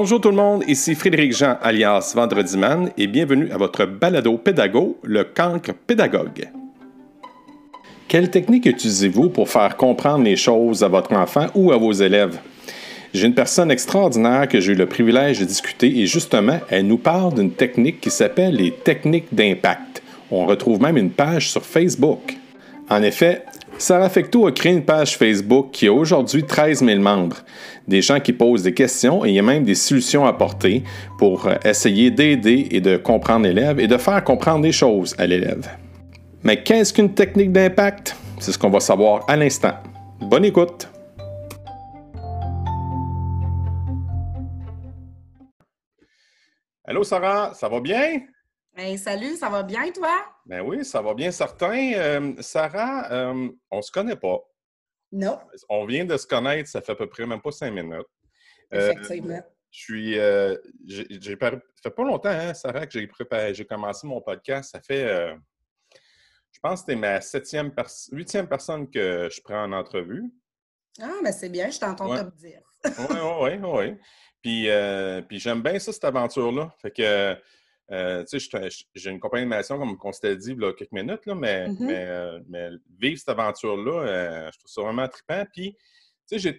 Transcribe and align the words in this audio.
Bonjour 0.00 0.20
tout 0.20 0.30
le 0.30 0.36
monde, 0.36 0.62
ici 0.68 0.94
Frédéric 0.94 1.36
Jean 1.36 1.56
alias 1.60 2.12
Vendredi 2.14 2.56
Man 2.56 2.92
et 2.96 3.08
bienvenue 3.08 3.50
à 3.50 3.56
votre 3.56 3.84
balado 3.84 4.38
pédago, 4.38 4.96
le 5.02 5.24
cancre 5.24 5.72
pédagogue. 5.74 6.50
Quelle 8.06 8.30
technique 8.30 8.66
utilisez-vous 8.66 9.30
pour 9.30 9.48
faire 9.48 9.76
comprendre 9.76 10.22
les 10.22 10.36
choses 10.36 10.84
à 10.84 10.88
votre 10.88 11.12
enfant 11.14 11.48
ou 11.56 11.72
à 11.72 11.78
vos 11.78 11.90
élèves? 11.90 12.38
J'ai 13.12 13.26
une 13.26 13.34
personne 13.34 13.72
extraordinaire 13.72 14.46
que 14.46 14.60
j'ai 14.60 14.74
eu 14.74 14.76
le 14.76 14.86
privilège 14.86 15.40
de 15.40 15.44
discuter 15.44 15.98
et 15.98 16.06
justement, 16.06 16.60
elle 16.70 16.86
nous 16.86 16.98
parle 16.98 17.34
d'une 17.34 17.50
technique 17.50 18.00
qui 18.00 18.12
s'appelle 18.12 18.54
les 18.54 18.70
techniques 18.70 19.34
d'impact. 19.34 20.04
On 20.30 20.46
retrouve 20.46 20.80
même 20.80 20.96
une 20.96 21.10
page 21.10 21.50
sur 21.50 21.64
Facebook. 21.64 22.36
En 22.88 23.02
effet, 23.02 23.42
Sarah 23.80 24.08
Fecto 24.10 24.44
a 24.44 24.50
créé 24.50 24.72
une 24.72 24.84
page 24.84 25.16
Facebook 25.16 25.70
qui 25.70 25.86
a 25.86 25.92
aujourd'hui 25.92 26.42
13 26.42 26.84
000 26.84 27.00
membres. 27.00 27.36
Des 27.86 28.02
gens 28.02 28.18
qui 28.18 28.32
posent 28.32 28.64
des 28.64 28.74
questions 28.74 29.24
et 29.24 29.28
il 29.28 29.34
y 29.36 29.38
a 29.38 29.42
même 29.42 29.62
des 29.62 29.76
solutions 29.76 30.26
à 30.26 30.30
apporter 30.30 30.82
pour 31.16 31.48
essayer 31.64 32.10
d'aider 32.10 32.66
et 32.72 32.80
de 32.80 32.96
comprendre 32.96 33.46
l'élève 33.46 33.78
et 33.78 33.86
de 33.86 33.96
faire 33.96 34.24
comprendre 34.24 34.62
des 34.62 34.72
choses 34.72 35.14
à 35.16 35.28
l'élève. 35.28 35.68
Mais 36.42 36.60
qu'est-ce 36.60 36.92
qu'une 36.92 37.14
technique 37.14 37.52
d'impact? 37.52 38.16
C'est 38.40 38.50
ce 38.50 38.58
qu'on 38.58 38.68
va 38.68 38.80
savoir 38.80 39.24
à 39.28 39.36
l'instant. 39.36 39.74
Bonne 40.20 40.44
écoute! 40.44 40.88
Allô 46.84 47.04
Sarah, 47.04 47.52
ça 47.54 47.68
va 47.68 47.78
bien? 47.78 48.22
salut, 48.96 49.36
ça 49.36 49.48
va 49.48 49.62
bien 49.62 49.82
toi? 49.94 50.10
Ben 50.48 50.62
oui, 50.62 50.82
ça 50.82 51.02
va 51.02 51.12
bien 51.12 51.30
certain. 51.30 51.92
Euh, 51.92 52.34
Sarah, 52.40 53.12
euh, 53.12 53.50
on 53.70 53.82
se 53.82 53.92
connaît 53.92 54.16
pas. 54.16 54.38
Non. 55.12 55.38
On 55.68 55.84
vient 55.84 56.06
de 56.06 56.16
se 56.16 56.26
connaître, 56.26 56.70
ça 56.70 56.80
fait 56.80 56.92
à 56.92 56.94
peu 56.94 57.06
près 57.06 57.26
même 57.26 57.42
pas 57.42 57.52
cinq 57.52 57.70
minutes. 57.70 58.06
Euh, 58.72 58.92
Effectivement. 58.92 59.42
je 59.70 59.78
suis. 59.78 60.14
j'ai, 60.14 61.38
ça 61.38 61.50
fait 61.82 61.90
pas 61.90 62.02
longtemps, 62.02 62.30
hein, 62.30 62.54
Sarah, 62.54 62.86
que 62.86 62.98
j'ai 62.98 63.54
j'ai 63.54 63.64
commencé 63.66 64.06
mon 64.06 64.22
podcast. 64.22 64.70
Ça 64.72 64.80
fait. 64.80 65.06
je 66.50 66.60
pense 66.62 66.80
que 66.80 66.86
c'était 66.86 66.96
ma 66.98 67.20
septième, 67.20 67.70
huitième 68.12 68.48
personne 68.48 68.90
que 68.90 69.28
je 69.30 69.42
prends 69.42 69.64
en 69.64 69.72
entrevue. 69.72 70.24
Ah, 71.00 71.20
mais 71.22 71.32
c'est 71.32 71.50
bien, 71.50 71.68
je 71.68 71.78
t'entends 71.78 72.24
te 72.24 72.36
dire. 72.36 72.62
oui, 72.84 73.16
oui, 73.20 73.50
oui, 73.52 73.58
oui. 73.62 73.96
Puis, 74.42 74.68
puis 75.28 75.38
j'aime 75.38 75.62
bien 75.62 75.78
ça, 75.78 75.92
cette 75.92 76.04
aventure-là. 76.04 76.74
Fait 76.80 76.90
que 76.90 77.36
euh, 77.90 78.24
j'ai 78.94 79.10
une 79.10 79.18
compagnie 79.18 79.44
d'animation, 79.44 79.78
comme 79.78 79.96
on 80.02 80.12
s'était 80.12 80.36
dit 80.36 80.52
il 80.52 80.60
y 80.60 80.64
a 80.64 80.72
quelques 80.74 80.92
minutes, 80.92 81.24
là, 81.24 81.34
mais, 81.34 81.68
mm-hmm. 81.68 81.90
euh, 81.90 82.40
mais, 82.48 82.70
vivre 82.98 83.18
cette 83.18 83.30
aventure-là, 83.30 83.92
euh, 83.92 84.50
je 84.52 84.58
trouve 84.58 84.70
ça 84.70 84.82
vraiment 84.82 85.08
trippant. 85.08 85.44
Puis, 85.52 85.76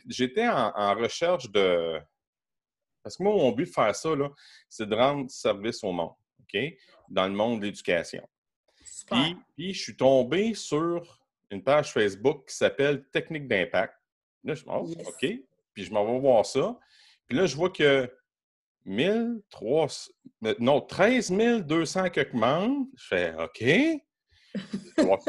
j'étais 0.07 0.47
en, 0.47 0.95
recherche 0.95 1.49
de. 1.51 1.99
Parce 3.03 3.15
que 3.15 3.23
moi, 3.23 3.33
mon 3.33 3.51
but 3.51 3.65
de 3.65 3.69
faire 3.69 3.95
ça, 3.95 4.09
c'est 4.67 4.89
de 4.89 4.95
rendre 4.95 5.29
service 5.29 5.83
au 5.83 5.91
monde, 5.91 6.13
OK? 6.41 6.59
Dans 7.09 7.27
le 7.27 7.33
monde 7.33 7.61
de 7.61 7.65
l'éducation. 7.67 8.27
Puis, 9.09 9.37
puis, 9.55 9.73
je 9.73 9.81
suis 9.81 9.95
tombé 9.95 10.55
sur 10.55 11.19
une 11.51 11.63
page 11.63 11.93
Facebook 11.93 12.47
qui 12.47 12.55
s'appelle 12.55 13.05
Technique 13.11 13.47
d'impact. 13.47 13.93
Là, 14.43 14.55
je 14.55 14.65
me 14.65 14.85
dis, 14.85 14.95
oh, 14.99 15.09
OK. 15.09 15.29
Puis, 15.73 15.83
je 15.83 15.91
m'en 15.91 16.05
vais 16.05 16.19
voir 16.19 16.45
ça. 16.45 16.77
Puis 17.27 17.37
là, 17.37 17.45
je 17.45 17.55
vois 17.55 17.69
que 17.69 18.11
1300, 18.89 20.11
non, 20.59 20.81
13 20.81 21.31
200 21.31 22.09
quelques 22.09 22.33
membres. 22.33 22.87
Je 22.97 23.07
fais 23.07 23.33
OK. 23.35 23.61
Il 23.61 24.01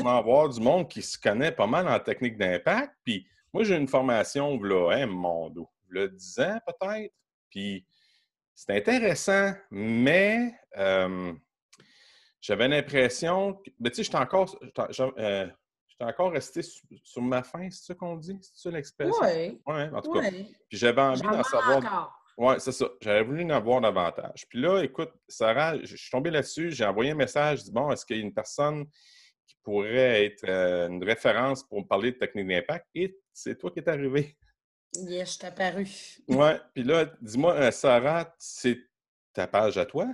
va 0.03 0.17
avoir 0.17 0.49
du 0.49 0.61
monde 0.61 0.89
qui 0.89 1.03
se 1.03 1.19
connaît 1.19 1.53
pas 1.53 1.67
mal 1.67 1.87
en 1.87 2.01
technique 2.01 2.39
d'impact. 2.39 2.95
Puis 3.05 3.27
moi, 3.53 3.65
j'ai 3.65 3.77
une 3.77 3.89
formation, 3.89 4.61
là, 4.63 4.93
hein, 4.93 5.07
mon 5.07 5.51
dos, 5.51 5.69
le 5.89 6.09
10 6.09 6.39
ans 6.41 6.59
peut-être. 6.67 7.13
Puis 7.51 7.87
c'est 8.55 8.77
intéressant, 8.77 9.53
mais 9.71 10.55
euh, 10.79 11.33
j'avais 12.41 12.69
l'impression 12.69 13.55
que, 13.55 13.71
ben, 13.79 13.91
tu 13.91 13.97
sais, 13.97 14.05
j'étais 14.05 14.17
encore, 14.17 14.57
euh, 15.19 15.47
encore 16.01 16.33
resté 16.33 16.63
sur, 16.63 17.23
ma 17.23 17.43
faim, 17.43 17.69
c'est 17.71 17.87
ça 17.87 17.95
qu'on 17.95 18.17
dit? 18.17 18.39
C'est 18.41 18.69
ça 18.69 18.71
l'expression? 18.71 19.23
Oui. 19.23 19.61
Oui, 19.67 19.83
en 19.93 20.01
tout 20.01 20.13
cas. 20.13 20.31
Puis 20.31 20.79
j'avais 20.79 21.03
envie 21.03 21.23
d'en 21.23 21.43
savoir. 21.43 22.20
Oui, 22.41 22.55
c'est 22.57 22.73
ça. 22.73 22.87
J'avais 23.03 23.23
voulu 23.23 23.45
en 23.45 23.51
avoir 23.51 23.83
davantage. 23.83 24.47
Puis 24.49 24.63
là, 24.63 24.83
écoute, 24.83 25.11
Sarah, 25.29 25.77
je 25.85 25.95
suis 25.95 26.11
tombé 26.11 26.31
là-dessus, 26.31 26.71
j'ai 26.71 26.87
envoyé 26.87 27.11
un 27.11 27.15
message, 27.15 27.59
je 27.59 27.65
dis 27.65 27.71
bon, 27.71 27.93
est-ce 27.93 28.07
qu'il 28.07 28.17
y 28.17 28.21
a 28.21 28.23
une 28.23 28.33
personne 28.33 28.87
qui 29.47 29.57
pourrait 29.63 30.25
être 30.25 30.49
euh, 30.49 30.89
une 30.89 31.05
référence 31.05 31.63
pour 31.63 31.83
me 31.83 31.87
parler 31.87 32.13
de 32.13 32.17
technique 32.17 32.49
d'impact? 32.49 32.87
Et 32.95 33.15
c'est 33.35 33.59
toi 33.59 33.71
qui 33.71 33.81
es 33.81 33.89
arrivé. 33.91 34.39
Yes, 34.97 35.35
je 35.35 35.39
t'ai 35.39 35.47
apparu. 35.49 35.87
oui, 36.29 36.51
puis 36.73 36.83
là, 36.83 37.13
dis-moi, 37.21 37.53
euh, 37.57 37.71
Sarah, 37.71 38.35
c'est 38.39 38.79
ta 39.35 39.47
page 39.47 39.77
à 39.77 39.85
toi? 39.85 40.07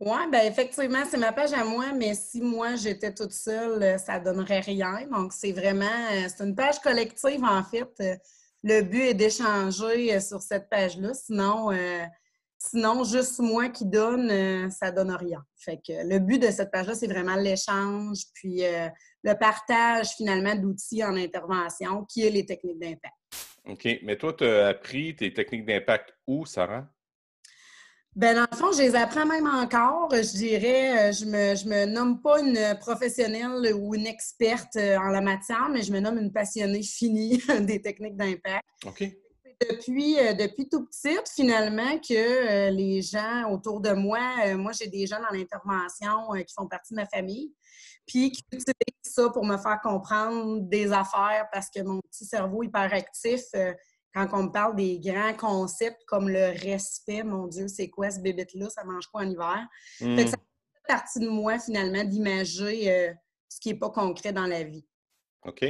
Oui, 0.00 0.30
bien 0.30 0.44
effectivement, 0.44 1.04
c'est 1.04 1.18
ma 1.18 1.32
page 1.32 1.52
à 1.52 1.62
moi, 1.62 1.92
mais 1.92 2.14
si 2.14 2.40
moi 2.40 2.74
j'étais 2.76 3.12
toute 3.12 3.32
seule, 3.32 3.82
euh, 3.82 3.98
ça 3.98 4.18
ne 4.18 4.24
donnerait 4.24 4.60
rien. 4.60 5.06
Donc, 5.08 5.34
c'est 5.34 5.52
vraiment, 5.52 6.08
c'est 6.26 6.42
une 6.42 6.54
page 6.54 6.78
collective 6.78 7.44
en 7.44 7.62
fait 7.62 8.18
le 8.62 8.82
but 8.82 9.02
est 9.02 9.14
d'échanger 9.14 10.14
euh, 10.14 10.20
sur 10.20 10.40
cette 10.40 10.68
page-là. 10.68 11.14
Sinon, 11.14 11.72
euh, 11.72 12.04
sinon, 12.58 13.04
juste 13.04 13.40
moi 13.40 13.68
qui 13.68 13.84
donne, 13.84 14.30
euh, 14.30 14.70
ça 14.70 14.90
donne 14.90 15.10
rien. 15.10 15.44
Fait 15.56 15.76
que 15.76 16.06
le 16.06 16.18
but 16.18 16.38
de 16.38 16.50
cette 16.50 16.70
page-là, 16.70 16.94
c'est 16.94 17.08
vraiment 17.08 17.36
l'échange, 17.36 18.18
puis 18.34 18.62
le 19.22 19.34
partage 19.34 20.08
finalement 20.16 20.54
d'outils 20.54 21.04
en 21.04 21.16
intervention, 21.16 22.04
qui 22.04 22.26
est 22.26 22.30
les 22.30 22.44
techniques 22.44 22.80
d'impact. 22.80 23.14
OK. 23.64 23.88
Mais 24.02 24.16
toi, 24.16 24.32
tu 24.32 24.44
as 24.44 24.68
appris 24.68 25.14
tes 25.14 25.32
techniques 25.32 25.64
d'impact 25.64 26.14
où, 26.26 26.44
Sarah? 26.46 26.88
Ben 28.14 28.36
dans 28.36 28.46
le 28.50 28.56
fond, 28.56 28.72
je 28.72 28.82
les 28.82 28.94
apprends 28.94 29.24
même 29.24 29.46
encore. 29.46 30.10
Je 30.12 30.36
dirais, 30.36 31.08
euh, 31.08 31.12
je 31.12 31.24
me, 31.24 31.54
je 31.54 31.66
me 31.66 31.86
nomme 31.86 32.20
pas 32.20 32.40
une 32.40 32.76
professionnelle 32.78 33.74
ou 33.74 33.94
une 33.94 34.06
experte 34.06 34.76
euh, 34.76 34.98
en 34.98 35.08
la 35.08 35.22
matière, 35.22 35.70
mais 35.70 35.80
je 35.80 35.90
me 35.90 35.98
nomme 35.98 36.18
une 36.18 36.30
passionnée 36.30 36.82
finie 36.82 37.42
des 37.62 37.80
techniques 37.80 38.16
d'impact. 38.16 38.66
OK. 38.84 39.04
Depuis, 39.62 40.18
euh, 40.18 40.34
depuis 40.34 40.68
tout 40.68 40.84
petite, 40.84 41.26
finalement, 41.34 41.98
que 42.00 42.68
les 42.70 43.00
gens 43.00 43.50
autour 43.50 43.80
de 43.80 43.92
moi, 43.92 44.54
moi, 44.56 44.72
j'ai 44.72 44.88
des 44.88 45.06
gens 45.06 45.20
dans 45.20 45.34
l'intervention 45.34 46.32
qui 46.46 46.52
font 46.54 46.66
partie 46.66 46.92
de 46.92 47.00
ma 47.00 47.06
famille, 47.06 47.54
puis 48.04 48.30
qui 48.30 48.42
utilisent 48.52 48.74
ça 49.02 49.30
pour 49.30 49.46
me 49.46 49.56
faire 49.56 49.80
comprendre 49.82 50.60
des 50.60 50.92
affaires 50.92 51.46
parce 51.50 51.70
que 51.70 51.80
mon 51.80 52.00
petit 52.00 52.26
cerveau 52.26 52.62
hyperactif 52.62 53.44
quand 54.14 54.28
on 54.32 54.44
me 54.44 54.50
parle 54.50 54.76
des 54.76 54.98
grands 55.00 55.34
concepts 55.34 56.04
comme 56.06 56.28
le 56.28 56.50
respect, 56.62 57.22
mon 57.22 57.46
Dieu, 57.46 57.68
c'est 57.68 57.88
quoi 57.88 58.10
ce 58.10 58.20
bébé-là? 58.20 58.68
Ça 58.68 58.84
mange 58.84 59.06
quoi 59.06 59.22
en 59.22 59.30
hiver? 59.30 59.66
Hmm. 60.00 60.18
ça 60.18 60.24
fait 60.24 60.86
partie 60.86 61.20
de 61.20 61.28
moi, 61.28 61.58
finalement, 61.58 62.04
d'imager 62.04 62.92
euh, 62.92 63.12
ce 63.48 63.60
qui 63.60 63.70
n'est 63.70 63.78
pas 63.78 63.90
concret 63.90 64.32
dans 64.32 64.46
la 64.46 64.62
vie. 64.62 64.86
OK. 65.44 65.64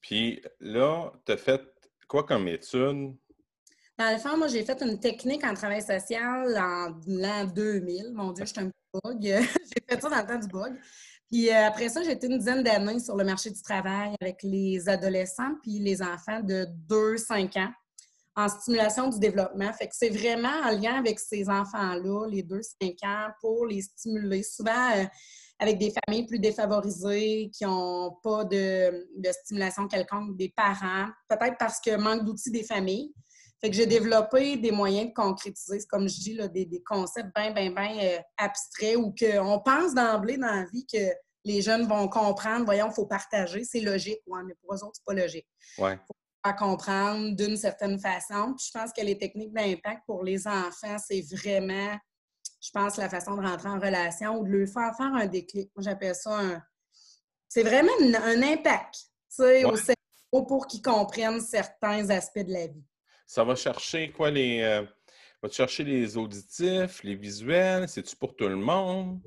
Puis 0.00 0.42
là, 0.60 1.12
tu 1.26 1.32
as 1.32 1.36
fait 1.36 1.62
quoi 2.08 2.24
comme 2.24 2.48
étude? 2.48 3.14
Dans 3.98 4.12
le 4.12 4.18
fond, 4.18 4.36
moi, 4.38 4.48
j'ai 4.48 4.64
fait 4.64 4.80
une 4.82 4.98
technique 4.98 5.44
en 5.44 5.52
travail 5.52 5.82
social 5.82 6.56
en 6.56 6.98
l'an 7.06 7.44
2000. 7.44 8.12
Mon 8.14 8.32
Dieu, 8.32 8.46
je 8.46 8.52
suis 8.52 8.60
un 8.60 8.70
bug. 8.94 9.20
j'ai 9.22 9.42
fait 9.88 10.00
ça 10.00 10.08
dans 10.08 10.16
le 10.16 10.26
temps 10.26 10.38
du 10.38 10.48
bug. 10.48 10.74
Puis 11.30 11.48
euh, 11.48 11.66
après 11.66 11.88
ça, 11.88 12.02
j'ai 12.02 12.12
été 12.12 12.26
une 12.26 12.38
dizaine 12.38 12.62
d'années 12.62 12.98
sur 12.98 13.16
le 13.16 13.24
marché 13.24 13.50
du 13.50 13.62
travail 13.62 14.14
avec 14.20 14.42
les 14.42 14.88
adolescents 14.88 15.54
puis 15.62 15.78
les 15.78 16.02
enfants 16.02 16.40
de 16.40 16.66
2-5 16.88 17.58
ans 17.60 17.72
en 18.36 18.48
stimulation 18.48 19.08
du 19.08 19.18
développement. 19.18 19.72
Fait 19.72 19.86
que 19.86 19.94
c'est 19.94 20.08
vraiment 20.08 20.48
en 20.64 20.70
lien 20.70 20.94
avec 20.98 21.20
ces 21.20 21.48
enfants-là, 21.48 22.26
les 22.28 22.42
2-5 22.42 23.06
ans, 23.06 23.28
pour 23.40 23.66
les 23.66 23.82
stimuler. 23.82 24.42
Souvent 24.42 24.90
euh, 24.96 25.04
avec 25.60 25.78
des 25.78 25.92
familles 26.06 26.26
plus 26.26 26.38
défavorisées 26.38 27.50
qui 27.52 27.64
n'ont 27.64 28.16
pas 28.22 28.44
de, 28.44 29.06
stimulation 29.42 29.86
quelconque 29.86 30.36
des 30.36 30.48
parents, 30.48 31.08
peut-être 31.28 31.56
parce 31.58 31.80
que 31.80 31.96
manque 31.96 32.24
d'outils 32.24 32.50
des 32.50 32.64
familles. 32.64 33.12
Fait 33.60 33.68
que 33.68 33.76
j'ai 33.76 33.86
développé 33.86 34.56
des 34.56 34.70
moyens 34.70 35.08
de 35.08 35.14
concrétiser, 35.14 35.80
comme 35.88 36.08
je 36.08 36.18
dis, 36.18 36.34
là, 36.34 36.48
des, 36.48 36.82
concepts 36.86 37.34
bien, 37.34 37.52
bien, 37.52 37.70
bien 37.70 37.98
euh, 38.02 38.18
abstraits 38.38 38.96
ou 38.96 39.14
qu'on 39.14 39.60
pense 39.60 39.94
d'emblée 39.94 40.38
dans 40.38 40.46
la 40.46 40.64
vie 40.64 40.86
que 40.86 41.12
les 41.44 41.62
jeunes 41.62 41.86
vont 41.86 42.08
comprendre, 42.08 42.64
voyons, 42.64 42.88
il 42.88 42.94
faut 42.94 43.06
partager, 43.06 43.64
c'est 43.64 43.80
logique, 43.80 44.20
ouais, 44.26 44.42
mais 44.44 44.54
pour 44.54 44.74
eux 44.74 44.84
autres, 44.84 44.94
c'est 44.94 45.04
pas 45.04 45.14
logique. 45.14 45.46
Ouais. 45.78 45.96
faut 45.96 46.14
faire 46.44 46.56
comprendre 46.56 47.36
d'une 47.36 47.56
certaine 47.56 47.98
façon. 47.98 48.54
Puis 48.56 48.70
je 48.72 48.78
pense 48.78 48.92
que 48.92 49.02
les 49.02 49.18
techniques 49.18 49.52
d'impact 49.52 50.02
pour 50.06 50.22
les 50.22 50.46
enfants, 50.46 50.96
c'est 50.98 51.22
vraiment, 51.32 51.98
je 52.60 52.70
pense, 52.72 52.96
la 52.96 53.08
façon 53.08 53.36
de 53.36 53.46
rentrer 53.46 53.68
en 53.68 53.78
relation 53.78 54.38
ou 54.38 54.46
de 54.46 54.50
leur 54.50 54.68
faire 54.68 54.94
faire 54.96 55.14
un 55.14 55.26
déclic. 55.26 55.70
Moi, 55.76 55.82
j'appelle 55.82 56.14
ça 56.14 56.38
un. 56.38 56.62
C'est 57.48 57.62
vraiment 57.62 57.92
un 58.00 58.42
impact, 58.42 58.94
tu 58.94 59.04
sais, 59.28 59.64
au 59.64 59.76
cerveau 59.76 60.46
pour 60.46 60.66
qu'ils 60.66 60.82
comprennent 60.82 61.40
certains 61.40 62.08
aspects 62.10 62.38
de 62.38 62.52
la 62.52 62.66
vie. 62.68 62.84
Ça 63.30 63.44
va 63.44 63.54
chercher 63.54 64.10
quoi 64.10 64.28
les. 64.28 64.60
Euh, 64.60 64.82
va 65.40 65.48
chercher 65.48 65.84
les 65.84 66.16
auditifs, 66.16 67.04
les 67.04 67.14
visuels? 67.14 67.88
C'est-tu 67.88 68.16
pour 68.16 68.34
tout 68.34 68.48
le 68.48 68.56
monde? 68.56 69.20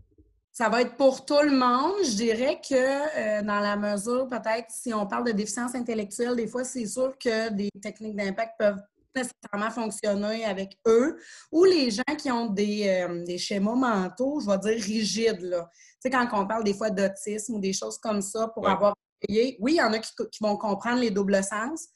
Ça 0.51 0.67
va 0.67 0.81
être 0.81 0.97
pour 0.97 1.23
tout 1.23 1.41
le 1.41 1.51
monde. 1.51 2.03
Je 2.03 2.17
dirais 2.17 2.59
que 2.59 2.75
euh, 2.75 3.41
dans 3.43 3.61
la 3.61 3.77
mesure, 3.77 4.27
peut-être, 4.27 4.69
si 4.71 4.93
on 4.93 5.07
parle 5.07 5.27
de 5.27 5.31
déficience 5.31 5.73
intellectuelle, 5.73 6.35
des 6.35 6.47
fois, 6.47 6.65
c'est 6.65 6.85
sûr 6.85 7.17
que 7.17 7.49
des 7.53 7.69
techniques 7.81 8.17
d'impact 8.17 8.55
peuvent 8.59 8.81
nécessairement 9.15 9.71
fonctionner 9.71 10.43
avec 10.43 10.77
eux, 10.85 11.17
ou 11.49 11.63
les 11.63 11.89
gens 11.89 12.15
qui 12.17 12.29
ont 12.29 12.47
des, 12.47 12.89
euh, 12.89 13.37
schémas 13.37 13.75
mentaux, 13.75 14.41
je 14.41 14.49
vais 14.49 14.57
dire 14.57 14.83
rigides. 14.83 15.41
Là. 15.43 15.69
Tu 15.71 15.97
sais, 16.01 16.09
quand 16.09 16.27
on 16.33 16.45
parle 16.45 16.65
des 16.65 16.73
fois 16.73 16.89
d'autisme 16.89 17.53
ou 17.55 17.59
des 17.59 17.71
choses 17.71 17.97
comme 17.99 18.21
ça 18.21 18.49
pour 18.49 18.67
avoir 18.67 18.95
oui, 19.29 19.55
il 19.59 19.75
y 19.75 19.81
en 19.81 19.93
a 19.93 19.99
qui, 19.99 20.11
vont 20.41 20.57
comprendre 20.57 20.99
les 20.99 21.09
doubles 21.09 21.41
sens, 21.43 21.87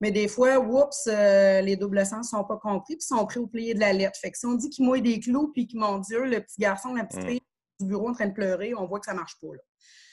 mais 0.00 0.10
des 0.10 0.28
fois, 0.28 0.58
oups, 0.58 1.06
euh, 1.06 1.60
les 1.60 1.76
doubles 1.76 2.04
sens 2.04 2.32
ne 2.32 2.38
sont 2.38 2.44
pas 2.44 2.56
compris 2.56 2.96
puis 2.96 3.06
sont 3.06 3.24
pris 3.26 3.38
au 3.38 3.46
plié 3.46 3.74
de 3.74 3.80
la 3.80 3.92
lettre. 3.92 4.18
Fait 4.20 4.30
que 4.30 4.38
si 4.38 4.46
on 4.46 4.54
dit 4.54 4.70
qu'ils 4.70 4.84
mouillent 4.84 5.02
des 5.02 5.20
clous 5.20 5.52
puis 5.52 5.66
que, 5.66 5.76
mon 5.76 5.98
Dieu, 5.98 6.24
le 6.24 6.40
petit 6.40 6.60
garçon, 6.60 6.94
la 6.94 7.04
petite 7.04 7.24
mm. 7.24 7.28
fille 7.28 7.40
du 7.80 7.86
bureau 7.86 8.08
en 8.08 8.12
train 8.12 8.26
de 8.26 8.34
pleurer, 8.34 8.74
on 8.74 8.86
voit 8.86 9.00
que 9.00 9.06
ça 9.06 9.12
ne 9.12 9.18
marche 9.18 9.36
pas. 9.40 9.48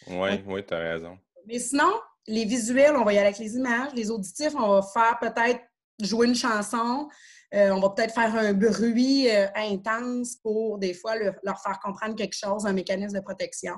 Oui, 0.08 0.44
oui, 0.48 0.66
tu 0.66 0.74
as 0.74 0.80
raison. 0.80 1.18
Mais 1.46 1.60
sinon, 1.60 1.92
les 2.28 2.46
visuels, 2.46 2.96
on 2.96 3.04
va 3.04 3.14
y 3.14 3.18
aller 3.18 3.28
avec 3.28 3.40
les 3.40 3.56
images. 3.56 3.94
Les 3.94 4.12
auditifs, 4.12 4.54
on 4.56 4.70
va 4.76 4.82
faire 4.82 5.18
peut-être 5.20 5.62
jouer 6.00 6.28
une 6.28 6.36
chanson. 6.36 7.10
Euh, 7.54 7.72
on 7.72 7.80
va 7.80 7.90
peut-être 7.90 8.14
faire 8.14 8.34
un 8.36 8.54
bruit 8.54 9.30
euh, 9.30 9.48
intense 9.56 10.38
pour, 10.38 10.78
des 10.78 10.94
fois, 10.94 11.16
leur 11.18 11.62
faire 11.62 11.80
comprendre 11.84 12.16
quelque 12.16 12.36
chose, 12.36 12.66
un 12.66 12.74
mécanisme 12.74 13.18
de 13.18 13.24
protection. 13.24 13.76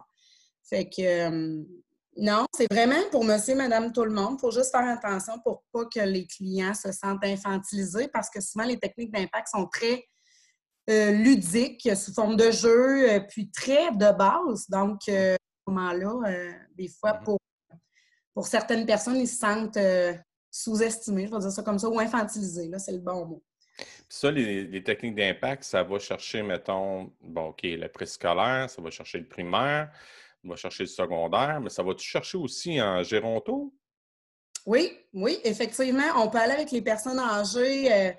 Fait 0.63 0.85
que, 0.85 1.01
euh, 1.01 1.63
non, 2.17 2.45
c'est 2.55 2.71
vraiment 2.71 3.01
pour 3.11 3.23
monsieur, 3.23 3.55
madame, 3.55 3.91
tout 3.91 4.05
le 4.05 4.11
monde. 4.11 4.35
Il 4.37 4.41
faut 4.41 4.51
juste 4.51 4.71
faire 4.71 4.87
attention 4.87 5.39
pour 5.43 5.63
pas 5.71 5.85
que 5.85 5.99
les 6.01 6.27
clients 6.27 6.73
se 6.73 6.91
sentent 6.91 7.23
infantilisés 7.23 8.07
parce 8.07 8.29
que 8.29 8.39
souvent, 8.41 8.65
les 8.65 8.77
techniques 8.77 9.11
d'impact 9.11 9.47
sont 9.47 9.67
très 9.67 10.05
ludiques, 10.87 11.89
sous 11.95 12.13
forme 12.13 12.35
de 12.35 12.51
jeu, 12.51 13.19
puis 13.29 13.49
très 13.51 13.91
de 13.91 14.15
base. 14.17 14.69
Donc, 14.69 15.07
à 15.07 15.35
ce 15.35 15.37
moment-là, 15.67 16.51
des 16.75 16.89
fois, 16.89 17.13
mm-hmm. 17.13 17.23
pour 17.23 17.39
pour 18.33 18.47
certaines 18.47 18.85
personnes, 18.85 19.17
ils 19.17 19.27
se 19.27 19.37
sentent 19.37 19.77
euh, 19.77 20.13
sous-estimés, 20.49 21.27
je 21.27 21.31
vais 21.31 21.39
dire 21.39 21.51
ça 21.51 21.63
comme 21.63 21.79
ça, 21.79 21.89
ou 21.89 21.99
infantilisés, 21.99 22.67
là, 22.67 22.79
c'est 22.79 22.91
le 22.91 22.99
bon 22.99 23.25
mot. 23.25 23.43
ça, 24.09 24.31
les, 24.31 24.83
techniques 24.83 25.15
d'impact, 25.15 25.63
ça 25.63 25.83
va 25.83 25.99
chercher, 25.99 26.41
mettons, 26.41 27.11
bon, 27.21 27.49
OK, 27.49 27.61
le 27.63 27.87
préscolaire, 27.87 28.69
ça 28.69 28.81
va 28.81 28.89
chercher 28.89 29.19
le 29.19 29.27
primaire, 29.27 29.91
ça 30.43 30.49
va 30.49 30.55
chercher 30.55 30.83
le 30.83 30.89
secondaire, 30.89 31.59
mais 31.61 31.69
ça 31.69 31.83
va 31.83 31.93
tout 31.93 32.03
chercher 32.03 32.37
aussi 32.37 32.81
en 32.81 33.01
géronto? 33.01 33.73
Oui, 34.65 34.97
oui, 35.13 35.39
effectivement. 35.43 36.03
On 36.17 36.29
peut 36.29 36.37
aller 36.37 36.53
avec 36.53 36.71
les 36.71 36.81
personnes 36.81 37.19
âgées. 37.19 37.91
Euh, 37.91 38.11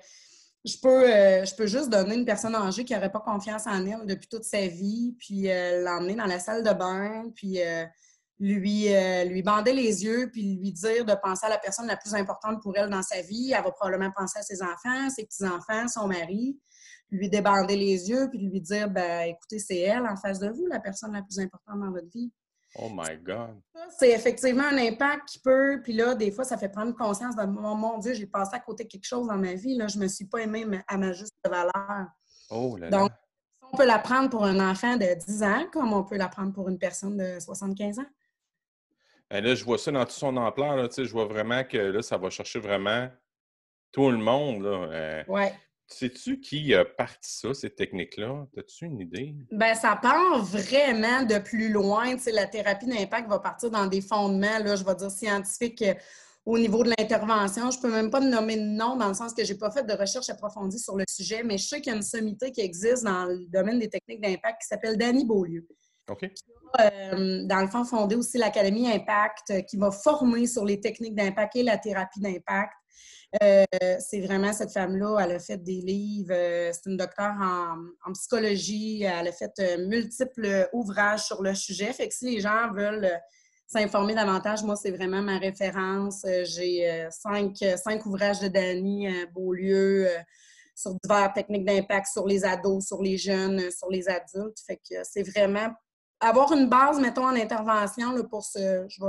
je, 0.63 0.77
peux, 0.81 1.09
euh, 1.09 1.45
je 1.45 1.55
peux 1.55 1.67
juste 1.67 1.89
donner 1.89 2.15
une 2.15 2.25
personne 2.25 2.55
âgée 2.55 2.83
qui 2.83 2.93
n'aurait 2.93 3.11
pas 3.11 3.19
confiance 3.19 3.67
en 3.67 3.85
elle 3.85 4.05
depuis 4.05 4.27
toute 4.27 4.43
sa 4.43 4.67
vie, 4.67 5.15
puis 5.19 5.43
l'emmener 5.43 6.15
dans 6.15 6.25
la 6.25 6.39
salle 6.39 6.63
de 6.63 6.73
bain, 6.73 7.31
puis 7.35 7.59
lui, 8.39 8.93
euh, 8.93 9.23
lui 9.25 9.41
bander 9.41 9.73
les 9.73 10.03
yeux 10.03 10.29
puis 10.31 10.57
lui 10.57 10.71
dire 10.71 11.05
de 11.05 11.13
penser 11.13 11.45
à 11.45 11.49
la 11.49 11.57
personne 11.57 11.87
la 11.87 11.97
plus 11.97 12.13
importante 12.13 12.61
pour 12.61 12.75
elle 12.77 12.89
dans 12.89 13.01
sa 13.01 13.21
vie. 13.21 13.53
Elle 13.55 13.63
va 13.63 13.71
probablement 13.71 14.11
penser 14.11 14.39
à 14.39 14.41
ses 14.41 14.61
enfants, 14.61 15.09
ses 15.09 15.25
petits-enfants, 15.25 15.87
son 15.87 16.07
mari, 16.07 16.59
lui 17.11 17.29
débander 17.29 17.75
les 17.75 18.09
yeux 18.09 18.29
puis 18.29 18.39
lui 18.39 18.61
dire 18.61 18.89
ben 18.89 19.29
écoutez, 19.29 19.59
c'est 19.59 19.79
elle 19.79 20.05
en 20.05 20.15
face 20.15 20.39
de 20.39 20.49
vous, 20.49 20.65
la 20.67 20.79
personne 20.79 21.13
la 21.13 21.21
plus 21.21 21.39
importante 21.39 21.79
dans 21.79 21.91
votre 21.91 22.09
vie. 22.09 22.31
Oh 22.77 22.89
my 22.91 23.17
God! 23.23 23.61
C'est 23.97 24.11
effectivement 24.11 24.65
un 24.65 24.77
impact 24.77 25.29
qui 25.29 25.39
peut, 25.39 25.79
puis 25.81 25.93
là, 25.93 26.13
des 26.13 26.29
fois, 26.31 26.43
ça 26.43 26.57
fait 26.57 26.67
prendre 26.67 26.93
conscience 26.93 27.35
de 27.35 27.45
mon, 27.45 27.97
Dieu, 27.99 28.13
j'ai 28.13 28.25
passé 28.25 28.51
à 28.55 28.59
côté 28.59 28.83
de 28.83 28.89
quelque 28.89 29.05
chose 29.05 29.27
dans 29.27 29.37
ma 29.37 29.53
vie, 29.53 29.77
là, 29.77 29.87
je 29.87 29.97
me 29.97 30.07
suis 30.07 30.25
pas 30.25 30.39
aimée 30.39 30.65
à 30.87 30.97
ma 30.97 31.13
juste 31.13 31.33
valeur. 31.49 32.07
Oh 32.49 32.75
là 32.77 32.89
là. 32.89 32.97
Donc, 32.97 33.11
on 33.71 33.77
peut 33.77 33.85
l'apprendre 33.85 34.29
pour 34.29 34.43
un 34.43 34.59
enfant 34.69 34.97
de 34.97 35.13
10 35.25 35.43
ans, 35.43 35.65
comme 35.71 35.93
on 35.93 36.03
peut 36.03 36.17
l'apprendre 36.17 36.53
pour 36.53 36.67
une 36.67 36.77
personne 36.77 37.17
de 37.17 37.39
75 37.39 37.99
ans. 37.99 38.05
Ben 39.29 39.43
là, 39.43 39.55
je 39.55 39.63
vois 39.63 39.77
ça 39.77 39.91
dans 39.91 40.05
tout 40.05 40.11
son 40.11 40.35
ampleur. 40.37 40.75
Là, 40.75 40.87
je 40.95 41.11
vois 41.11 41.25
vraiment 41.25 41.63
que 41.63 41.77
là, 41.77 42.01
ça 42.01 42.17
va 42.17 42.29
chercher 42.29 42.59
vraiment 42.59 43.09
tout 43.91 44.11
le 44.11 44.17
monde. 44.17 44.63
Là. 44.63 44.69
Euh, 44.69 45.23
ouais. 45.27 45.53
Sais-tu 45.87 46.39
qui 46.39 46.73
a 46.73 46.83
parti 46.83 47.29
ça, 47.31 47.53
ces 47.53 47.69
techniques-là? 47.69 48.47
As-tu 48.57 48.85
une 48.85 48.99
idée? 48.99 49.35
Ben, 49.51 49.75
ça 49.75 49.95
part 49.95 50.43
vraiment 50.43 51.23
de 51.23 51.37
plus 51.37 51.69
loin. 51.69 52.15
la 52.25 52.47
thérapie 52.47 52.87
d'impact 52.87 53.29
va 53.29 53.39
partir 53.39 53.69
dans 53.69 53.85
des 53.85 54.01
fondements, 54.01 54.59
là, 54.59 54.75
je 54.75 54.83
vais 54.83 54.95
dire 54.95 55.11
scientifiques 55.11 55.83
euh, 55.83 55.93
au 56.43 56.57
niveau 56.57 56.83
de 56.83 56.89
l'intervention. 56.89 57.69
Je 57.69 57.77
ne 57.77 57.81
peux 57.83 57.91
même 57.91 58.09
pas 58.09 58.19
nommer 58.19 58.57
de 58.57 58.63
nom 58.63 58.95
dans 58.95 59.07
le 59.07 59.13
sens 59.13 59.33
que 59.33 59.43
je 59.43 59.53
n'ai 59.53 59.59
pas 59.59 59.69
fait 59.69 59.83
de 59.83 59.93
recherche 59.93 60.29
approfondie 60.29 60.79
sur 60.79 60.95
le 60.95 61.05
sujet, 61.07 61.43
mais 61.43 61.57
je 61.57 61.67
sais 61.67 61.81
qu'il 61.81 61.91
y 61.91 61.93
a 61.93 61.97
une 61.97 62.03
sommité 62.03 62.51
qui 62.51 62.61
existe 62.61 63.03
dans 63.03 63.25
le 63.25 63.45
domaine 63.47 63.77
des 63.77 63.89
techniques 63.89 64.21
d'impact 64.21 64.61
qui 64.61 64.67
s'appelle 64.67 64.97
Danny 64.97 65.23
Beaulieu. 65.23 65.67
OK. 66.09 66.29
Euh, 66.79 67.43
dans 67.45 67.61
le 67.61 67.67
fond, 67.67 67.83
fondé 67.83 68.15
aussi 68.15 68.37
l'Académie 68.37 68.89
Impact, 68.91 69.51
euh, 69.51 69.61
qui 69.61 69.77
va 69.77 69.91
former 69.91 70.45
sur 70.45 70.65
les 70.65 70.79
techniques 70.79 71.15
d'impact 71.15 71.55
et 71.55 71.63
la 71.63 71.77
thérapie 71.77 72.19
d'impact. 72.19 72.73
Euh, 73.43 73.65
c'est 73.99 74.21
vraiment 74.21 74.53
cette 74.53 74.71
femme-là, 74.71 75.17
elle 75.21 75.31
a 75.33 75.39
fait 75.39 75.57
des 75.57 75.81
livres, 75.81 76.33
c'est 76.71 76.85
une 76.85 76.97
docteure 76.97 77.35
en, 77.41 78.13
psychologie, 78.13 79.03
elle 79.03 79.27
a 79.27 79.31
fait 79.31 79.77
multiples 79.77 80.69
ouvrages 80.73 81.25
sur 81.25 81.41
le 81.41 81.53
sujet. 81.53 81.91
Fait 81.91 82.07
que 82.07 82.13
si 82.13 82.35
les 82.35 82.39
gens 82.39 82.71
veulent 82.71 83.11
s'informer 83.67 84.15
davantage, 84.15 84.63
moi, 84.63 84.75
c'est 84.75 84.91
vraiment 84.91 85.21
ma 85.21 85.37
référence. 85.37 86.25
J'ai 86.43 87.07
cinq, 87.09 87.57
cinq, 87.83 88.05
ouvrages 88.05 88.39
de 88.39 88.47
Dany 88.47 89.09
Beaulieu 89.33 90.07
sur 90.75 90.93
diverses 91.03 91.33
techniques 91.33 91.65
d'impact 91.65 92.07
sur 92.07 92.27
les 92.27 92.45
ados, 92.45 92.85
sur 92.85 93.01
les 93.01 93.17
jeunes, 93.17 93.71
sur 93.71 93.89
les 93.89 94.07
adultes. 94.07 94.59
Fait 94.65 94.77
que 94.77 95.03
c'est 95.03 95.23
vraiment 95.23 95.73
avoir 96.19 96.51
une 96.51 96.67
base, 96.67 96.99
mettons, 96.99 97.25
en 97.25 97.35
intervention 97.35 98.11
là, 98.11 98.23
pour 98.23 98.43
se. 98.43 98.85
Je 98.87 99.03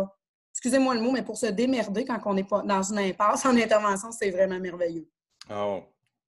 excusez-moi 0.56 0.94
le 0.94 1.02
mot, 1.02 1.12
mais 1.12 1.22
pour 1.22 1.36
se 1.36 1.46
démerder 1.46 2.06
quand 2.06 2.18
on 2.24 2.32
n'est 2.32 2.44
pas 2.44 2.62
dans 2.62 2.82
une 2.82 2.98
impasse 2.98 3.44
en 3.44 3.54
intervention, 3.54 4.10
c'est 4.10 4.30
vraiment 4.30 4.58
merveilleux. 4.58 5.06
Oh, 5.50 5.82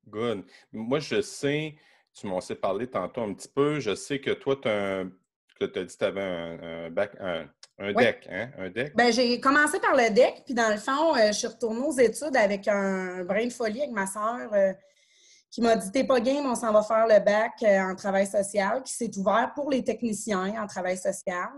good. 0.06 0.44
Moi, 0.70 0.98
je 0.98 1.22
sais, 1.22 1.74
tu 2.14 2.26
m'en 2.26 2.42
sais 2.42 2.54
parlé 2.54 2.86
tantôt 2.86 3.22
un 3.22 3.32
petit 3.32 3.48
peu, 3.48 3.80
je 3.80 3.94
sais 3.94 4.20
que 4.20 4.32
toi, 4.32 4.56
tu 4.60 4.68
as, 4.68 5.04
dit 5.04 5.10
que 5.58 5.96
tu 5.96 6.04
avais 6.04 6.20
un, 6.20 6.90
bac, 6.90 7.16
un, 7.18 7.92
deck, 7.94 8.28
hein? 8.30 8.50
Un 8.58 8.68
deck? 8.68 8.94
Ben, 8.94 9.10
j'ai 9.10 9.40
commencé 9.40 9.80
par 9.80 9.96
le 9.96 10.10
deck, 10.10 10.42
puis 10.44 10.52
dans 10.52 10.68
le 10.68 10.76
fond, 10.76 11.16
euh, 11.16 11.28
je 11.28 11.38
suis 11.38 11.46
retournée 11.46 11.80
aux 11.80 11.98
études 11.98 12.36
avec 12.36 12.68
un 12.68 13.24
brin 13.24 13.46
de 13.46 13.52
folie 13.52 13.80
avec 13.80 13.92
ma 13.92 14.06
soeur. 14.06 14.52
Euh, 14.52 14.74
qui 15.50 15.62
m'a 15.62 15.76
dit 15.76 15.90
T'es 15.90 16.04
pas 16.04 16.20
game, 16.20 16.44
on 16.44 16.54
s'en 16.54 16.70
va 16.74 16.82
faire 16.82 17.06
le 17.06 17.24
bac 17.24 17.52
euh, 17.62 17.80
en 17.80 17.94
travail 17.94 18.26
social, 18.26 18.82
qui 18.82 18.92
s'est 18.92 19.16
ouvert 19.16 19.52
pour 19.54 19.70
les 19.70 19.82
techniciens 19.82 20.62
en 20.62 20.66
travail 20.66 20.98
social, 20.98 21.48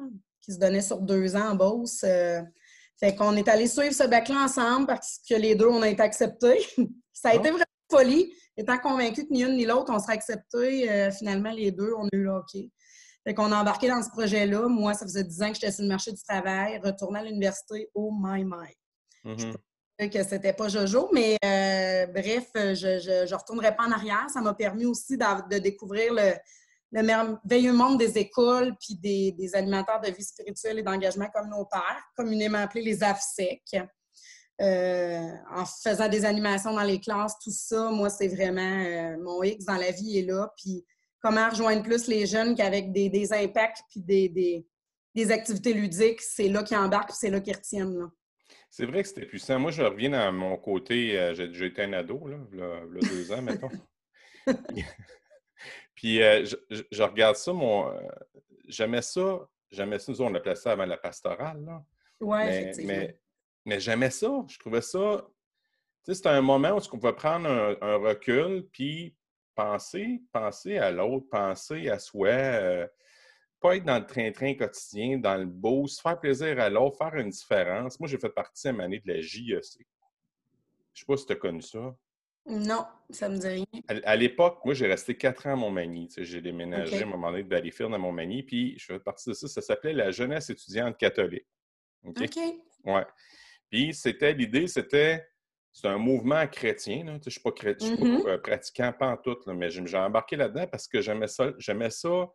qui 0.40 0.52
se 0.52 0.58
donnait 0.60 0.80
sur 0.80 1.00
deux 1.00 1.34
ans 1.34 1.50
en 1.50 1.54
Beauce. 1.56 2.04
Fait 3.00 3.16
qu'on 3.16 3.34
est 3.34 3.48
allé 3.48 3.66
suivre 3.66 3.94
ce 3.94 4.06
bac-là 4.06 4.44
ensemble 4.44 4.86
parce 4.86 5.20
que 5.28 5.34
les 5.34 5.54
deux, 5.54 5.68
on 5.68 5.82
a 5.82 5.88
été 5.88 6.02
acceptés. 6.02 6.64
Ça 7.12 7.30
a 7.30 7.34
été 7.34 7.48
ah. 7.48 7.52
vraiment 7.52 7.64
folie. 7.90 8.32
Étant 8.56 8.78
convaincu 8.78 9.26
que 9.26 9.32
ni 9.32 9.42
une 9.42 9.56
ni 9.56 9.64
l'autre, 9.64 9.90
on 9.92 9.98
serait 9.98 10.12
acceptés, 10.12 10.90
euh, 10.90 11.10
finalement, 11.10 11.50
les 11.50 11.70
deux, 11.70 11.92
on 11.96 12.04
a 12.04 12.08
eu 12.12 12.24
le 12.24 12.30
hockey. 12.30 12.70
Fait 13.24 13.34
qu'on 13.34 13.52
a 13.52 13.60
embarqué 13.60 13.88
dans 13.88 14.02
ce 14.02 14.10
projet-là. 14.10 14.68
Moi, 14.68 14.92
ça 14.94 15.06
faisait 15.06 15.24
dix 15.24 15.42
ans 15.42 15.48
que 15.48 15.54
j'étais 15.54 15.72
sur 15.72 15.82
le 15.82 15.88
marché 15.88 16.12
du 16.12 16.22
travail, 16.22 16.78
retourné 16.84 17.20
à 17.20 17.24
l'université, 17.24 17.88
oh 17.94 18.12
my 18.12 18.44
my. 18.44 18.74
Mm-hmm 19.24 19.54
que 20.08 20.22
c'était 20.22 20.52
pas 20.52 20.68
Jojo, 20.68 21.10
mais 21.12 21.36
euh, 21.44 22.06
bref, 22.06 22.50
je 22.54 23.28
ne 23.28 23.34
retournerai 23.34 23.76
pas 23.76 23.84
en 23.84 23.92
arrière. 23.92 24.26
Ça 24.32 24.40
m'a 24.40 24.54
permis 24.54 24.86
aussi 24.86 25.18
de, 25.18 25.58
découvrir 25.58 26.14
le, 26.14 26.32
merveilleux 26.92 27.72
monde 27.72 27.98
des 27.98 28.18
écoles 28.18 28.74
puis 28.80 28.96
des, 28.96 29.32
des, 29.32 29.54
animateurs 29.54 30.00
de 30.00 30.10
vie 30.10 30.24
spirituelle 30.24 30.78
et 30.78 30.82
d'engagement 30.82 31.28
communautaire, 31.28 32.02
communément 32.16 32.58
appelés 32.58 32.82
les 32.82 33.02
AFSEC. 33.02 33.62
Euh, 34.60 35.28
en 35.50 35.64
faisant 35.64 36.08
des 36.08 36.26
animations 36.26 36.74
dans 36.74 36.82
les 36.82 37.00
classes, 37.00 37.38
tout 37.42 37.52
ça, 37.52 37.90
moi, 37.90 38.10
c'est 38.10 38.28
vraiment 38.28 38.60
euh, 38.60 39.16
mon 39.18 39.42
X 39.42 39.64
dans 39.64 39.76
la 39.76 39.90
vie 39.90 40.18
est 40.18 40.26
là. 40.26 40.52
Puis 40.56 40.84
comment 41.22 41.48
rejoindre 41.48 41.82
plus 41.82 42.08
les 42.08 42.26
jeunes 42.26 42.54
qu'avec 42.54 42.92
des, 42.92 43.08
des 43.08 43.32
impacts 43.32 43.82
puis 43.88 44.00
des, 44.00 44.28
des, 45.14 45.30
activités 45.30 45.72
ludiques, 45.72 46.20
c'est 46.20 46.48
là 46.48 46.62
qu'ils 46.62 46.76
embarquent 46.76 47.12
c'est 47.12 47.30
là 47.30 47.40
qu'ils 47.40 47.54
retiennent. 47.54 47.98
Là. 47.98 48.10
C'est 48.68 48.84
vrai 48.84 49.02
que 49.02 49.08
c'était 49.08 49.26
puissant. 49.26 49.58
Moi, 49.58 49.70
je 49.70 49.82
reviens 49.82 50.12
à 50.12 50.30
mon 50.30 50.56
côté. 50.58 51.18
Euh, 51.18 51.34
j'ai 51.34 51.66
été 51.66 51.82
un 51.82 51.94
ado, 51.94 52.26
là, 52.26 52.36
il 52.52 52.58
y 52.58 52.62
a 52.62 53.08
deux 53.08 53.32
ans, 53.32 53.42
mettons. 53.42 53.70
Puis, 56.00 56.22
euh, 56.22 56.46
je, 56.90 57.02
regarde 57.02 57.36
ça, 57.36 57.52
mon. 57.52 57.90
Euh, 57.90 58.00
j'aimais 58.66 59.02
ça. 59.02 59.46
J'aimais 59.70 59.98
ça. 59.98 60.10
Nous, 60.10 60.22
on 60.22 60.34
appelait 60.34 60.56
ça 60.56 60.72
avant 60.72 60.86
la 60.86 60.96
pastorale, 60.96 61.62
là. 61.62 61.84
Oui, 62.20 62.38
effectivement. 62.40 62.94
Mais, 62.94 63.20
mais 63.66 63.80
j'aimais 63.80 64.08
ça. 64.08 64.42
Je 64.48 64.58
trouvais 64.58 64.80
ça. 64.80 65.26
Tu 66.02 66.06
sais, 66.06 66.14
c'était 66.14 66.30
un 66.30 66.40
moment 66.40 66.70
où 66.70 66.78
on 66.78 66.98
pouvait 66.98 67.12
prendre 67.12 67.46
un, 67.46 67.96
recul, 67.96 68.66
puis 68.72 69.14
penser, 69.54 70.22
penser 70.32 70.78
à 70.78 70.90
l'autre, 70.90 71.26
penser 71.28 71.90
à 71.90 71.98
soi 71.98 72.88
pas 73.60 73.76
être 73.76 73.84
dans 73.84 73.98
le 73.98 74.06
train-train 74.06 74.54
quotidien, 74.54 75.18
dans 75.18 75.36
le 75.36 75.44
beau, 75.44 75.86
se 75.86 76.00
faire 76.00 76.18
plaisir 76.18 76.58
à 76.58 76.70
l'autre, 76.70 76.96
faire 76.96 77.14
une 77.16 77.28
différence. 77.28 78.00
Moi, 78.00 78.08
j'ai 78.08 78.16
fait 78.16 78.30
partie 78.30 78.62
cette 78.62 78.80
année 78.80 79.00
de 79.00 79.12
la 79.12 79.20
JEC. 79.20 79.44
Je 79.44 79.50
ne 79.50 79.62
sais 80.94 81.04
pas 81.06 81.16
si 81.18 81.26
tu 81.26 81.34
as 81.34 81.36
connu 81.36 81.60
ça. 81.60 81.94
Non, 82.46 82.86
ça 83.10 83.28
me 83.28 83.36
dit 83.36 83.46
rien. 83.46 83.64
À, 84.04 84.16
l'époque, 84.16 84.64
moi, 84.64 84.74
j'ai 84.74 84.86
resté 84.86 85.16
quatre 85.16 85.46
ans 85.46 85.52
à 85.52 85.56
Montmagny. 85.56 86.08
j'ai 86.16 86.40
déménagé 86.40 87.00
à 87.00 87.02
un 87.02 87.10
moment 87.10 87.30
donné 87.30 87.42
de 87.42 87.48
Valleyfield 87.48 87.92
à 87.94 87.98
Montmagny, 87.98 88.42
puis 88.42 88.78
je 88.78 88.86
fais 88.86 88.98
partie 88.98 89.28
de 89.28 89.34
ça. 89.34 89.46
Ça 89.46 89.60
s'appelait 89.60 89.92
la 89.92 90.10
jeunesse 90.10 90.50
étudiante 90.50 90.96
catholique. 90.96 91.46
OK? 92.04 92.38
Ouais. 92.84 93.06
Puis 93.68 93.94
c'était 93.94 94.32
l'idée, 94.32 94.66
c'était 94.66 95.26
c'est 95.72 95.86
un 95.86 95.98
mouvement 95.98 96.46
chrétien. 96.48 97.04
Je 97.06 97.12
ne 97.12 97.30
suis 97.30 97.40
pas, 97.40 97.52
chrétien, 97.52 97.94
suis 97.94 97.96
pas 97.96 98.04
mm-hmm. 98.04 98.40
pratiquant, 98.40 98.92
pas 98.92 99.08
en 99.08 99.16
tout, 99.16 99.38
mais 99.46 99.70
j'ai 99.70 99.96
embarqué 99.96 100.36
là-dedans 100.36 100.66
parce 100.66 100.88
que 100.88 101.00
j'aimais 101.00 101.28
ça, 101.28 101.52
j'aimais 101.58 101.90
ça 101.90 102.28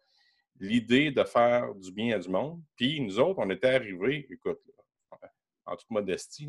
l'idée 0.59 1.11
de 1.11 1.23
faire 1.23 1.73
du 1.75 1.91
bien 1.91 2.15
à 2.15 2.19
du 2.19 2.29
monde. 2.29 2.61
Puis 2.77 3.01
nous 3.01 3.19
autres, 3.19 3.39
on 3.39 3.49
était 3.49 3.75
arrivés, 3.75 4.25
écoute, 4.29 4.59
en 5.65 5.75
toute 5.75 5.89
modestie, 5.89 6.47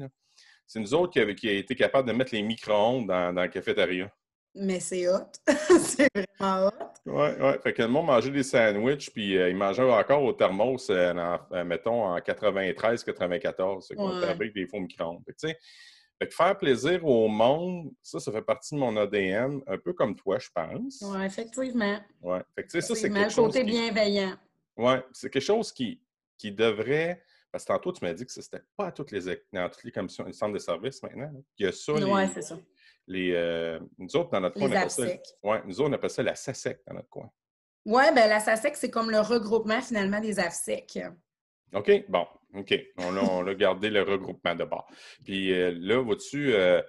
c'est 0.66 0.80
nous 0.80 0.94
autres 0.94 1.12
qui, 1.12 1.20
avons 1.20 1.30
été 1.30 1.74
capables 1.74 2.08
de 2.08 2.12
mettre 2.12 2.34
les 2.34 2.42
micro-ondes 2.42 3.06
dans, 3.06 3.32
dans 3.32 3.42
la 3.42 3.48
cafétéria. 3.48 4.10
Mais 4.58 4.80
c'est 4.80 5.06
hot. 5.06 5.20
c'est 5.80 6.08
vraiment 6.14 6.68
hot. 6.68 6.86
Oui, 7.04 7.28
oui. 7.38 7.52
Fait 7.62 7.72
que 7.74 7.82
le 7.82 7.88
monde 7.88 8.06
mangeait 8.06 8.30
des 8.30 8.42
sandwichs, 8.42 9.10
puis 9.10 9.36
euh, 9.36 9.50
ils 9.50 9.56
mangeaient 9.56 9.82
encore 9.82 10.22
au 10.22 10.32
thermos, 10.32 10.88
euh, 10.88 11.12
euh, 11.52 11.64
mettons, 11.64 12.04
en 12.04 12.18
93-94. 12.18 13.82
C'est 13.82 13.94
qu'on 13.94 14.08
avec 14.08 14.54
des 14.54 14.66
faux 14.66 14.80
micro-ondes. 14.80 15.22
Fait 16.18 16.28
que 16.28 16.34
faire 16.34 16.56
plaisir 16.56 17.04
au 17.04 17.28
monde, 17.28 17.92
ça, 18.02 18.18
ça 18.18 18.32
fait 18.32 18.40
partie 18.40 18.74
de 18.74 18.80
mon 18.80 18.96
ADN, 18.96 19.60
un 19.66 19.76
peu 19.76 19.92
comme 19.92 20.16
toi, 20.16 20.38
je 20.38 20.48
pense. 20.54 21.02
Oui, 21.02 21.22
effectivement. 21.22 22.00
Oui. 22.22 22.38
Fait 22.54 22.64
que, 22.64 22.80
ça, 22.80 22.94
c'est 22.94 23.10
quelque 23.10 23.30
chose. 23.30 23.52
côté 23.52 23.62
bienveillant. 23.62 24.34
Oui, 24.78 24.94
c'est 25.12 25.28
quelque 25.28 25.42
chose 25.42 25.70
qui, 25.72 26.00
qui 26.38 26.50
devrait. 26.50 27.22
Parce 27.56 27.64
que 27.64 27.72
tantôt, 27.72 27.90
tu 27.90 28.04
m'as 28.04 28.12
dit 28.12 28.26
que 28.26 28.32
ce 28.32 28.40
n'était 28.40 28.62
pas 28.76 28.88
à 28.88 28.92
toutes 28.92 29.12
les, 29.12 29.42
dans 29.50 29.70
toutes 29.70 29.84
les 29.84 29.90
commissions, 29.90 30.26
les 30.26 30.34
centres 30.34 30.52
de 30.52 30.58
services 30.58 31.02
maintenant. 31.02 31.32
Il 31.56 31.64
y 31.64 31.66
a 31.66 31.72
ça. 31.72 31.94
Oui, 31.94 32.22
c'est 32.34 32.42
ça. 32.42 32.58
Les, 33.06 33.32
euh, 33.32 33.80
nous 33.96 34.14
autres, 34.14 34.28
dans 34.28 34.40
notre 34.40 34.58
coin, 34.58 34.68
on 34.68 34.72
appelle 34.72 34.90
ça, 34.90 35.06
ouais, 35.42 35.62
nous 35.64 35.80
autres, 35.80 35.88
on 35.88 35.92
appelle 35.94 36.10
ça 36.10 36.22
la 36.22 36.34
SASEC 36.34 36.82
dans 36.86 36.92
notre 36.92 37.08
coin. 37.08 37.30
Oui, 37.86 38.02
bien, 38.12 38.26
la 38.26 38.40
SASEC, 38.40 38.76
c'est 38.76 38.90
comme 38.90 39.10
le 39.10 39.20
regroupement 39.20 39.80
finalement 39.80 40.20
des 40.20 40.38
AFSEC. 40.38 40.98
OK, 41.72 42.04
bon, 42.10 42.26
OK. 42.52 42.74
On 42.98 43.46
a, 43.46 43.54
gardé 43.54 43.88
le 43.88 44.02
regroupement 44.02 44.54
de 44.54 44.64
bord. 44.64 44.86
Puis 45.24 45.54
euh, 45.54 45.72
là, 45.78 46.02
vois-tu, 46.02 46.52
euh, 46.52 46.82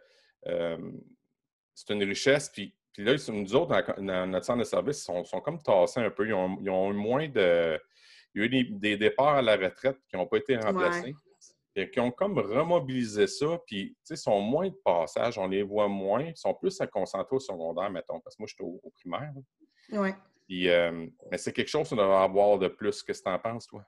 c'est 1.74 1.94
une 1.94 2.04
richesse. 2.04 2.50
Puis, 2.50 2.76
puis 2.92 3.06
là, 3.06 3.14
nous 3.30 3.56
autres, 3.56 4.02
dans, 4.02 4.28
notre 4.30 4.46
centre 4.46 4.60
de 4.60 4.66
service, 4.66 5.08
ils 5.08 5.26
sont, 5.26 5.40
comme 5.40 5.62
tassés 5.62 6.02
un 6.02 6.10
peu. 6.10 6.28
Ils 6.28 6.34
ont, 6.34 6.92
eu 6.92 6.94
moins 6.94 7.30
de. 7.30 7.80
Il 8.38 8.54
y 8.54 8.58
a 8.58 8.62
eu 8.62 8.64
des, 8.66 8.98
départs 8.98 9.36
à 9.36 9.42
la 9.42 9.56
retraite 9.56 9.98
qui 10.10 10.16
n'ont 10.16 10.28
pas 10.28 10.38
été 10.38 10.56
remplacés 10.58 11.16
qui 11.86 12.00
ont 12.00 12.12
comme 12.12 12.40
remobilisé 12.40 13.28
ça, 13.28 13.60
puis, 13.68 13.90
tu 13.90 13.98
sais, 14.04 14.16
sont 14.16 14.42
moins 14.42 14.68
de 14.68 14.76
passage, 14.84 15.38
on 15.38 15.48
les 15.48 15.62
voit 15.62 15.88
moins, 15.88 16.24
ils 16.24 16.38
sont 16.38 16.54
plus 16.54 16.80
à 16.82 16.88
concentrer 16.88 17.36
au 17.36 17.40
secondaire, 17.40 17.92
mettons, 17.92 18.20
parce 18.20 18.36
que 18.36 18.42
moi, 18.42 18.48
je 18.48 18.56
suis 18.56 18.64
au, 18.64 18.92
primaire. 18.96 19.32
Oui. 19.92 20.10
Euh, 20.68 21.08
mais 21.30 21.38
c'est 21.38 21.52
quelque 21.52 21.68
chose 21.68 21.90
qu'on 21.90 21.98
devrait 21.98 22.24
avoir 22.24 22.58
de 22.58 22.68
plus. 22.70 23.04
Qu'est-ce 23.04 23.22
que 23.22 23.30
tu 23.30 23.36
en 23.36 23.40
penses, 23.40 23.68
toi? 23.68 23.86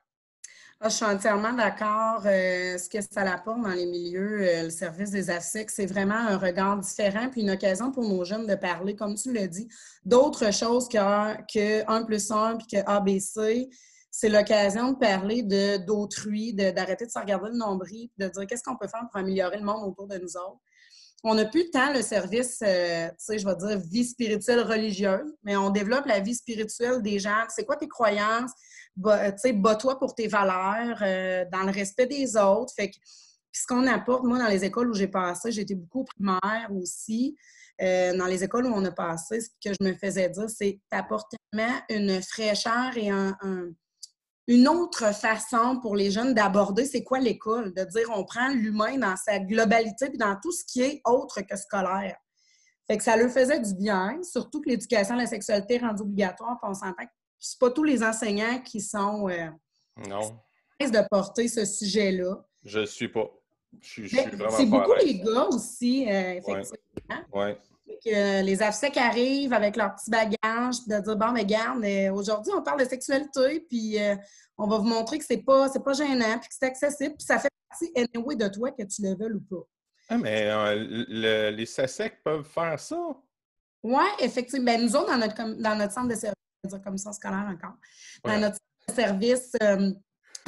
Ah, 0.82 0.88
je 0.88 0.94
suis 0.94 1.04
entièrement 1.04 1.52
d'accord. 1.52 2.22
Euh, 2.24 2.78
ce 2.78 2.88
que 2.88 3.02
ça 3.02 3.20
apporte 3.20 3.60
dans 3.60 3.68
les 3.68 3.84
milieux, 3.84 4.40
euh, 4.40 4.62
le 4.64 4.70
service 4.70 5.10
des 5.10 5.28
AFSEC, 5.28 5.68
c'est 5.68 5.84
vraiment 5.84 6.14
un 6.14 6.38
regard 6.38 6.78
différent, 6.78 7.28
puis 7.28 7.42
une 7.42 7.50
occasion 7.50 7.92
pour 7.92 8.04
nos 8.04 8.24
jeunes 8.24 8.46
de 8.46 8.54
parler, 8.54 8.94
comme 8.94 9.14
tu 9.14 9.32
l'as 9.32 9.46
dit, 9.46 9.68
d'autres 10.04 10.52
choses 10.52 10.88
que, 10.88 10.96
que 11.52 11.84
1 11.86 12.04
plus 12.04 12.30
1 12.30 12.56
puis 12.56 12.66
que 12.66 12.86
ABC 12.86 13.68
c'est 14.10 14.28
l'occasion 14.28 14.92
de 14.92 14.98
parler 14.98 15.42
d'autrui, 15.78 16.52
d'arrêter 16.52 17.06
de, 17.06 17.10
se 17.10 17.18
regarder 17.18 17.50
le 17.50 17.56
nombril, 17.56 18.10
de 18.18 18.28
dire 18.28 18.46
qu'est-ce 18.46 18.62
qu'on 18.62 18.76
peut 18.76 18.88
faire 18.88 19.06
pour 19.10 19.20
améliorer 19.20 19.58
le 19.58 19.64
monde 19.64 19.88
autour 19.88 20.06
de 20.08 20.18
nous 20.18 20.36
autres. 20.36 20.60
On 21.22 21.34
n'a 21.34 21.44
plus 21.44 21.70
tant 21.70 21.92
le 21.92 22.00
service, 22.00 22.62
euh, 22.62 23.08
tu 23.08 23.14
sais, 23.18 23.38
je 23.38 23.46
vais 23.46 23.54
dire 23.54 23.78
vie 23.78 24.04
spirituelle 24.04 24.62
religieuse, 24.62 25.30
mais 25.42 25.54
on 25.54 25.68
développe 25.68 26.06
la 26.06 26.20
vie 26.20 26.34
spirituelle 26.34 27.02
des 27.02 27.18
gens. 27.18 27.44
C'est 27.50 27.64
quoi 27.64 27.76
tes 27.76 27.88
croyances? 27.88 28.52
tu 28.96 29.10
sais, 29.36 29.52
bats-toi 29.52 29.98
pour 29.98 30.14
tes 30.14 30.28
valeurs, 30.28 30.98
euh, 31.02 31.44
dans 31.52 31.62
le 31.62 31.70
respect 31.72 32.06
des 32.06 32.36
autres. 32.36 32.72
Fait 32.74 32.90
que, 32.90 32.96
puis 32.96 33.62
ce 33.62 33.66
qu'on 33.66 33.86
apporte, 33.86 34.24
moi, 34.24 34.38
dans 34.38 34.48
les 34.48 34.64
écoles 34.64 34.90
où 34.90 34.94
j'ai 34.94 35.08
passé, 35.08 35.52
j'étais 35.52 35.74
beaucoup 35.74 36.04
primaire 36.04 36.70
aussi. 36.70 37.36
Euh, 37.82 38.16
dans 38.16 38.26
les 38.26 38.44
écoles 38.44 38.66
où 38.66 38.72
on 38.74 38.84
a 38.84 38.90
passé, 38.90 39.40
ce 39.40 39.48
que 39.62 39.74
je 39.78 39.84
me 39.84 39.94
faisais 39.94 40.28
dire, 40.28 40.48
c'est 40.50 40.80
t'apporter 40.90 41.36
une 41.88 42.22
fraîcheur 42.22 42.96
et 42.96 43.08
un, 43.08 43.36
une 44.50 44.66
autre 44.66 45.14
façon 45.14 45.78
pour 45.80 45.94
les 45.94 46.10
jeunes 46.10 46.34
d'aborder 46.34 46.84
c'est 46.84 47.04
quoi 47.04 47.20
l'école, 47.20 47.72
de 47.72 47.84
dire 47.84 48.08
on 48.12 48.24
prend 48.24 48.48
l'humain 48.48 48.98
dans 48.98 49.14
sa 49.14 49.38
globalité 49.38 50.08
puis 50.08 50.18
dans 50.18 50.36
tout 50.42 50.50
ce 50.50 50.64
qui 50.64 50.82
est 50.82 51.00
autre 51.04 51.40
que 51.42 51.56
scolaire. 51.56 52.16
Fait 52.88 52.98
que 52.98 53.04
ça 53.04 53.16
leur 53.16 53.30
faisait 53.30 53.60
du 53.60 53.74
bien, 53.76 54.20
surtout 54.24 54.60
que 54.60 54.68
l'éducation 54.68 55.14
à 55.14 55.18
la 55.18 55.26
sexualité 55.26 55.76
est 55.76 55.78
rendue 55.86 56.02
obligatoire, 56.02 56.58
puis 56.60 56.68
on 56.68 56.74
s'entend 56.74 57.04
que 57.04 57.12
c'est 57.38 57.60
pas 57.60 57.70
tous 57.70 57.84
les 57.84 58.02
enseignants 58.02 58.60
qui 58.60 58.80
sont 58.80 59.28
euh, 59.28 59.46
non. 60.08 60.36
de 60.80 61.08
porter 61.08 61.46
ce 61.46 61.64
sujet-là. 61.64 62.44
Je 62.64 62.84
suis 62.86 63.08
pas. 63.08 63.30
Je 63.80 63.88
suis, 63.88 64.08
vraiment 64.08 64.50
C'est 64.50 64.66
beaucoup 64.66 64.94
les 65.00 65.20
gars 65.20 65.46
aussi, 65.46 66.10
euh, 66.10 66.34
effectivement. 66.34 67.22
Ouais 67.32 67.56
que 68.04 68.42
les 68.42 68.62
AFSEC 68.62 68.96
arrivent 68.96 69.52
avec 69.52 69.76
leur 69.76 69.94
petit 69.94 70.10
bagage, 70.10 70.86
de 70.86 71.00
dire 71.00 71.16
bon, 71.16 71.32
mais 71.32 71.44
garde, 71.44 71.84
euh, 71.84 72.12
aujourd'hui, 72.12 72.52
on 72.56 72.62
parle 72.62 72.80
de 72.80 72.88
sexualité, 72.88 73.60
puis 73.68 73.98
euh, 73.98 74.16
on 74.58 74.66
va 74.66 74.78
vous 74.78 74.84
montrer 74.84 75.18
que 75.18 75.24
c'est 75.24 75.44
pas, 75.44 75.68
pas 75.68 75.92
gênant, 75.92 76.38
puis 76.38 76.48
que 76.48 76.54
c'est 76.58 76.66
accessible, 76.66 77.14
puis 77.16 77.26
ça 77.26 77.38
fait 77.38 77.50
partie 77.68 77.92
anyway 77.96 78.36
de 78.36 78.48
toi 78.48 78.70
que 78.70 78.82
tu 78.82 79.02
le 79.02 79.16
veux 79.16 79.34
ou 79.34 79.40
pas. 79.40 79.66
Ah, 80.08 80.18
mais 80.18 80.48
euh, 80.50 81.50
les 81.50 81.66
SASEC 81.66 82.22
peuvent 82.24 82.46
faire 82.46 82.78
ça? 82.78 82.98
Oui, 83.82 84.04
effectivement. 84.20 84.76
Nous 84.78 84.96
autres, 84.96 85.10
dans 85.10 85.18
notre, 85.18 85.62
dans 85.62 85.76
notre 85.76 85.92
centre 85.92 86.08
de 86.08 86.14
service, 86.14 86.34
commission 86.84 87.12
scolaire 87.12 87.48
encore, 87.50 87.76
dans 88.24 88.38
notre 88.38 88.56
centre 88.56 88.88
de 88.88 88.94
service 88.94 89.52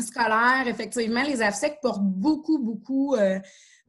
scolaire, 0.01 0.67
effectivement, 0.67 1.23
les 1.23 1.41
AFSEC 1.41 1.79
portent 1.81 2.03
beaucoup, 2.03 2.59
beaucoup 2.59 3.17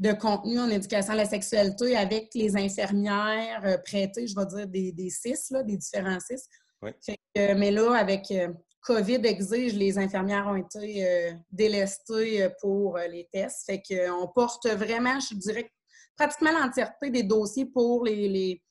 de 0.03 0.11
contenu 0.11 0.59
en 0.59 0.69
éducation 0.69 1.13
à 1.13 1.15
la 1.15 1.25
sexualité 1.25 1.95
avec 1.95 2.27
les 2.35 2.57
infirmières 2.57 3.61
euh, 3.63 3.77
prêtées, 3.77 4.27
je 4.27 4.35
vais 4.35 4.45
dire, 4.45 4.67
des, 4.67 4.91
des 4.91 5.09
CIS, 5.09 5.51
là, 5.51 5.63
des 5.63 5.77
différents 5.77 6.19
CIS. 6.19 7.15
mais 7.37 7.71
là, 7.71 7.93
avec 7.93 8.29
euh, 8.31 8.49
COVID 8.81 9.25
exige, 9.25 9.75
les 9.75 9.97
infirmières 9.97 10.47
ont 10.47 10.57
été 10.57 11.07
euh, 11.07 11.31
délestées 11.49 12.49
pour 12.59 12.97
les 12.97 13.29
tests. 13.31 13.65
Fait 13.65 13.81
qu'on 13.81 14.27
porte 14.27 14.67
vraiment, 14.67 15.21
je 15.21 15.35
dirais, 15.35 15.71
pratiquement 16.17 16.51
l'entièreté 16.51 17.09
des 17.09 17.23
dossiers 17.23 17.65
pour 17.65 18.03
les, 18.03 18.61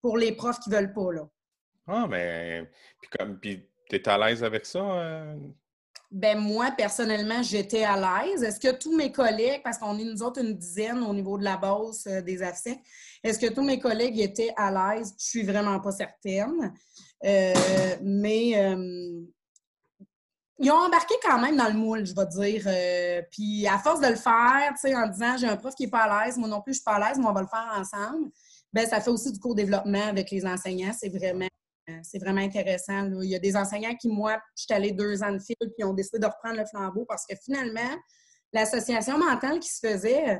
pour 0.00 0.16
les 0.16 0.30
profs 0.30 0.60
qui 0.60 0.70
ne 0.70 0.76
veulent 0.76 0.92
pas. 0.92 1.12
Là. 1.12 1.28
Ah, 1.88 2.06
mais 2.08 2.70
puis 3.00 3.10
comme 3.18 3.40
puis 3.40 3.68
tu 3.90 3.96
es 3.96 4.08
à 4.08 4.16
l'aise 4.16 4.44
avec 4.44 4.64
ça? 4.64 5.34
Ben 6.10 6.38
moi, 6.38 6.70
personnellement, 6.76 7.42
j'étais 7.42 7.84
à 7.84 7.96
l'aise. 7.96 8.42
Est-ce 8.42 8.58
que 8.58 8.74
tous 8.74 8.96
mes 8.96 9.12
collègues, 9.12 9.60
parce 9.62 9.76
qu'on 9.76 9.98
est 9.98 10.04
nous 10.04 10.22
autres 10.22 10.40
une 10.40 10.54
dizaine 10.54 11.02
au 11.02 11.12
niveau 11.12 11.36
de 11.36 11.44
la 11.44 11.56
base 11.58 12.06
euh, 12.06 12.22
des 12.22 12.42
AFSEC, 12.42 12.78
est-ce 13.22 13.38
que 13.38 13.52
tous 13.52 13.62
mes 13.62 13.78
collègues 13.78 14.18
étaient 14.18 14.52
à 14.56 14.70
l'aise? 14.70 15.14
Je 15.18 15.24
suis 15.24 15.42
vraiment 15.42 15.78
pas 15.80 15.92
certaine. 15.92 16.72
Euh, 17.24 17.54
mais 18.00 18.52
euh, 18.56 19.20
ils 20.60 20.70
ont 20.70 20.76
embarqué 20.76 21.14
quand 21.22 21.38
même 21.40 21.56
dans 21.56 21.68
le 21.68 21.74
moule, 21.74 22.06
je 22.06 22.14
vais 22.14 22.26
dire. 22.26 23.26
puis 23.30 23.66
à 23.66 23.78
force 23.78 24.00
de 24.00 24.08
le 24.08 24.16
faire, 24.16 24.72
tu 24.72 24.88
sais, 24.88 24.96
en 24.96 25.06
disant 25.06 25.36
j'ai 25.36 25.46
un 25.46 25.56
prof 25.56 25.74
qui 25.74 25.84
n'est 25.84 25.90
pas 25.90 26.04
à 26.04 26.24
l'aise, 26.24 26.36
moi 26.38 26.48
non 26.48 26.62
plus 26.62 26.72
je 26.72 26.78
suis 26.78 26.84
pas 26.84 26.94
à 26.94 27.08
l'aise, 27.08 27.18
mais 27.18 27.26
on 27.26 27.32
va 27.32 27.42
le 27.42 27.46
faire 27.46 27.68
ensemble. 27.76 28.30
Ben 28.72 28.88
ça 28.88 29.00
fait 29.00 29.10
aussi 29.10 29.30
du 29.30 29.38
co-développement 29.38 30.08
avec 30.08 30.30
les 30.30 30.44
enseignants. 30.44 30.92
C'est 30.98 31.10
vraiment 31.10 31.48
c'est 32.02 32.18
vraiment 32.18 32.40
intéressant. 32.40 33.10
Il 33.22 33.28
y 33.28 33.36
a 33.36 33.38
des 33.38 33.56
enseignants 33.56 33.94
qui, 33.94 34.08
moi, 34.08 34.38
je 34.56 34.64
suis 34.64 34.74
allée 34.74 34.92
deux 34.92 35.22
ans 35.22 35.32
de 35.32 35.38
fil, 35.38 35.56
puis 35.58 35.84
ont 35.84 35.94
décidé 35.94 36.18
de 36.18 36.26
reprendre 36.26 36.56
le 36.56 36.66
flambeau 36.66 37.04
parce 37.06 37.26
que 37.26 37.34
finalement, 37.42 37.96
l'association 38.52 39.18
mentale 39.18 39.60
qui 39.60 39.68
se 39.68 39.86
faisait, 39.86 40.30
euh, 40.30 40.38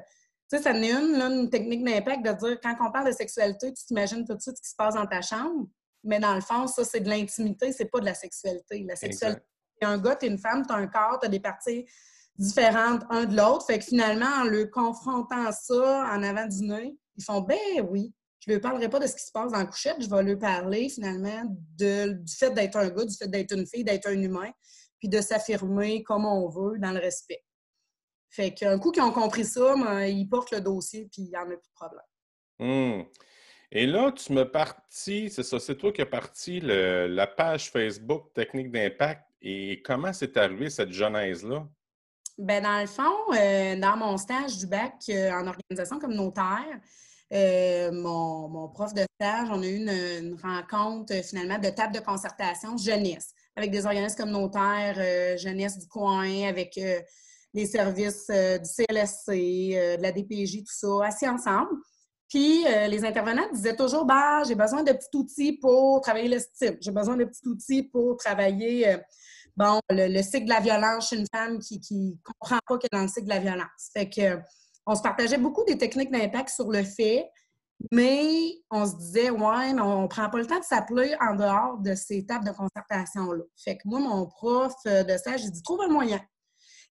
tu 0.51 0.57
sais, 0.57 0.63
ça 0.63 0.73
n'est 0.73 0.93
une, 0.93 1.21
une 1.21 1.51
technique 1.51 1.85
d'impact 1.85 2.25
de 2.25 2.33
dire 2.33 2.59
quand 2.63 2.75
on 2.81 2.91
parle 2.91 3.09
de 3.09 3.13
sexualité, 3.13 3.73
tu 3.73 3.85
t'imagines 3.85 4.25
tout 4.25 4.35
de 4.35 4.41
suite 4.41 4.57
ce 4.57 4.63
qui 4.63 4.71
se 4.71 4.77
passe 4.77 4.95
dans 4.95 5.07
ta 5.07 5.21
chambre. 5.21 5.69
Mais 6.05 6.21
dans 6.21 6.35
le 6.35 6.41
fond, 6.41 6.67
ça, 6.67 6.85
c'est 6.85 7.01
de 7.01 7.09
l'intimité, 7.09 7.73
c'est 7.73 7.87
pas 7.87 8.01
de 8.01 8.07
la 8.07 8.15
sexualité. 8.15 8.85
La 8.87 8.97
sexualité, 8.97 9.43
c'est 9.81 9.87
un 9.87 9.99
gars, 9.99 10.17
t'es 10.17 10.29
une 10.29 10.39
femme, 10.39 10.65
t'as 10.67 10.77
un 10.77 10.87
corps, 10.87 11.19
t'as 11.21 11.29
des 11.29 11.41
parties 11.41 11.87
différentes 12.37 13.03
un 13.11 13.25
de 13.25 13.37
l'autre. 13.37 13.67
Fait 13.67 13.79
que 13.79 13.85
finalement, 13.85 14.43
en 14.43 14.45
le 14.45 14.67
confrontant 14.67 15.51
ça 15.53 16.09
en 16.13 16.23
avant 16.23 16.47
du 16.47 16.63
nez, 16.63 16.97
ils 17.17 17.25
font 17.25 17.41
ben 17.41 17.59
oui, 17.91 18.15
je 18.49 18.55
ne 18.55 18.57
lui 18.57 18.63
parlerai 18.63 18.89
pas 18.89 18.99
de 18.99 19.07
ce 19.07 19.15
qui 19.15 19.23
se 19.23 19.31
passe 19.31 19.53
dans 19.53 19.59
la 19.59 19.67
couchette, 19.67 19.97
je 20.01 20.09
vais 20.09 20.23
lui 20.23 20.37
parler 20.37 20.89
finalement 20.89 21.43
de, 21.77 22.13
du 22.13 22.35
fait 22.35 22.51
d'être 22.51 22.77
un 22.77 22.89
gars, 22.89 23.05
du 23.05 23.15
fait 23.15 23.29
d'être 23.29 23.53
une 23.53 23.67
fille, 23.67 23.85
d'être 23.85 24.09
un 24.09 24.19
humain, 24.23 24.51
puis 24.99 25.09
de 25.09 25.21
s'affirmer 25.21 26.03
comme 26.03 26.25
on 26.25 26.49
veut 26.49 26.79
dans 26.79 26.93
le 26.93 26.99
respect. 26.99 27.45
Fait 28.31 28.55
qu'un 28.55 28.79
coup 28.79 28.91
qu'ils 28.91 29.03
ont 29.03 29.13
compris 29.13 29.45
ça, 29.45 29.75
ben, 29.77 30.05
ils 30.05 30.27
portent 30.27 30.53
le 30.53 30.63
dossier, 30.63 31.09
puis 31.13 31.23
il 31.23 31.29
n'y 31.29 31.37
en 31.37 31.43
a 31.43 31.47
plus 31.47 31.57
de 31.57 31.75
problème. 31.75 32.05
Hum. 32.61 33.05
Et 33.71 33.87
là, 33.87 34.13
tu 34.13 34.33
me 34.33 34.45
parti, 34.45 35.29
c'est 35.29 35.43
ça, 35.43 35.61
c'est 35.61 35.77
toi 35.77 35.93
qui 35.93 36.01
as 36.01 36.07
parti 36.07 36.61
la 36.63 37.27
page 37.27 37.71
Facebook 37.71 38.33
Technique 38.33 38.71
d'impact. 38.73 39.25
Et 39.43 39.83
comment 39.85 40.13
c'est 40.15 40.39
arrivé 40.39 40.71
cette 40.71 40.91
genèse-là? 40.91 41.69
Ben 42.39 42.63
dans 42.63 42.81
le 42.81 42.87
fond, 42.87 43.35
euh, 43.35 43.77
dans 43.77 43.97
mon 43.97 44.17
stage 44.17 44.57
du 44.59 44.67
bac 44.67 44.95
euh, 45.11 45.31
en 45.33 45.47
organisation 45.49 45.99
communautaire, 45.99 46.81
euh, 47.33 47.93
mon, 47.93 48.69
prof 48.69 48.95
de 48.95 49.05
stage, 49.17 49.49
on 49.51 49.63
a 49.63 49.67
eu 49.67 49.77
une, 49.77 50.37
rencontre 50.43 51.15
euh, 51.15 51.23
finalement 51.23 51.59
de 51.59 51.69
table 51.69 51.95
de 51.95 52.01
concertation 52.01 52.77
jeunesse 52.79 53.33
avec 53.55 53.71
des 53.71 53.85
organismes 53.85 54.17
communautaires, 54.17 54.97
euh, 54.97 55.37
jeunesse 55.37 55.79
du 55.79 55.87
coin, 55.89 56.49
avec 56.49 56.81
les 57.55 57.67
services 57.67 58.29
du 58.29 58.69
CLSC, 58.69 59.27
de 59.99 60.03
la 60.03 60.13
DPJ, 60.13 60.59
tout 60.61 60.73
ça, 60.73 61.07
assis 61.07 61.29
ensemble. 61.29 61.73
Puis 62.29 62.65
les 62.65 63.05
intervenants 63.05 63.51
disaient 63.53 63.75
toujours 63.75 64.05
bah, 64.05 64.43
j'ai 64.47 64.55
besoin 64.55 64.83
de 64.83 64.93
petits 64.93 65.17
outils 65.17 65.53
pour 65.55 66.01
travailler 66.03 66.29
le 66.29 66.39
style, 66.39 66.77
j'ai 66.81 66.93
besoin 66.93 67.17
de 67.17 67.25
petits 67.25 67.49
outils 67.49 67.83
pour 67.83 68.17
travailler 68.19 68.99
bon, 69.57 69.81
le, 69.91 70.23
cycle 70.23 70.45
de 70.45 70.51
la 70.51 70.61
violence 70.61 71.09
chez 71.09 71.17
une 71.17 71.27
femme 71.35 71.59
qui 71.59 71.81
ne 71.91 72.13
comprend 72.23 72.59
pas 72.67 72.79
qu'elle 72.79 72.91
est 72.93 72.97
dans 72.97 73.03
le 73.03 73.09
cycle 73.09 73.25
de 73.25 73.31
la 73.31 73.41
violence. 73.41 73.91
Fait 73.93 74.09
que 74.09 74.39
on 74.89 74.95
se 74.95 75.03
partageait 75.03 75.37
beaucoup 75.37 75.65
des 75.65 75.77
techniques 75.77 76.11
d'impact 76.11 76.49
sur 76.49 76.71
le 76.71 76.83
fait, 76.83 77.31
mais 77.93 78.55
on 78.71 78.87
se 78.87 78.97
disait, 78.97 79.29
ouais, 79.29 79.75
mais 79.75 79.83
on 79.83 80.03
ne 80.03 80.07
prend 80.09 80.31
pas 80.31 80.39
le 80.39 80.47
temps 80.47 80.59
de 80.59 80.65
s'appeler 80.65 81.15
en 81.21 81.37
dehors 81.37 81.77
de 81.79 81.95
ces 81.95 82.17
étapes 82.17 82.45
de 82.45 82.53
concertation-là. 82.53 83.45
Fait 83.63 83.77
que 83.77 83.83
moi, 83.85 84.01
mon 84.01 84.27
prof 84.27 84.73
de 84.87 85.17
stage, 85.19 85.43
j'ai 85.43 85.51
dit, 85.51 85.63
trouve 85.63 85.83
un 85.83 85.89
moyen. 85.89 86.21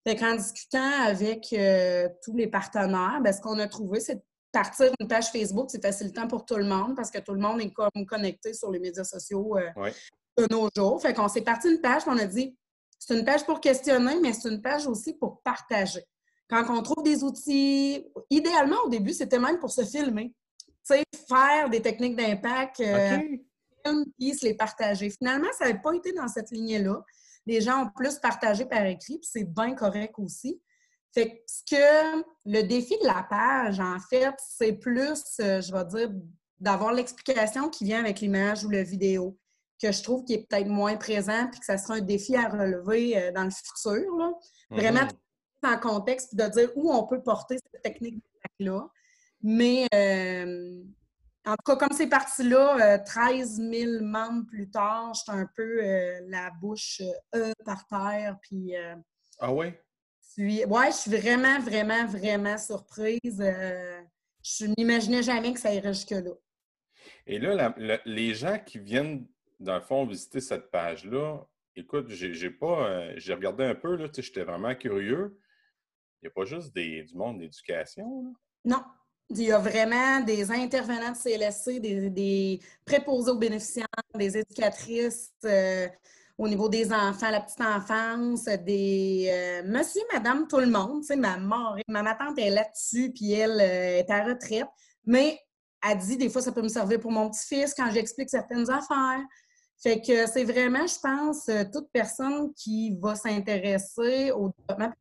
Fait 0.06 0.16
qu'en 0.16 0.36
discutant 0.36 0.92
avec 1.06 1.51
euh, 1.54 2.08
tous 2.24 2.38
les 2.38 2.48
partenaires, 2.48 3.20
ben, 3.22 3.34
ce 3.34 3.42
qu'on 3.42 3.58
a 3.58 3.68
trouvé, 3.68 4.00
c'est 4.00 4.16
de 4.16 4.22
partir 4.54 4.92
d'une 5.00 5.08
page 5.08 5.32
Facebook. 5.32 5.70
C'est 5.70 5.82
facilitant 5.82 6.27
pour 6.27 6.46
tout 6.46 6.56
le 6.56 6.66
monde 6.66 6.96
parce 6.96 7.10
que 7.10 7.18
tout 7.18 7.34
le 7.34 7.42
monde 7.42 7.60
est 7.62 7.72
comme 7.72 8.06
connecté 8.08 8.54
sur 8.54 8.72
les 8.72 8.80
médias 8.80 9.04
sociaux 9.04 9.58
euh, 9.58 9.92
de 10.38 10.48
nos 10.51 10.70
jours. 10.74 11.01
Fait 11.01 11.16
qu'on 11.16 11.27
s'est 11.27 11.42
parti 11.42 11.68
d'une 11.68 11.82
page, 11.82 12.04
on 12.06 12.18
a 12.18 12.25
dit, 12.25 12.56
c'est 13.00 13.18
une 13.18 13.25
page 13.25 13.44
pour 13.44 13.60
questionner, 13.60 14.20
mais 14.22 14.34
c'est 14.34 14.50
une 14.50 14.62
page 14.62 14.86
aussi 14.86 15.13
pour 15.13 15.42
partager. 15.42 16.06
Quand 16.50 16.66
on 16.70 16.82
trouve 16.82 17.04
des 17.04 17.24
outils, 17.24 18.06
idéalement, 18.30 18.77
au 18.86 18.89
début, 18.89 19.13
c'était 19.13 19.39
même 19.39 19.60
pour 19.60 19.72
se 19.72 19.84
filmer. 19.84 20.34
Tu 20.86 20.96
sais, 20.96 21.04
faire 21.27 21.70
des 21.70 21.82
techniques 21.82 22.16
d'impact, 22.16 22.80
euh, 22.80 23.18
puis 24.18 24.34
se 24.34 24.46
les 24.46 24.54
partager. 24.54 25.10
Finalement, 25.10 25.50
ça 25.58 25.68
n'a 25.68 25.77
pas 25.77 25.94
été 25.94 26.13
dans 26.13 26.27
cette 26.27 26.51
lignée-là. 26.51 27.04
Les 27.46 27.62
gens 27.62 27.84
ont 27.84 27.89
plus 27.94 28.18
partagé 28.20 28.66
par 28.66 28.86
écrit, 28.86 29.20
puis 29.20 29.30
c'est 29.30 29.44
bien 29.44 29.75
correct 29.75 30.16
aussi. 30.18 30.62
Fait 31.13 31.44
que, 31.70 31.75
que 31.75 32.24
le 32.46 32.62
défi 32.63 32.98
de 33.01 33.08
la 33.08 33.25
page, 33.30 33.80
en 33.80 33.98
fait, 34.10 34.34
c'est 34.38 34.74
plus, 34.74 35.24
euh, 35.39 35.62
je 35.62 35.72
vais 35.72 35.86
dire, 35.86 36.10
d'avoir 36.60 36.94
l'explication 36.94 37.70
qui 37.70 37.86
vient 37.86 38.00
avec 38.00 38.20
l'image 38.20 38.63
ou 38.63 38.70
la 38.70 38.84
vidéo, 38.84 39.38
que 39.82 39.92
je 39.92 40.04
trouve 40.04 40.24
qui 40.24 40.34
est 40.34 40.48
peut-être 40.48 40.68
moins 40.68 40.96
présent, 40.96 41.48
puis 41.51 41.60
que 41.60 41.66
ça 41.66 41.77
sera 41.77 41.96
un 41.96 42.01
défi 42.01 42.36
à 42.36 42.48
relever 42.48 43.18
euh, 43.18 43.32
dans 43.32 43.44
le 43.44 43.51
futur. 43.51 44.16
Là. 44.18 44.32
Vraiment, 44.70 45.04
mhm 45.04 45.10
en 45.64 45.78
contexte 45.78 46.36
de 46.36 46.48
dire 46.48 46.72
où 46.76 46.92
on 46.92 47.08
peut 47.08 47.22
porter 47.22 47.58
cette 47.58 47.82
technique 47.82 48.24
là 48.60 48.90
Mais 49.42 49.88
euh, 49.94 50.84
en 51.46 51.52
tout 51.52 51.64
cas, 51.66 51.76
comme 51.76 51.96
c'est 51.96 52.08
parti 52.08 52.44
là, 52.44 53.00
13 53.00 53.60
euh, 53.60 53.72
000 53.72 54.04
membres 54.04 54.46
plus 54.48 54.70
tard, 54.70 55.14
j'étais 55.14 55.38
un 55.38 55.50
peu 55.56 55.84
euh, 55.84 56.20
la 56.28 56.52
bouche 56.62 57.02
E 57.36 57.54
par 57.66 57.88
terre. 57.88 58.38
Puis, 58.42 58.74
ah 59.40 59.54
ouais? 59.54 59.82
Suis, 60.20 60.66
ouais, 60.66 60.92
je 60.92 60.98
suis 60.98 61.12
vraiment, 61.12 61.60
vraiment, 61.60 62.06
vraiment 62.06 62.58
surprise. 62.58 63.42
je 64.44 64.66
n'imaginais 64.78 65.24
jamais 65.24 65.54
que 65.54 65.60
ça 65.60 65.74
irait 65.74 65.94
jusque-là. 65.94 66.34
Et 67.26 67.40
là, 67.40 67.74
les 68.06 68.34
gens 68.34 68.60
qui 68.60 68.80
viennent, 68.80 69.26
dans 69.60 69.76
le 69.76 69.82
fond, 69.82 70.06
visiter 70.06 70.42
cette 70.42 70.70
page-là, 70.70 71.40
écoute, 71.76 72.10
j'ai 72.10 72.50
pas. 72.50 73.16
j'ai 73.18 73.34
regardé 73.34 73.64
un 73.64 73.76
peu, 73.76 73.96
là, 73.96 74.08
j'étais 74.14 74.44
vraiment 74.44 74.76
curieux. 74.76 75.40
Il 76.21 76.25
n'y 76.25 76.27
a 76.29 76.31
pas 76.31 76.45
juste 76.45 76.74
du 76.74 77.15
monde 77.15 77.39
d'éducation. 77.39 78.33
Non. 78.65 78.83
Il 79.29 79.41
y 79.41 79.51
a 79.51 79.59
vraiment 79.59 80.21
des 80.21 80.50
intervenants 80.51 81.12
de 81.12 81.17
CLSC, 81.17 81.79
des, 81.79 82.59
préposés 82.86 83.31
aux 83.31 83.38
bénéficiaires, 83.38 83.88
des 84.15 84.38
éducatrices 84.38 85.33
euh, 85.43 85.88
au 86.38 86.47
niveau 86.47 86.69
des 86.69 86.93
enfants, 86.93 87.29
la 87.29 87.41
petite 87.41 87.59
enfance, 87.59 88.45
des 88.45 89.29
euh, 89.29 89.63
monsieur, 89.65 90.01
madame, 90.13 90.47
tout 90.47 90.59
le 90.59 90.67
monde. 90.67 91.01
Tu 91.01 91.07
sais, 91.07 91.15
ma, 91.17 91.38
ma 91.38 92.15
tante 92.15 92.39
est 92.39 92.50
là-dessus, 92.50 93.12
puis 93.12 93.33
elle 93.33 93.59
euh, 93.59 94.00
est 94.00 94.09
à 94.09 94.24
retraite. 94.24 94.67
Mais 95.05 95.38
elle 95.86 95.97
dit, 95.97 96.15
des 96.15 96.29
fois, 96.29 96.41
ça 96.41 96.53
peut 96.53 96.62
me 96.62 96.69
servir 96.69 97.00
pour 97.00 97.12
mon 97.12 97.29
petit-fils 97.29 97.74
quand 97.74 97.91
j'explique 97.91 98.30
certaines 98.30 98.69
affaires. 98.69 99.21
Fait 99.84 100.01
que 100.01 100.25
c'est 100.25 100.45
vraiment, 100.45 100.88
je 100.88 100.99
pense, 100.99 101.49
toute 101.71 101.91
personne 101.91 102.53
qui 102.53 102.97
va 102.99 103.15
s'intéresser 103.15 104.32
au 104.32 104.51
développement 104.58 104.91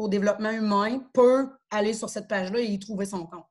au 0.00 0.08
développement 0.08 0.50
humain 0.50 1.00
peut 1.12 1.48
aller 1.70 1.92
sur 1.92 2.08
cette 2.08 2.26
page-là 2.26 2.60
et 2.60 2.64
y 2.64 2.78
trouver 2.78 3.04
son 3.04 3.26
compte. 3.26 3.44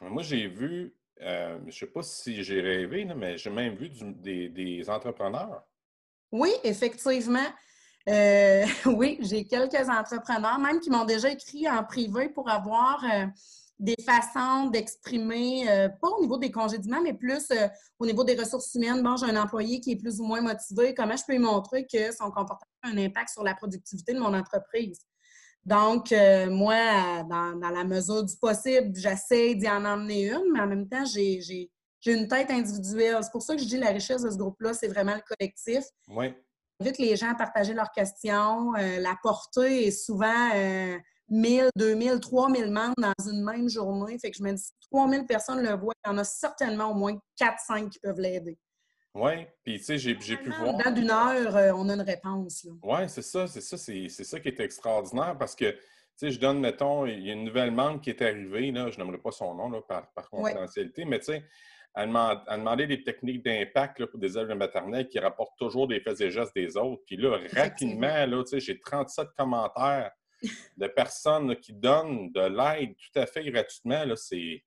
Moi, 0.00 0.22
j'ai 0.22 0.48
vu, 0.48 0.96
euh, 1.20 1.58
je 1.60 1.66
ne 1.66 1.70
sais 1.70 1.86
pas 1.86 2.02
si 2.02 2.42
j'ai 2.42 2.60
rêvé, 2.60 3.04
mais 3.16 3.38
j'ai 3.38 3.50
même 3.50 3.76
vu 3.76 3.88
des, 3.88 4.90
entrepreneurs. 4.90 5.62
Oui, 6.32 6.50
effectivement. 6.64 7.46
Euh, 8.08 8.64
oui, 8.86 9.18
j'ai 9.20 9.46
quelques 9.46 9.88
entrepreneurs, 9.88 10.58
même 10.58 10.80
qui 10.80 10.90
m'ont 10.90 11.04
déjà 11.04 11.30
écrit 11.30 11.68
en 11.68 11.84
privé 11.84 12.28
pour 12.30 12.50
avoir 12.50 13.04
euh, 13.04 13.26
des 13.78 13.96
façons 14.04 14.70
d'exprimer, 14.70 15.66
pas 16.00 16.08
au 16.08 16.20
niveau 16.20 16.36
des 16.36 16.50
congédiements, 16.50 17.00
mais 17.00 17.14
plus 17.14 17.52
au 17.98 18.06
niveau 18.06 18.24
des 18.24 18.34
ressources 18.34 18.74
humaines. 18.74 19.02
Bon, 19.02 19.16
j'ai 19.16 19.26
un 19.26 19.40
employé 19.40 19.80
qui 19.80 19.92
est 19.92 19.96
plus 19.96 20.20
ou 20.20 20.24
moins 20.24 20.40
motivé. 20.40 20.94
Comment 20.94 21.16
je 21.16 21.22
peux 21.24 21.32
lui 21.32 21.38
montrer 21.38 21.86
que 21.86 22.12
son 22.12 22.30
comportement 22.30 22.82
a 22.82 22.88
un 22.88 22.98
impact 22.98 23.30
sur 23.30 23.44
la 23.44 23.54
productivité 23.54 24.14
de 24.14 24.20
mon 24.20 24.34
entreprise? 24.34 25.00
Donc, 25.64 26.10
euh, 26.10 26.50
moi, 26.50 27.22
dans, 27.22 27.54
la 27.60 27.84
mesure 27.84 28.24
du 28.24 28.36
possible, 28.36 28.92
j'essaie 28.94 29.54
d'y 29.54 29.68
en 29.68 29.84
emmener 29.84 30.30
une, 30.30 30.52
mais 30.52 30.60
en 30.60 30.66
même 30.66 30.88
temps, 30.88 31.04
j'ai 31.04 31.70
une 32.06 32.26
tête 32.26 32.50
individuelle. 32.50 33.18
C'est 33.22 33.30
pour 33.30 33.42
ça 33.42 33.54
que 33.54 33.62
je 33.62 33.66
dis 33.66 33.78
la 33.78 33.90
richesse 33.90 34.22
de 34.22 34.30
ce 34.30 34.36
groupe-là, 34.36 34.74
c'est 34.74 34.88
vraiment 34.88 35.14
le 35.14 35.22
collectif. 35.36 35.84
Oui. 36.08 36.34
J'invite 36.80 36.98
les 36.98 37.16
gens 37.16 37.30
à 37.30 37.34
partager 37.34 37.74
leurs 37.74 37.92
questions. 37.92 38.74
Euh, 38.74 38.98
la 38.98 39.16
portée 39.22 39.86
est 39.86 39.92
souvent 39.92 40.50
euh, 40.54 40.98
1000, 41.28 41.70
2000, 41.76 42.18
3000 42.18 42.70
membres 42.72 42.94
dans 42.98 43.30
une 43.30 43.44
même 43.44 43.68
journée. 43.68 44.18
Fait 44.18 44.32
que 44.32 44.36
je 44.36 44.42
me 44.42 44.52
dis, 44.52 44.62
si 44.62 44.72
3000 44.90 45.26
personnes 45.26 45.62
le 45.62 45.76
voient, 45.76 45.94
il 46.04 46.08
y 46.08 46.12
en 46.12 46.18
a 46.18 46.24
certainement 46.24 46.90
au 46.90 46.94
moins 46.94 47.16
4-5 47.40 47.88
qui 47.88 48.00
peuvent 48.00 48.18
l'aider. 48.18 48.58
Oui, 49.14 49.46
puis 49.62 49.78
tu 49.78 49.84
sais, 49.84 49.98
j'ai 49.98 50.14
pu 50.14 50.50
voir. 50.50 50.74
Dans 50.78 50.90
d'une 50.90 51.10
heure, 51.10 51.56
euh, 51.56 51.72
on 51.74 51.88
a 51.90 51.94
une 51.94 52.00
réponse. 52.00 52.66
Oui, 52.82 53.00
c'est 53.08 53.22
ça, 53.22 53.46
c'est 53.46 53.60
ça, 53.60 53.76
c'est 53.76 54.08
ça 54.08 54.40
qui 54.40 54.48
est 54.48 54.60
extraordinaire 54.60 55.36
parce 55.38 55.54
que, 55.54 55.70
tu 55.70 55.78
sais, 56.16 56.30
je 56.30 56.40
donne, 56.40 56.60
mettons, 56.60 57.04
il 57.04 57.26
y 57.26 57.30
a 57.30 57.34
une 57.34 57.44
nouvelle 57.44 57.72
membre 57.72 58.00
qui 58.00 58.10
est 58.10 58.22
arrivée, 58.22 58.70
là, 58.72 58.90
je 58.90 58.98
n'aimerais 58.98 59.18
pas 59.18 59.30
son 59.30 59.54
nom 59.54 59.68
là, 59.68 59.82
par, 59.82 60.10
par 60.12 60.30
confidentialité, 60.30 61.04
mais 61.04 61.18
tu 61.18 61.26
sais, 61.26 61.44
elle, 61.94 62.08
demandé 62.08 62.86
des 62.86 63.02
techniques 63.02 63.44
d'impact 63.44 64.06
pour 64.06 64.18
des 64.18 64.38
élèves 64.38 64.56
maternelles 64.56 65.08
qui 65.08 65.18
rapportent 65.18 65.58
toujours 65.58 65.86
des 65.86 66.00
faits 66.00 66.20
et 66.22 66.30
gestes 66.30 66.54
des 66.54 66.78
autres. 66.78 67.02
Puis 67.06 67.16
là, 67.18 67.38
rapidement, 67.54 68.26
là, 68.26 68.42
tu 68.44 68.50
sais, 68.50 68.60
j'ai 68.60 68.80
37 68.80 69.28
commentaires 69.36 70.10
de 70.78 70.86
personnes 70.86 71.54
qui 71.56 71.74
donnent 71.74 72.32
de 72.32 72.40
l'aide 72.40 72.94
tout 72.96 73.18
à 73.18 73.26
fait 73.26 73.44
gratuitement. 73.50 74.04
Là, 74.04 74.16
c'est 74.16 74.64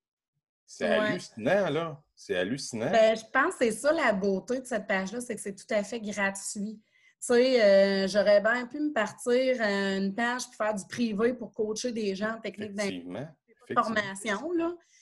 c'est 0.68 0.86
hallucinant, 0.88 1.70
là. 1.70 2.02
C'est 2.16 2.38
hallucinant. 2.38 2.92
Ben, 2.92 3.16
je 3.16 3.24
pense 3.32 3.56
que 3.56 3.66
c'est 3.66 3.72
ça 3.72 3.92
la 3.92 4.14
beauté 4.14 4.60
de 4.60 4.66
cette 4.66 4.88
page-là, 4.88 5.20
c'est 5.22 5.36
que 5.36 5.42
c'est 5.42 5.56
tout 5.56 5.72
à 5.72 5.84
fait 5.84 6.00
gratuit. 6.00 6.80
Tu 6.82 7.34
sais, 7.34 7.64
euh, 7.64 8.08
j'aurais 8.08 8.42
bien 8.42 8.68
pu 8.68 8.80
me 8.80 8.94
partir 8.94 9.62
à 9.62 9.96
une 9.96 10.14
page 10.16 10.46
pour 10.46 10.56
faire 10.56 10.74
du 10.74 10.86
privé 10.86 11.34
pour 11.34 11.54
coacher 11.54 11.92
des 11.92 12.16
gens 12.16 12.36
en 12.36 12.40
technique 12.40 12.74
d'information. 12.74 14.54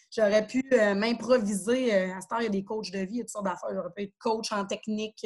J'aurais 0.10 0.46
pu 0.46 0.64
euh, 0.72 0.96
m'improviser. 0.96 1.94
Euh, 1.94 2.16
à 2.16 2.22
ce 2.22 2.28
temps, 2.28 2.38
il 2.38 2.44
y 2.44 2.48
a 2.48 2.50
des 2.50 2.64
coachs 2.64 2.92
de 2.92 3.00
vie, 3.00 3.08
il 3.10 3.18
y 3.18 3.20
a 3.20 3.24
toutes 3.24 3.32
sortes 3.32 3.46
d'affaires. 3.46 3.70
J'aurais 3.74 3.92
pu 3.96 4.04
être 4.04 4.14
coach 4.20 4.52
en 4.52 4.66
technique. 4.66 5.26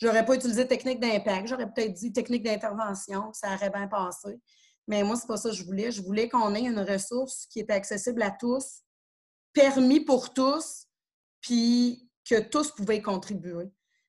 j'aurais 0.00 0.24
pas 0.24 0.34
utilisé 0.34 0.66
technique 0.66 1.00
d'impact. 1.00 1.48
J'aurais 1.48 1.70
peut-être 1.70 1.92
dit 1.92 2.12
technique 2.12 2.44
d'intervention. 2.44 3.32
Ça 3.32 3.54
aurait 3.54 3.70
bien 3.70 3.88
passé. 3.88 4.38
Mais 4.86 5.02
moi, 5.02 5.16
c'est 5.16 5.26
pas 5.26 5.36
ça 5.36 5.50
que 5.50 5.56
je 5.56 5.64
voulais. 5.64 5.90
Je 5.90 6.02
voulais 6.02 6.28
qu'on 6.28 6.54
ait 6.54 6.64
une 6.64 6.80
ressource 6.80 7.46
qui 7.46 7.60
est 7.60 7.70
accessible 7.70 8.22
à 8.22 8.30
tous, 8.30 8.82
permis 9.52 10.00
pour 10.00 10.32
tous, 10.34 10.86
puis 11.44 12.08
que 12.28 12.40
tous 12.40 12.70
pouvaient 12.70 12.96
y 12.96 13.02
contribuer. 13.02 13.66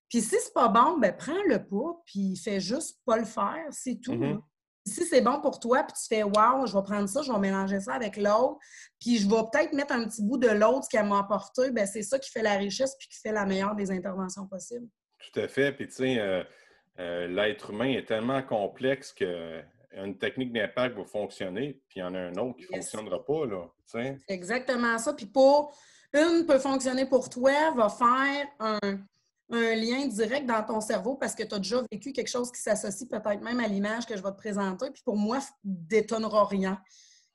Puis 0.10 0.22
si 0.22 0.38
c'est 0.40 0.54
pas 0.54 0.70
bon, 0.70 0.98
ben 0.98 1.14
prends-le 1.16 1.66
pas, 1.66 2.02
puis 2.06 2.38
fais 2.38 2.62
juste 2.62 3.02
pas 3.06 3.18
le 3.18 3.26
faire, 3.26 3.66
c'est 3.72 4.00
tout. 4.02 4.14
Mm-hmm. 4.14 4.40
Si 4.88 5.04
c'est 5.04 5.22
bon 5.22 5.42
pour 5.42 5.60
toi, 5.60 5.84
puis 5.84 5.94
tu 6.00 6.08
fais 6.08 6.24
Wow, 6.24 6.66
je 6.66 6.78
vais 6.78 6.84
prendre 6.84 7.10
ça, 7.10 7.24
je 7.24 7.32
vais 7.32 7.40
mélanger 7.40 7.82
ça 7.82 7.94
avec 7.94 8.16
l'autre, 8.16 8.58
puis 9.00 9.18
je 9.18 9.28
vais 9.28 9.42
peut-être 9.52 9.74
mettre 9.74 9.94
un 9.94 10.06
petit 10.06 10.24
bout 10.24 10.38
de 10.38 10.48
l'autre, 10.48 10.88
qu'elle 10.90 11.08
m'a 11.08 11.20
apporté, 11.20 11.72
ben 11.72 11.86
c'est 11.86 12.04
ça 12.04 12.20
qui 12.20 12.32
fait 12.32 12.44
la 12.44 12.56
richesse 12.56 12.96
puis 12.98 13.10
qui 13.10 13.20
fait 13.20 13.34
la 13.34 13.46
meilleure 13.46 13.76
des 13.76 13.92
interventions 13.92 14.48
possibles. 14.48 14.88
Tout 15.20 15.40
à 15.40 15.48
fait. 15.48 15.74
Puis 15.74 15.88
tu 15.88 15.96
sais, 15.96 16.20
euh, 16.20 16.44
euh, 17.00 17.28
l'être 17.28 17.72
humain 17.72 17.90
est 17.90 18.08
tellement 18.08 18.44
complexe 18.44 19.12
que 19.12 19.62
une 19.98 20.18
technique 20.18 20.54
d'impact 20.54 20.98
va 20.98 21.06
fonctionner, 21.06 21.82
puis 21.90 22.00
il 22.00 22.00
y 22.00 22.04
en 22.04 22.14
a 22.14 22.20
un 22.20 22.36
autre 22.36 22.58
qui 22.58 22.64
ne 22.64 22.78
fonctionnera 22.78 23.26
pas. 23.26 23.46
Là, 23.46 23.66
exactement 24.28 24.98
ça. 24.98 25.14
Puis 25.14 25.26
pour 25.26 25.76
une 26.16 26.46
peut 26.46 26.60
fonctionner 26.60 27.06
pour 27.06 27.30
toi, 27.30 27.72
va 27.76 27.90
faire 27.90 28.48
un, 28.60 28.80
lien 29.50 30.08
direct 30.08 30.48
dans 30.48 30.64
ton 30.64 30.82
cerveau 30.82 31.16
parce 31.16 31.36
que 31.36 31.44
tu 31.44 31.54
as 31.54 31.60
déjà 31.60 31.82
vécu 31.92 32.12
quelque 32.14 32.30
chose 32.30 32.52
qui 32.52 32.60
s'associe 32.60 33.08
peut-être 33.08 33.42
même 33.42 33.60
à 33.60 33.68
l'image 33.68 34.06
que 34.06 34.18
je 34.18 34.24
vais 34.24 34.32
te 34.32 34.38
présenter. 34.38 34.90
Puis 34.92 35.04
pour 35.04 35.18
moi, 35.18 35.40
détonnera 35.64 36.46
rien. 36.46 36.82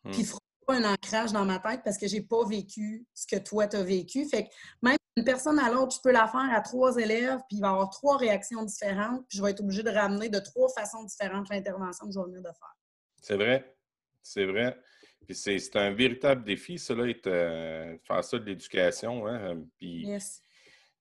Hmm. 0.05 0.11
Puis 0.11 0.25
fera 0.25 0.41
pas 0.67 0.75
un 0.75 0.85
ancrage 0.93 1.33
dans 1.33 1.45
ma 1.45 1.59
tête 1.61 1.83
parce 1.85 1.99
que 1.99 2.09
j'ai 2.09 2.23
pas 2.23 2.45
vécu 2.45 3.07
ce 3.15 3.27
que 3.27 3.41
toi, 3.41 3.69
tu 3.69 3.77
as 3.77 3.83
vécu. 3.83 4.27
Fait 4.27 4.45
que 4.45 4.51
même 4.83 4.97
une 5.17 5.25
personne 5.25 5.59
à 5.59 5.71
l'autre, 5.71 5.95
je 5.95 6.01
peux 6.01 6.13
la 6.13 6.27
faire 6.27 6.49
à 6.53 6.61
trois 6.61 6.97
élèves, 6.97 7.39
puis 7.49 7.59
il 7.59 7.61
va 7.61 7.69
y 7.69 7.71
avoir 7.71 7.91
trois 7.91 8.17
réactions 8.17 8.65
différentes, 8.65 9.27
puis 9.29 9.39
je 9.39 9.43
vais 9.43 9.51
être 9.51 9.61
obligée 9.61 9.83
de 9.83 9.91
ramener 9.91 10.29
de 10.29 10.39
trois 10.39 10.69
façons 10.69 11.05
différentes 11.05 11.49
l'intervention 11.49 12.07
que 12.07 12.13
je 12.13 12.19
vais 12.19 12.27
venir 12.27 12.41
de 12.41 12.49
faire. 12.49 12.77
C'est 13.21 13.37
vrai. 13.37 13.77
C'est 14.23 14.47
vrai. 14.47 14.79
Puis 15.27 15.37
c'est 15.37 15.77
un 15.77 15.93
véritable 15.93 16.45
défi, 16.45 16.79
cela, 16.79 17.05
euh, 17.27 17.97
faire 18.03 18.25
ça 18.25 18.39
de 18.39 18.45
l'éducation. 18.45 19.27
Hein? 19.27 19.63
Puis 19.79 20.07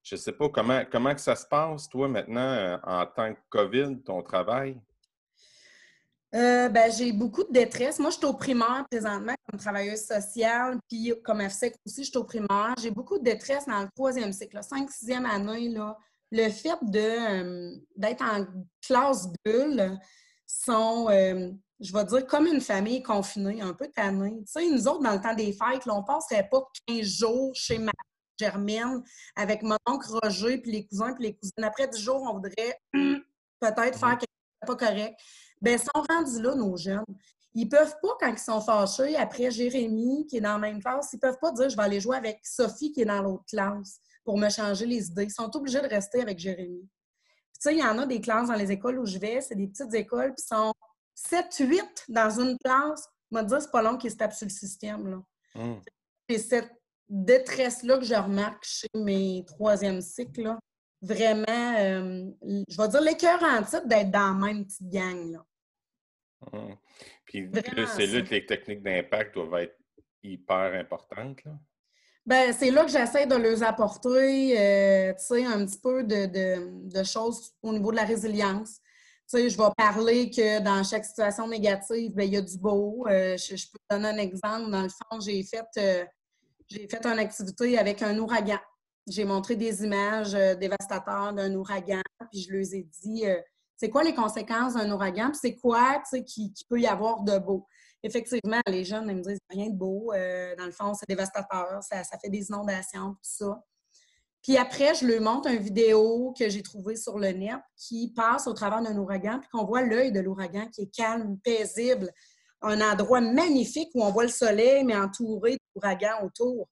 je 0.02 0.14
ne 0.14 0.20
sais 0.20 0.32
pas 0.32 0.48
comment, 0.48 0.82
comment 0.90 1.14
que 1.14 1.20
ça 1.20 1.36
se 1.36 1.46
passe, 1.46 1.88
toi, 1.88 2.08
maintenant, 2.08 2.78
en 2.84 3.06
tant 3.06 3.34
que 3.34 3.40
COVID, 3.50 4.02
ton 4.04 4.22
travail? 4.22 4.80
Euh, 6.34 6.68
ben, 6.68 6.92
j'ai 6.92 7.12
beaucoup 7.12 7.42
de 7.42 7.52
détresse. 7.52 7.98
Moi, 7.98 8.10
je 8.10 8.16
suis 8.18 8.26
au 8.26 8.34
primaire 8.34 8.86
présentement 8.88 9.34
comme 9.50 9.58
travailleuse 9.58 10.04
sociale, 10.04 10.78
puis 10.88 11.12
comme 11.24 11.40
FSEC 11.40 11.74
aussi, 11.84 12.04
je 12.04 12.10
suis 12.10 12.18
au 12.18 12.24
primaire. 12.24 12.74
J'ai 12.80 12.92
beaucoup 12.92 13.18
de 13.18 13.24
détresse 13.24 13.66
dans 13.66 13.82
le 13.82 13.88
troisième 13.94 14.32
cycle, 14.32 14.62
5 14.62 14.88
sixième 14.90 15.26
année. 15.26 15.68
Là. 15.70 15.98
Le 16.30 16.48
fait 16.50 16.78
euh, 16.94 17.76
d'être 17.96 18.22
en 18.22 18.46
classe 18.80 19.28
bulle 19.44 19.98
sont, 20.46 21.08
euh, 21.10 21.50
je 21.80 21.92
vais 21.92 22.04
dire, 22.04 22.26
comme 22.26 22.46
une 22.46 22.60
famille 22.60 23.02
confinée, 23.02 23.62
un 23.62 23.72
peu 23.72 23.88
tannée. 23.88 24.36
Tu 24.46 24.52
sais, 24.52 24.70
nous 24.70 24.86
autres, 24.86 25.02
dans 25.02 25.12
le 25.12 25.20
temps 25.20 25.34
des 25.34 25.52
fêtes, 25.52 25.86
là, 25.86 25.94
on 25.94 26.02
ne 26.02 26.06
passerait 26.06 26.48
pas 26.48 26.62
15 26.86 27.06
jours 27.06 27.50
chez 27.54 27.78
ma 27.78 27.92
Germaine 28.38 29.02
avec 29.36 29.62
mon 29.62 29.76
oncle 29.86 30.08
Roger, 30.22 30.58
puis 30.58 30.72
les 30.72 30.86
cousins, 30.86 31.12
puis 31.14 31.24
les 31.24 31.36
cousines. 31.36 31.64
Après 31.64 31.88
10 31.88 32.00
jours, 32.00 32.22
on 32.22 32.34
voudrait 32.34 32.80
peut-être 32.92 33.98
faire 33.98 34.18
quelque 34.18 34.30
chose 34.30 34.60
de 34.62 34.66
pas 34.66 34.76
correct. 34.76 35.20
Bien, 35.60 35.74
ils 35.74 35.78
sont 35.78 36.04
rendus 36.08 36.42
là, 36.42 36.54
nos 36.54 36.76
jeunes. 36.76 37.04
Ils 37.54 37.68
peuvent 37.68 37.96
pas, 38.00 38.16
quand 38.20 38.32
ils 38.32 38.38
sont 38.38 38.60
fâchés, 38.60 39.16
après 39.16 39.50
Jérémy, 39.50 40.26
qui 40.26 40.36
est 40.36 40.40
dans 40.40 40.52
la 40.52 40.58
même 40.58 40.80
classe, 40.80 41.10
ils 41.12 41.18
peuvent 41.18 41.38
pas 41.40 41.52
dire 41.52 41.68
je 41.68 41.76
vais 41.76 41.82
aller 41.82 42.00
jouer 42.00 42.16
avec 42.16 42.40
Sophie, 42.44 42.92
qui 42.92 43.02
est 43.02 43.06
dans 43.06 43.22
l'autre 43.22 43.44
classe, 43.46 44.00
pour 44.24 44.38
me 44.38 44.48
changer 44.48 44.86
les 44.86 45.08
idées. 45.08 45.24
Ils 45.24 45.30
sont 45.30 45.54
obligés 45.56 45.80
de 45.80 45.88
rester 45.88 46.22
avec 46.22 46.38
Jérémy. 46.38 46.82
Tu 46.82 47.68
sais, 47.68 47.74
il 47.74 47.80
y 47.80 47.82
en 47.82 47.98
a 47.98 48.06
des 48.06 48.20
classes 48.20 48.48
dans 48.48 48.54
les 48.54 48.70
écoles 48.70 49.00
où 49.00 49.04
je 49.04 49.18
vais, 49.18 49.40
c'est 49.40 49.56
des 49.56 49.66
petites 49.66 49.92
écoles, 49.92 50.32
puis 50.34 50.46
sont 50.46 50.72
7, 51.28 51.56
8 51.60 52.04
dans 52.08 52.40
une 52.40 52.56
classe. 52.58 53.08
On 53.32 53.42
dire, 53.42 53.60
c'est 53.60 53.70
pas 53.70 53.82
long 53.82 53.96
qu'ils 53.96 54.10
se 54.10 54.16
tapent 54.16 54.32
sur 54.32 54.46
le 54.46 54.52
système. 54.52 55.08
Là. 55.08 55.22
Hum. 55.54 55.80
C'est 56.28 56.38
cette 56.38 56.72
détresse-là 57.08 57.98
que 57.98 58.04
je 58.04 58.14
remarque 58.14 58.64
chez 58.64 58.88
mes 58.94 59.44
troisième 59.46 60.00
cycles. 60.00 60.42
Là. 60.42 60.58
Vraiment, 61.02 61.74
euh, 61.78 62.30
je 62.68 62.76
vais 62.76 62.88
dire 62.88 63.00
l'écœur 63.00 63.42
en 63.42 63.62
titre 63.62 63.86
d'être 63.86 64.10
dans 64.10 64.38
la 64.38 64.46
même 64.46 64.64
petite 64.64 64.88
gang. 64.88 65.32
Là. 65.32 65.44
Hum. 66.52 66.76
Puis 67.24 67.48
c'est 67.96 68.06
là 68.06 68.22
que 68.22 68.30
les 68.30 68.46
techniques 68.46 68.82
d'impact 68.82 69.34
doivent 69.34 69.62
être 69.62 69.76
hyper 70.22 70.74
importantes. 70.74 71.44
Là? 71.44 71.52
Ben, 72.26 72.52
c'est 72.52 72.70
là 72.70 72.84
que 72.84 72.90
j'essaie 72.90 73.26
de 73.26 73.34
leur 73.34 73.62
apporter 73.62 74.58
euh, 74.58 75.10
un 75.10 75.66
petit 75.66 75.78
peu 75.82 76.04
de, 76.04 77.02
choses 77.04 77.52
au 77.62 77.72
niveau 77.72 77.90
de 77.90 77.96
la 77.96 78.04
résilience. 78.04 78.80
Je 79.32 79.56
vais 79.56 79.70
parler 79.76 80.30
que 80.30 80.60
dans 80.60 80.82
chaque 80.82 81.04
situation 81.04 81.48
négative, 81.48 82.12
ben, 82.14 82.24
il 82.24 82.34
y 82.34 82.36
a 82.36 82.42
du 82.42 82.58
beau. 82.58 83.06
Euh, 83.08 83.36
je, 83.36 83.54
peux 83.70 83.78
te 83.78 83.94
donner 83.94 84.08
un 84.08 84.18
exemple. 84.18 84.70
Dans 84.70 84.82
le 84.82 84.88
fond, 84.88 85.20
j'ai 85.20 85.42
fait, 85.42 85.66
euh, 85.78 86.04
fait 86.70 87.06
une 87.06 87.18
activité 87.18 87.78
avec 87.78 88.02
un 88.02 88.18
ouragan. 88.18 88.58
J'ai 89.08 89.24
montré 89.24 89.56
des 89.56 89.82
images 89.82 90.32
dévastateurs 90.32 91.32
d'un 91.32 91.54
ouragan, 91.54 92.02
puis 92.30 92.42
je 92.42 92.52
leur 92.52 92.60
ai 92.60 92.86
dit 93.02 93.24
c'est 93.80 93.88
quoi 93.88 94.04
les 94.04 94.14
conséquences 94.14 94.74
d'un 94.74 94.90
ouragan, 94.92 95.30
puis 95.30 95.38
c'est 95.40 95.56
quoi 95.56 96.02
qui, 96.26 96.52
qui 96.52 96.64
peut 96.68 96.78
y 96.78 96.86
avoir 96.86 97.22
de 97.22 97.38
beau? 97.38 97.66
Effectivement, 98.02 98.60
les 98.66 98.84
jeunes 98.84 99.08
ils 99.08 99.16
me 99.16 99.22
disent 99.22 99.38
rien 99.48 99.70
de 99.70 99.74
beau. 99.74 100.12
Euh, 100.12 100.54
dans 100.56 100.66
le 100.66 100.70
fond, 100.70 100.92
c'est 100.92 101.08
dévastateur, 101.08 101.82
ça, 101.82 102.04
ça, 102.04 102.18
fait 102.18 102.28
des 102.28 102.46
inondations, 102.48 103.12
tout 103.12 103.18
ça. 103.22 103.62
Puis 104.42 104.56
après, 104.56 104.94
je 104.94 105.04
lui 105.04 105.20
montre 105.20 105.50
une 105.50 105.62
vidéo 105.62 106.34
que 106.38 106.48
j'ai 106.48 106.62
trouvée 106.62 106.96
sur 106.96 107.18
le 107.18 107.28
net 107.28 107.60
qui 107.76 108.12
passe 108.14 108.46
au 108.46 108.54
travers 108.54 108.82
d'un 108.82 108.96
ouragan, 108.96 109.38
puis 109.38 109.48
qu'on 109.50 109.64
voit 109.64 109.82
l'œil 109.82 110.12
de 110.12 110.20
l'ouragan 110.20 110.66
qui 110.68 110.82
est 110.82 110.94
calme, 110.94 111.38
paisible, 111.44 112.10
un 112.62 112.80
endroit 112.80 113.20
magnifique 113.20 113.90
où 113.94 114.02
on 114.02 114.10
voit 114.10 114.24
le 114.24 114.30
soleil, 114.30 114.84
mais 114.84 114.96
entouré 114.96 115.58
d'ouragans 115.74 116.24
autour. 116.24 116.68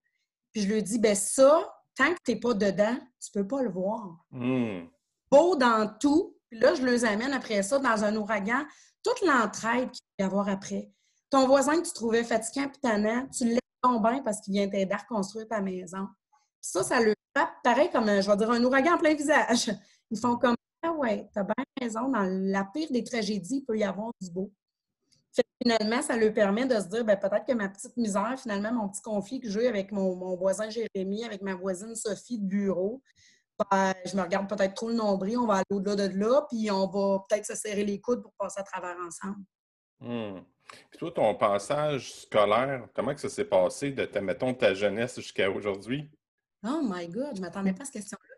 Puis 0.53 0.63
je 0.63 0.73
lui 0.73 0.83
dis, 0.83 0.99
ben 0.99 1.15
ça, 1.15 1.71
tant 1.95 2.13
que 2.15 2.19
tu 2.25 2.33
n'es 2.33 2.41
pas 2.41 2.55
dedans, 2.55 2.97
tu 3.21 3.31
ne 3.39 3.43
peux 3.43 3.49
pas 3.49 3.63
le 3.63 3.71
voir. 3.71 4.25
Hmm. 4.31 4.87
Beau 5.31 5.57
dans 5.57 5.95
tout. 6.01 6.37
Puis 6.51 6.59
là, 6.59 6.75
je 6.75 6.85
les 6.85 7.05
amène 7.05 7.33
après 7.33 7.63
ça 7.63 7.79
dans 7.79 8.05
un 8.05 8.17
ouragan, 8.17 8.65
toute 9.03 9.21
l'entraide 9.23 9.91
qu'il 9.91 10.05
va 10.19 10.25
y 10.25 10.27
avoir 10.27 10.49
après. 10.49 10.91
Ton 11.31 11.47
voisin 11.47 11.81
que 11.81 11.87
tu 11.87 11.93
trouvais 11.93 12.25
fatiguant 12.25 12.65
et 12.65 12.81
tannant, 12.81 13.29
tu 13.29 13.45
le 13.45 13.51
laisses 13.53 13.61
tomber 13.83 14.23
parce 14.25 14.41
qu'il 14.41 14.55
vient 14.55 14.69
t'aider 14.69 14.93
à 14.93 14.97
reconstruire 14.97 15.47
ta 15.47 15.61
maison. 15.61 16.09
Ça, 16.61 16.83
ça 16.83 17.01
le 17.01 17.15
frappe 17.35 17.55
pareil 17.63 17.91
comme, 17.91 18.07
je 18.07 18.31
vais 18.31 18.37
dire, 18.37 18.51
un 18.51 18.63
ouragan 18.65 18.95
en 18.95 18.99
plein 18.99 19.15
visage. 19.15 19.71
Ils 20.11 20.19
font 20.19 20.37
comme 20.37 20.57
Ah 20.83 20.93
ouais, 20.93 21.29
t'as 21.33 21.45
bien 21.45 21.55
raison, 21.81 22.09
dans 22.09 22.25
la 22.25 22.65
pire 22.65 22.91
des 22.91 23.05
tragédies, 23.05 23.59
il 23.59 23.65
peut 23.65 23.79
y 23.79 23.85
avoir 23.85 24.11
du 24.21 24.31
beau. 24.31 24.51
finalement, 25.63 26.03
ça 26.03 26.17
lui 26.17 26.33
permet 26.33 26.67
de 26.67 26.75
se 26.75 26.87
dire 26.87 27.05
ben, 27.05 27.17
peut-être 27.17 27.45
que 27.47 27.53
ma 27.53 27.69
petite 27.69 27.97
misère, 27.97 28.35
finalement, 28.41 28.73
mon 28.73 28.89
petit 28.89 29.03
conflit 29.03 29.41
que 29.41 29.49
j'ai 29.51 29.69
avec 29.69 29.93
mon, 29.93 30.37
voisin 30.37 30.71
Jérémy, 30.71 31.25
avec 31.25 31.43
ma 31.43 31.55
voisine 31.55 31.95
Sophie 31.95 32.39
de 32.39 32.47
bureau, 32.47 33.03
ben, 33.71 33.93
je 34.05 34.17
me 34.17 34.23
regarde 34.23 34.49
peut-être 34.49 34.75
trop 34.75 34.89
le 34.89 34.95
nombril, 34.95 35.39
on 35.39 35.47
va 35.47 35.57
aller 35.57 35.65
au-delà 35.71 36.09
de 36.09 36.19
là, 36.19 36.47
puis 36.49 36.71
on 36.71 36.87
va 36.87 37.25
peut-être 37.29 37.45
se 37.45 37.55
serrer 37.55 37.85
les 37.85 38.01
coudes 38.01 38.23
pour 38.23 38.33
passer 38.39 38.61
à 38.61 38.63
travers 38.63 38.97
ensemble. 39.05 39.45
Mmh. 40.01 40.41
Puis 40.91 40.99
toi, 40.99 41.11
ton 41.11 41.35
passage 41.35 42.13
scolaire, 42.13 42.89
comment 42.95 43.15
que 43.15 43.21
ça 43.21 43.29
s'est 43.29 43.45
passé 43.45 43.91
de, 43.91 44.05
ta, 44.05 44.21
mettons, 44.21 44.55
ta 44.55 44.75
jeunesse 44.75 45.17
jusqu'à 45.17 45.51
aujourd'hui? 45.51 46.11
Oh 46.65 46.81
my 46.83 47.09
God, 47.09 47.31
je 47.35 47.41
ne 47.41 47.47
m'attendais 47.47 47.73
pas 47.73 47.83
à 47.83 47.85
cette 47.85 47.95
question-là. 47.95 48.25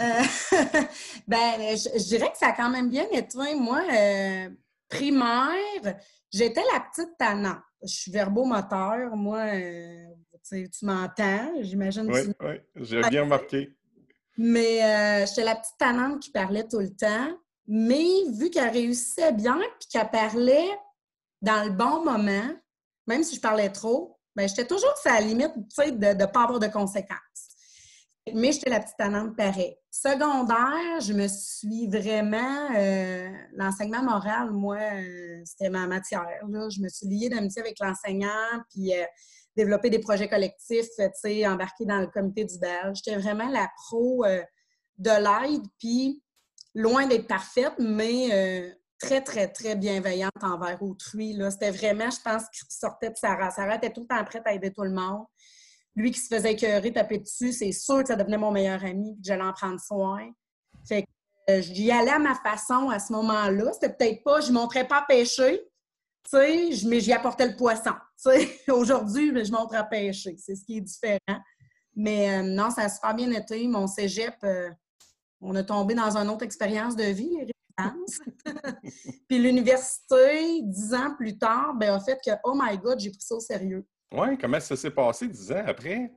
Euh, 0.00 0.22
ben, 1.28 1.60
je, 1.60 2.08
dirais 2.08 2.32
que 2.32 2.38
ça 2.38 2.48
a 2.48 2.52
quand 2.52 2.68
même 2.68 2.90
bien 2.90 3.06
été. 3.12 3.54
Moi, 3.54 3.80
euh, 3.92 4.50
primaire, 4.88 6.00
j'étais 6.32 6.64
la 6.74 6.80
petite 6.80 7.16
tannante. 7.16 7.62
Je 7.82 7.94
suis 7.94 8.10
verbomoteur. 8.10 9.14
Moi, 9.14 9.38
euh, 9.38 10.06
tu 10.50 10.68
m'entends, 10.82 11.62
j'imagine. 11.62 12.10
Oui, 12.10 12.34
oui, 12.40 12.54
j'ai 12.74 13.00
bien 13.02 13.22
remarqué. 13.22 13.72
Mais 14.36 15.26
j'étais 15.26 15.44
la 15.44 15.54
petite 15.54 15.78
tannante 15.78 16.20
qui 16.20 16.32
parlait 16.32 16.66
tout 16.66 16.80
le 16.80 16.90
temps. 16.90 17.38
Mais 17.68 18.24
vu 18.32 18.50
qu'elle 18.50 18.70
réussissait 18.70 19.32
bien 19.32 19.58
puis 19.78 19.88
qu'elle 19.92 20.10
parlait 20.10 20.70
dans 21.40 21.64
le 21.64 21.70
bon 21.70 22.04
moment, 22.04 22.50
même 23.06 23.22
si 23.22 23.36
je 23.36 23.40
parlais 23.40 23.70
trop, 23.70 24.18
ben, 24.34 24.48
j'étais 24.48 24.66
toujours 24.66 24.94
à 25.04 25.20
la 25.20 25.20
limite 25.20 25.52
de 25.56 26.14
ne 26.14 26.26
pas 26.26 26.44
avoir 26.44 26.58
de 26.58 26.66
conséquences. 26.68 27.47
Mais 28.34 28.52
j'étais 28.52 28.70
la 28.70 28.80
petite 28.80 28.96
tannante 28.96 29.36
pareil. 29.36 29.76
Secondaire, 29.90 31.00
je 31.00 31.12
me 31.12 31.26
suis 31.28 31.86
vraiment. 31.88 32.68
Euh, 32.76 33.28
l'enseignement 33.54 34.02
moral, 34.02 34.50
moi, 34.50 34.76
euh, 34.76 35.40
c'était 35.44 35.70
ma 35.70 35.86
matière. 35.86 36.26
Je 36.42 36.80
me 36.80 36.88
suis 36.88 37.06
liée 37.06 37.28
d'amitié 37.28 37.62
avec 37.62 37.76
l'enseignant, 37.80 38.28
puis 38.70 38.92
euh, 38.94 39.04
des 39.56 39.98
projets 39.98 40.28
collectifs, 40.28 40.86
embarquer 41.46 41.84
dans 41.84 42.00
le 42.00 42.06
comité 42.06 42.44
du 42.44 42.58
Belge. 42.58 43.00
J'étais 43.04 43.18
vraiment 43.18 43.48
la 43.48 43.68
pro 43.76 44.24
de 44.98 45.10
l'aide, 45.10 45.62
puis 45.78 46.22
loin 46.74 47.06
d'être 47.06 47.26
parfaite, 47.26 47.74
mais 47.78 48.76
très, 49.00 49.20
très, 49.20 49.48
très 49.48 49.74
bienveillante 49.74 50.42
envers 50.42 50.80
autrui. 50.82 51.36
C'était 51.50 51.70
vraiment, 51.70 52.10
je 52.10 52.20
pense, 52.22 52.44
qu'il 52.50 52.66
sortait 52.68 53.10
de 53.10 53.16
Sarah. 53.16 53.50
Sarah 53.50 53.76
était 53.76 53.92
tout 53.92 54.02
le 54.02 54.06
temps 54.06 54.24
prête 54.24 54.42
à 54.46 54.52
aider 54.52 54.72
tout 54.72 54.84
le 54.84 54.92
monde. 54.92 55.24
Lui 55.98 56.12
qui 56.12 56.20
se 56.20 56.28
faisait 56.32 56.52
écœurer, 56.52 56.92
taper 56.92 57.18
dessus, 57.18 57.52
c'est 57.52 57.72
sûr 57.72 58.02
que 58.02 58.08
ça 58.08 58.14
devenait 58.14 58.38
mon 58.38 58.52
meilleur 58.52 58.84
ami 58.84 59.10
et 59.10 59.14
que 59.14 59.20
j'allais 59.24 59.42
en 59.42 59.52
prendre 59.52 59.80
soin. 59.80 60.30
Fait 60.86 61.02
que 61.02 61.08
euh, 61.50 61.60
j'y 61.60 61.90
allais 61.90 62.12
à 62.12 62.20
ma 62.20 62.36
façon 62.36 62.88
à 62.88 63.00
ce 63.00 63.12
moment-là. 63.14 63.72
C'était 63.72 63.92
peut-être 63.92 64.22
pas, 64.22 64.40
je 64.40 64.52
montrais 64.52 64.86
pas 64.86 65.04
pêcher, 65.08 65.60
mais 66.32 67.00
j'y 67.00 67.12
apportais 67.12 67.48
le 67.48 67.56
poisson. 67.56 67.94
Aujourd'hui, 68.68 69.32
je 69.44 69.50
montre 69.50 69.74
à 69.74 69.82
pêcher. 69.82 70.36
C'est 70.38 70.54
ce 70.54 70.64
qui 70.64 70.76
est 70.76 70.82
différent. 70.82 71.42
Mais 71.96 72.30
euh, 72.30 72.42
non, 72.42 72.70
ça 72.70 72.82
a 72.82 72.88
super 72.88 73.14
bien 73.16 73.32
été. 73.32 73.66
Mon 73.66 73.88
cégep, 73.88 74.36
euh, 74.44 74.70
on 75.40 75.56
a 75.56 75.64
tombé 75.64 75.96
dans 75.96 76.16
une 76.16 76.28
autre 76.28 76.44
expérience 76.44 76.94
de 76.94 77.04
vie, 77.04 77.48
puis 79.28 79.38
l'université, 79.38 80.62
dix 80.62 80.94
ans 80.94 81.14
plus 81.16 81.38
tard, 81.38 81.74
ben, 81.74 81.94
a 81.94 82.00
fait 82.00 82.18
que, 82.24 82.32
oh 82.44 82.52
my 82.54 82.76
God, 82.78 82.98
j'ai 82.98 83.10
pris 83.10 83.20
ça 83.20 83.36
au 83.36 83.40
sérieux. 83.40 83.86
Oui, 84.12 84.38
comment 84.38 84.60
ça 84.60 84.76
s'est 84.76 84.90
passé 84.90 85.28
dix 85.28 85.52
ans 85.52 85.64
après? 85.66 86.10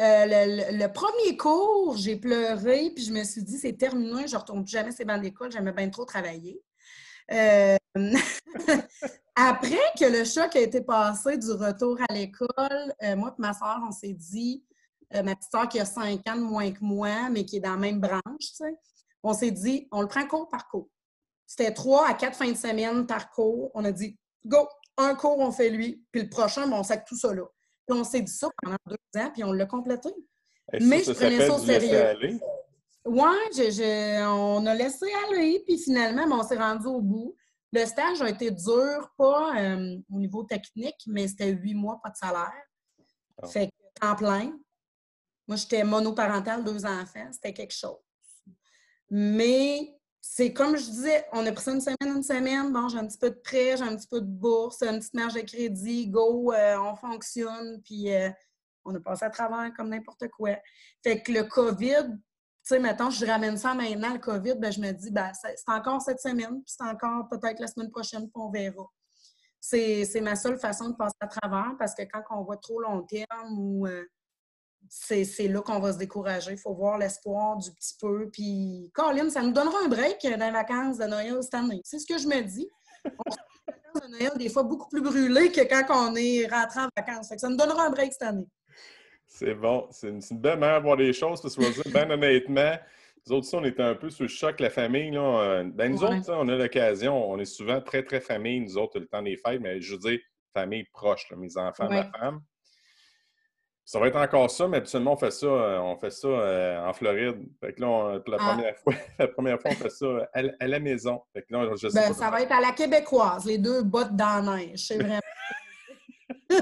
Euh, 0.00 0.26
le, 0.72 0.86
premier 0.92 1.36
cours, 1.36 1.96
j'ai 1.96 2.16
pleuré, 2.16 2.92
puis 2.94 3.04
je 3.04 3.12
me 3.12 3.24
suis 3.24 3.42
dit, 3.42 3.58
c'est 3.58 3.72
terminé, 3.72 4.28
je 4.28 4.34
ne 4.34 4.40
retourne 4.40 4.62
plus 4.62 4.70
jamais 4.70 4.92
ces 4.92 5.04
bancs 5.04 5.20
d'école, 5.20 5.50
j'aimais 5.50 5.72
bien 5.72 5.88
trop 5.90 6.04
travailler. 6.04 6.62
Euh, 7.32 7.76
après 9.34 9.80
que 9.98 10.04
le 10.04 10.24
choc 10.24 10.54
a 10.54 10.60
été 10.60 10.82
passé 10.82 11.36
du 11.38 11.50
retour 11.50 11.98
à 12.08 12.12
l'école, 12.12 12.94
euh, 13.02 13.16
moi 13.16 13.34
et 13.36 13.42
ma 13.42 13.52
soeur, 13.52 13.80
on 13.86 13.90
s'est 13.90 14.14
dit, 14.14 14.64
ma 15.12 15.34
petite 15.34 15.50
soeur 15.50 15.68
qui 15.68 15.80
a 15.80 15.84
cinq 15.84 16.28
ans 16.28 16.36
de 16.36 16.42
moins 16.42 16.70
que 16.70 16.82
moi, 16.84 17.28
mais 17.30 17.44
qui 17.44 17.56
est 17.56 17.60
dans 17.60 17.72
la 17.72 17.76
même 17.78 17.98
branche, 17.98 18.22
tu 18.38 18.54
sais, 18.54 18.78
on 19.22 19.34
s'est 19.34 19.50
dit, 19.50 19.88
on 19.90 20.02
le 20.02 20.08
prend 20.08 20.26
cours 20.26 20.48
par 20.48 20.68
cours. 20.68 20.88
C'était 21.46 21.72
trois 21.72 22.06
à 22.06 22.14
quatre 22.14 22.36
fins 22.36 22.52
de 22.52 22.56
semaine 22.56 23.06
par 23.06 23.30
cours. 23.30 23.70
On 23.74 23.84
a 23.84 23.90
dit, 23.90 24.18
go, 24.44 24.68
un 24.98 25.14
cours, 25.14 25.38
on 25.38 25.50
fait 25.50 25.70
lui, 25.70 26.04
puis 26.12 26.22
le 26.22 26.28
prochain, 26.28 26.66
ben, 26.66 26.76
on 26.76 26.82
sac 26.82 27.06
tout 27.06 27.16
ça 27.16 27.32
là. 27.32 27.44
Puis 27.86 27.98
on 27.98 28.04
s'est 28.04 28.20
dit 28.20 28.32
ça 28.32 28.48
pendant 28.62 28.76
deux 28.86 29.20
ans, 29.20 29.30
puis 29.32 29.44
on 29.44 29.52
l'a 29.52 29.64
complété. 29.64 30.10
Mais 30.80 31.02
je 31.02 31.12
prenais 31.12 31.46
ça 31.46 31.54
au 31.54 31.58
sérieux. 31.58 32.38
Oui, 33.06 33.26
on 34.26 34.66
a 34.66 34.74
laissé 34.74 35.06
aller, 35.28 35.62
puis 35.64 35.78
finalement, 35.78 36.28
ben, 36.28 36.36
on 36.36 36.42
s'est 36.42 36.58
rendu 36.58 36.86
au 36.86 37.00
bout. 37.00 37.34
Le 37.72 37.84
stage 37.84 38.20
a 38.22 38.28
été 38.28 38.50
dur, 38.50 39.10
pas 39.16 39.56
euh, 39.58 39.96
au 40.10 40.18
niveau 40.18 40.42
technique, 40.44 41.02
mais 41.06 41.28
c'était 41.28 41.50
huit 41.50 41.74
mois, 41.74 42.00
pas 42.02 42.10
de 42.10 42.16
salaire. 42.16 42.64
Ah. 43.42 43.46
Fait 43.46 43.68
que 43.68 44.00
temps 44.00 44.16
plein. 44.16 44.58
Moi, 45.46 45.56
j'étais 45.56 45.84
monoparentale, 45.84 46.64
deux 46.64 46.84
enfants, 46.84 47.28
c'était 47.32 47.52
quelque 47.52 47.74
chose. 47.74 47.98
Mais 49.10 49.97
c'est 50.20 50.52
comme 50.52 50.76
je 50.76 50.84
disais, 50.84 51.26
on 51.32 51.46
a 51.46 51.52
pris 51.52 51.64
ça 51.64 51.72
une 51.72 51.80
semaine, 51.80 52.16
une 52.16 52.22
semaine. 52.22 52.72
Bon, 52.72 52.88
j'ai 52.88 52.98
un 52.98 53.06
petit 53.06 53.18
peu 53.18 53.30
de 53.30 53.36
prêt, 53.36 53.76
j'ai 53.76 53.84
un 53.84 53.96
petit 53.96 54.08
peu 54.08 54.20
de 54.20 54.26
bourse, 54.26 54.82
une 54.82 54.98
petite 54.98 55.14
marge 55.14 55.34
de 55.34 55.40
crédit, 55.40 56.08
go, 56.08 56.52
euh, 56.52 56.76
on 56.78 56.96
fonctionne, 56.96 57.80
puis 57.82 58.12
euh, 58.12 58.30
on 58.84 58.94
a 58.94 59.00
passé 59.00 59.24
à 59.24 59.30
travers 59.30 59.72
comme 59.76 59.90
n'importe 59.90 60.28
quoi. 60.28 60.56
Fait 61.02 61.22
que 61.22 61.32
le 61.32 61.44
COVID, 61.44 62.10
tu 62.10 62.18
sais, 62.62 62.78
maintenant, 62.78 63.10
je 63.10 63.24
ramène 63.24 63.56
ça 63.56 63.74
maintenant, 63.74 64.12
le 64.12 64.18
COVID, 64.18 64.54
ben, 64.56 64.72
je 64.72 64.80
me 64.80 64.92
dis, 64.92 65.10
ben, 65.10 65.32
c'est 65.34 65.56
encore 65.72 66.02
cette 66.02 66.20
semaine, 66.20 66.62
puis 66.62 66.74
c'est 66.76 66.84
encore 66.84 67.28
peut-être 67.28 67.60
la 67.60 67.66
semaine 67.66 67.90
prochaine, 67.90 68.22
puis 68.22 68.32
on 68.34 68.50
verra. 68.50 68.84
C'est 69.60 70.20
ma 70.20 70.36
seule 70.36 70.58
façon 70.58 70.90
de 70.90 70.94
passer 70.94 71.16
à 71.20 71.26
travers 71.26 71.74
parce 71.78 71.94
que 71.94 72.02
quand 72.02 72.22
on 72.30 72.42
voit 72.42 72.58
trop 72.58 72.80
long 72.80 73.02
terme 73.02 73.58
ou. 73.58 73.86
Euh, 73.86 74.04
c'est 74.88 75.48
là 75.48 75.60
qu'on 75.60 75.80
va 75.80 75.92
se 75.92 75.98
décourager. 75.98 76.52
Il 76.52 76.58
faut 76.58 76.74
voir 76.74 76.98
l'espoir 76.98 77.56
du 77.56 77.70
petit 77.72 77.94
peu. 78.00 78.28
Puis, 78.30 78.90
Colin, 78.94 79.30
ça 79.30 79.42
nous 79.42 79.52
donnera 79.52 79.78
un 79.84 79.88
break 79.88 80.22
dans 80.22 80.46
les 80.46 80.52
vacances 80.52 80.98
de 80.98 81.04
Noël 81.04 81.36
cette 81.42 81.54
année. 81.54 81.80
C'est 81.84 81.98
ce 81.98 82.06
que 82.06 82.18
je 82.18 82.26
me 82.26 82.42
dis. 82.42 82.68
On 83.04 83.30
se 83.30 83.36
les 83.66 83.74
vacances 83.74 84.02
de 84.02 84.18
Noël 84.18 84.38
des 84.38 84.48
fois 84.48 84.62
beaucoup 84.62 84.88
plus 84.88 85.02
brûlées 85.02 85.52
que 85.52 85.60
quand 85.62 86.10
on 86.10 86.14
est 86.16 86.46
rentré 86.46 86.80
en 86.80 86.88
vacances. 86.96 87.32
ça 87.36 87.48
nous 87.48 87.56
donnera 87.56 87.86
un 87.86 87.90
break 87.90 88.12
cette 88.12 88.22
année. 88.22 88.46
C'est 89.26 89.54
bon. 89.54 89.86
C'est 89.90 90.08
une, 90.08 90.20
belle 90.32 90.58
manière 90.58 90.78
de 90.78 90.84
voir 90.84 90.96
les 90.96 91.12
choses. 91.12 91.40
Parce 91.40 91.54
que, 91.54 91.62
je 91.62 91.82
dire, 91.82 91.92
ben 91.92 92.10
honnêtement, 92.10 92.76
nous 93.26 93.36
autres, 93.36 93.48
on 93.54 93.64
était 93.64 93.82
un 93.82 93.94
peu 93.94 94.10
sous 94.10 94.22
le 94.22 94.28
choc, 94.28 94.58
la 94.60 94.70
famille. 94.70 95.10
Là. 95.10 95.20
Euh, 95.20 95.64
ben, 95.64 95.92
nous 95.92 96.02
autres, 96.02 96.32
on 96.32 96.48
a 96.48 96.56
l'occasion. 96.56 97.30
On 97.30 97.38
est 97.38 97.44
souvent 97.44 97.80
très, 97.80 98.02
très 98.02 98.20
famille, 98.20 98.60
nous 98.60 98.78
autres, 98.78 98.98
le 98.98 99.06
temps 99.06 99.22
des 99.22 99.36
fêtes. 99.36 99.60
Mais 99.60 99.80
je 99.80 99.92
veux 99.92 99.98
dire, 99.98 100.18
famille 100.54 100.84
proche, 100.92 101.30
mes 101.36 101.56
enfants, 101.56 101.88
ma 101.88 102.10
femme. 102.10 102.40
Ça 103.88 103.98
va 103.98 104.08
être 104.08 104.16
encore 104.16 104.50
ça, 104.50 104.68
mais 104.68 104.76
habituellement, 104.76 105.14
on 105.14 105.16
fait 105.16 105.30
ça, 105.30 105.46
euh, 105.46 105.78
on 105.80 105.96
fait 105.96 106.10
ça 106.10 106.28
euh, 106.28 106.78
en 106.84 106.92
Floride. 106.92 107.38
Fait 107.58 107.72
que 107.72 107.80
là, 107.80 108.20
la, 108.26 108.36
ah. 108.38 108.52
première 108.52 108.76
fois, 108.76 108.92
la 109.18 109.28
première 109.28 109.58
fois, 109.62 109.70
on 109.70 109.76
fait 109.76 109.88
ça 109.88 110.28
à, 110.34 110.66
la 110.66 110.78
maison. 110.78 111.22
Fait 111.32 111.40
que 111.40 111.54
là, 111.54 111.70
je 111.74 111.88
sais 111.88 111.98
ben, 111.98 112.12
ça 112.12 112.30
va 112.30 112.42
être 112.42 112.52
à 112.52 112.60
la 112.60 112.72
québécoise, 112.72 113.46
les 113.46 113.56
deux 113.56 113.82
bottes 113.82 114.14
dans 114.14 114.44
la 114.44 114.58
neige. 114.58 114.88
C'est 114.88 114.98
vraiment. 114.98 115.20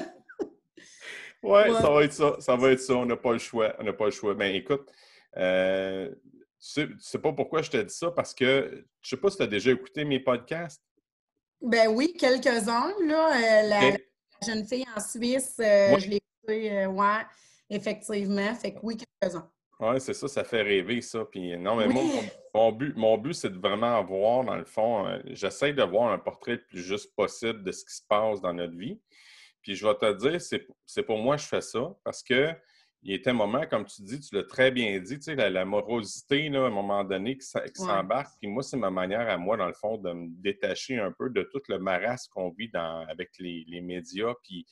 oui, 1.43 1.61
ça 1.81 1.91
va 1.91 2.05
être 2.05 2.13
ça. 2.13 2.37
Ça 2.39 2.55
va 2.55 2.71
être 2.71 2.81
ça. 2.81 2.95
On 2.95 3.07
n'a 3.07 3.17
pas 3.17 3.33
le 3.33 3.39
choix. 3.39 3.75
On 3.81 3.83
n'a 3.83 3.93
pas 3.93 4.05
le 4.05 4.13
choix. 4.13 4.37
Mais 4.37 4.53
ben, 4.53 4.55
écoute, 4.55 4.89
euh, 5.37 6.09
tu, 6.11 6.17
sais, 6.61 6.87
sais 7.01 7.19
pas 7.19 7.33
pourquoi 7.33 7.61
je 7.61 7.73
te 7.73 7.79
dis 7.79 7.93
ça, 7.95 8.13
parce 8.13 8.35
que 8.35 8.87
je 9.01 9.09
sais 9.09 9.21
pas 9.21 9.31
si 9.31 9.39
tu 9.39 9.43
as 9.43 9.49
déjà 9.49 9.73
écouté 9.73 10.05
mes 10.05 10.21
podcasts. 10.21 10.81
Ben 11.61 11.89
oui, 11.89 12.15
quelques-uns. 12.17 12.93
Là, 13.05 13.63
la, 13.65 13.97
jeune 14.47 14.65
fille 14.65 14.87
en 14.97 15.01
Suisse, 15.01 15.55
je 15.59 16.09
l'ai 16.09 16.21
euh, 16.49 16.87
ouais, 16.87 17.23
effectivement. 17.71 18.55
Fait 18.55 18.75
que 18.75 18.79
oui, 18.83 18.97
quelques-uns. 18.97 19.51
Oui, 19.79 20.01
c'est 20.01 20.15
ça, 20.15 20.27
ça 20.27 20.45
fait 20.45 20.63
rêver, 20.63 21.03
ça. 21.03 21.25
Puis 21.25 21.57
non, 21.59 21.77
mais 21.77 21.87
moi, 21.87 22.03
mon, 22.55 22.73
but, 22.73 22.97
mon 22.97 23.19
but 23.19 23.35
c'est 23.35 23.51
de 23.51 23.59
vraiment 23.59 24.03
voir, 24.05 24.45
dans 24.45 24.57
le 24.57 24.65
fond, 24.65 25.07
euh, 25.07 25.19
j'essaie 25.27 25.75
de 25.75 25.83
voir 25.83 26.13
un 26.13 26.19
portrait 26.19 26.53
le 26.53 26.65
plus 26.65 26.81
juste 26.81 27.15
possible 27.15 27.63
de 27.63 27.73
ce 27.73 27.85
qui 27.85 27.95
se 27.95 28.03
passe 28.09 28.41
dans 28.41 28.55
notre 28.55 28.77
vie. 28.77 28.99
Puis 29.61 29.75
je 29.75 29.87
vais 29.87 29.95
te 29.95 30.13
dire, 30.15 30.41
c'est 30.87 31.03
pour 31.03 31.19
moi 31.19 31.37
que 31.37 31.43
je 31.43 31.49
fais 31.49 31.61
ça 31.61 31.95
parce 32.05 32.23
que 32.23 32.55
il 33.09 33.15
y 33.15 33.25
a 33.25 33.31
un 33.31 33.35
moment, 33.35 33.65
comme 33.67 33.85
tu 33.85 34.03
dis, 34.03 34.19
tu 34.19 34.35
l'as 34.35 34.43
très 34.43 34.73
bien 34.73 34.99
dit, 34.99 35.17
tu 35.19 35.23
sais, 35.23 35.37
la, 35.37 35.65
morosité, 35.65 36.49
là, 36.49 36.65
à 36.65 36.67
un 36.67 36.71
moment 36.71 37.05
donné, 37.05 37.39
qui, 37.39 37.47
s'embarque. 37.75 38.33
Puis 38.41 38.49
moi, 38.49 38.65
c'est 38.65 38.77
ma 38.77 38.91
manière 38.91 39.29
à 39.29 39.39
moi, 39.39 39.57
dans 39.57 39.69
le 39.69 39.75
fond, 39.75 39.97
de 39.97 40.13
me 40.13 40.27
détacher 40.43 40.99
un 40.99 41.13
peu 41.13 41.31
de 41.31 41.45
tout 41.45 41.63
le 41.69 41.79
marasme 41.79 42.33
qu'on 42.33 42.51
vit 42.51 42.69
dans, 42.69 43.07
avec 43.07 43.31
les, 43.39 43.65
les 43.69 43.81
médias. 43.81 44.35
Puis 44.43 44.67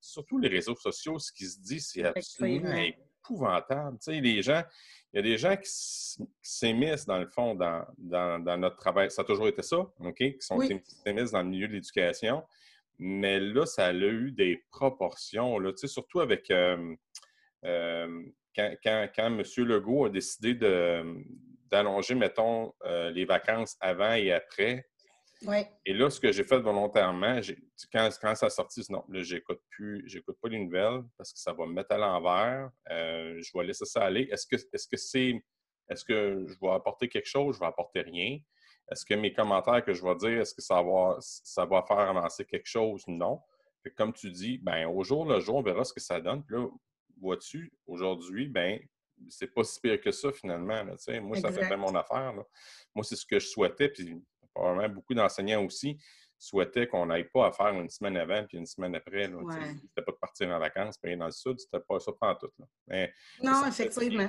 surtout 0.00 0.38
les 0.38 0.48
réseaux 0.48 0.76
sociaux, 0.76 1.18
ce 1.18 1.30
qui 1.30 1.44
se 1.44 1.60
dit, 1.60 1.78
c'est 1.78 2.04
absolument 2.04 2.74
épouvantable. 2.74 3.98
Tu 3.98 4.12
sais, 4.12 4.20
les 4.20 4.40
gens, 4.40 4.62
il 5.12 5.16
y 5.16 5.18
a 5.18 5.22
des 5.22 5.36
gens 5.36 5.54
qui 5.54 5.70
s'émissent, 6.40 7.04
dans 7.04 7.18
le 7.18 7.28
fond, 7.28 7.54
dans, 7.54 7.86
notre 8.58 8.76
travail. 8.76 9.10
Ça 9.10 9.20
a 9.20 9.24
toujours 9.26 9.48
été 9.48 9.60
ça, 9.60 9.80
OK? 10.00 10.16
Qui 10.16 10.36
sont 10.40 10.58
s'émissent 10.58 11.32
dans 11.32 11.42
le 11.42 11.50
milieu 11.50 11.68
de 11.68 11.74
l'éducation. 11.74 12.42
Mais 12.98 13.40
là, 13.40 13.66
ça 13.66 13.88
a 13.88 13.92
eu 13.92 14.30
des 14.30 14.64
proportions, 14.70 15.58
là, 15.58 15.72
tu 15.72 15.78
sais, 15.80 15.86
surtout 15.88 16.20
avec 16.20 16.50
euh, 16.50 16.94
euh, 17.64 18.22
quand, 18.54 18.74
quand, 18.82 19.26
M. 19.26 19.42
Legault 19.58 20.06
a 20.06 20.10
décidé 20.10 20.54
d'allonger, 21.70 22.14
mettons, 22.14 22.72
euh, 22.84 23.10
les 23.10 23.24
vacances 23.24 23.76
avant 23.80 24.14
et 24.14 24.32
après, 24.32 24.86
et 25.84 25.92
là, 25.92 26.10
ce 26.10 26.20
que 26.20 26.32
j'ai 26.32 26.44
fait 26.44 26.58
volontairement, 26.58 27.40
quand, 27.92 28.08
quand 28.20 28.34
ça 28.34 28.46
a 28.46 28.50
sorti, 28.50 28.82
non, 28.90 29.04
là, 29.08 29.22
j'écoute 29.22 29.60
plus, 29.70 30.02
j'écoute 30.06 30.36
pas 30.40 30.48
les 30.48 30.58
nouvelles 30.58 31.02
parce 31.16 31.32
que 31.32 31.38
ça 31.38 31.52
va 31.52 31.66
me 31.66 31.72
mettre 31.72 31.92
à 31.92 31.98
l'envers. 31.98 32.70
Euh, 32.90 33.40
je 33.40 33.50
vais 33.54 33.64
laisser 33.64 33.84
ça 33.84 34.04
aller. 34.04 34.28
Est-ce 34.30 34.46
que 34.46 34.56
est-ce 34.56 34.88
que 34.88 34.96
c'est 34.96 35.42
est-ce 35.90 36.04
que 36.04 36.44
je 36.46 36.54
vais 36.60 36.70
apporter 36.70 37.08
quelque 37.08 37.28
chose? 37.28 37.56
Je 37.56 37.60
vais 37.60 37.66
apporter 37.66 38.00
rien. 38.00 38.38
Est-ce 38.90 39.04
que 39.04 39.14
mes 39.14 39.32
commentaires 39.32 39.84
que 39.84 39.92
je 39.92 40.02
vais 40.02 40.14
dire, 40.16 40.40
est-ce 40.40 40.54
que 40.54 40.62
ça 40.62 40.82
va, 40.82 41.16
ça 41.20 41.64
va 41.66 41.82
faire 41.82 41.98
avancer 41.98 42.44
quelque 42.44 42.66
chose? 42.66 43.02
Non. 43.06 43.40
comme 43.96 44.12
tu 44.12 44.30
dis, 44.30 44.58
ben, 44.58 44.86
au 44.86 45.02
jour 45.04 45.26
le 45.26 45.40
jour, 45.40 45.56
on 45.56 45.62
verra 45.62 45.84
ce 45.84 45.92
que 45.92 46.00
ça 46.00 46.20
donne. 46.20 46.42
Puis 46.44 46.56
là, 46.56 46.66
vois-tu, 47.24 47.72
aujourd'hui, 47.86 48.48
ben, 48.48 48.78
c'est 49.28 49.52
pas 49.52 49.64
si 49.64 49.80
pire 49.80 50.00
que 50.00 50.10
ça 50.10 50.32
finalement. 50.32 50.84
moi, 50.84 51.36
ça 51.36 51.52
fait 51.52 51.66
bien 51.66 51.76
mon 51.76 51.94
affaire. 51.94 52.34
Moi, 52.94 53.04
c'est 53.04 53.16
ce 53.16 53.26
que 53.26 53.38
je 53.38 53.46
souhaitais. 53.46 53.88
Puis 53.88 54.22
probablement 54.54 54.88
beaucoup 54.88 55.14
d'enseignants 55.14 55.64
aussi 55.64 55.98
souhaitaient 56.38 56.86
qu'on 56.86 57.06
n'aille 57.06 57.28
pas 57.32 57.46
à 57.46 57.52
faire 57.52 57.68
une 57.68 57.88
semaine 57.88 58.16
avant 58.16 58.44
puis 58.44 58.58
une 58.58 58.66
semaine 58.66 58.94
après. 58.94 59.24
C'était 59.24 60.02
pas 60.02 60.12
de 60.12 60.16
partir 60.16 60.48
en 60.50 60.58
vacances, 60.58 60.98
puis 60.98 61.16
dans 61.16 61.26
le 61.26 61.32
sud, 61.32 61.58
c'était 61.58 61.80
pas 61.80 61.98
ça 61.98 62.12
pas 62.12 62.34
tout. 62.34 62.50
Là. 62.58 63.08
non, 63.42 63.66
effectivement. 63.66 64.28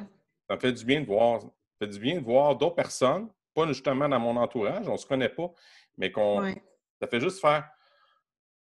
ça 0.50 0.58
fait 0.58 0.72
du 0.72 0.86
bien 0.86 1.02
de 1.02 1.06
voir, 1.06 1.42
ça 1.42 1.50
fait 1.80 1.88
du 1.88 2.00
bien 2.00 2.20
de 2.20 2.24
voir 2.24 2.56
d'autres 2.56 2.76
personnes, 2.76 3.30
pas 3.54 3.68
justement 3.68 4.08
dans 4.08 4.20
mon 4.20 4.38
entourage, 4.38 4.88
on 4.88 4.98
se 4.98 5.06
connaît 5.06 5.30
pas, 5.30 5.52
mais 5.98 6.12
qu'on. 6.12 6.54
Ça 7.02 7.08
fait 7.10 7.20
juste 7.20 7.42
faire 7.42 7.70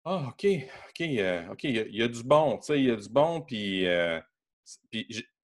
Ah, 0.05 0.29
OK, 0.29 0.47
OK, 0.47 1.01
euh, 1.01 1.49
OK, 1.51 1.65
il 1.65 1.97
y, 1.97 2.03
a 2.03 2.09
du 2.09 2.25
bon, 2.25 2.59
tu 2.59 2.67
sais, 2.67 2.79
il 2.81 2.87
y 2.87 2.91
a 2.91 2.97
du 2.97 3.09
bon, 3.09 3.41
puis, 3.41 3.87
euh, 3.87 4.21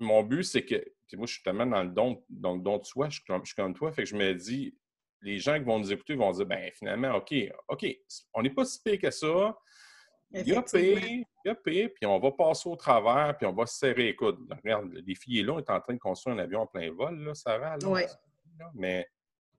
mon 0.01 0.23
but, 0.25 0.43
c'est 0.43 0.65
que. 0.65 0.85
moi, 1.15 1.27
je 1.27 1.35
suis 1.35 1.43
tellement 1.43 1.67
dans 1.67 1.85
le 1.85 1.91
don, 1.91 2.25
dans 2.29 2.57
le 2.57 2.61
don 2.61 2.79
de 2.79 2.85
soi, 2.85 3.09
je 3.09 3.21
suis 3.21 3.55
comme 3.55 3.75
toi, 3.75 3.93
fait 3.93 4.03
que 4.03 4.09
je 4.09 4.17
me 4.17 4.35
dis, 4.35 4.77
les 5.23 5.39
gens 5.39 5.59
qui 5.59 5.65
vont 5.65 5.79
nous 5.79 5.93
écouter 5.93 6.15
vont 6.15 6.33
dire 6.33 6.47
ben 6.47 6.71
finalement, 6.75 7.17
OK, 7.17 7.35
OK, 7.69 7.87
on 8.35 8.43
n'est 8.43 8.51
pas 8.51 8.65
si 8.65 8.81
pire 8.83 8.99
que 8.99 9.11
ça. 9.11 9.57
Il 10.31 10.47
y 10.47 10.55
a 10.55 10.63
pire, 10.63 11.03
il 11.03 11.25
y 11.47 11.49
a 11.49 11.55
pire, 11.55 11.89
puis 11.95 12.07
on 12.07 12.19
va 12.19 12.33
passer 12.33 12.69
au 12.69 12.77
travers, 12.77 13.37
puis 13.39 13.47
on 13.47 13.55
va 13.55 13.65
se 13.65 13.79
serrer 13.79 14.09
Écoute, 14.09 14.39
Regarde, 14.63 14.93
les 14.93 15.15
filles 15.15 15.43
là, 15.43 15.55
on 15.55 15.59
est 15.59 15.71
en 15.71 15.81
train 15.81 15.95
de 15.95 15.99
construire 15.99 16.37
un 16.37 16.41
avion 16.41 16.61
en 16.61 16.67
plein 16.67 16.91
vol, 16.93 17.19
là, 17.21 17.35
ça 17.35 17.57
va. 17.59 17.77
Là, 17.79 18.11
Mais, 18.75 19.09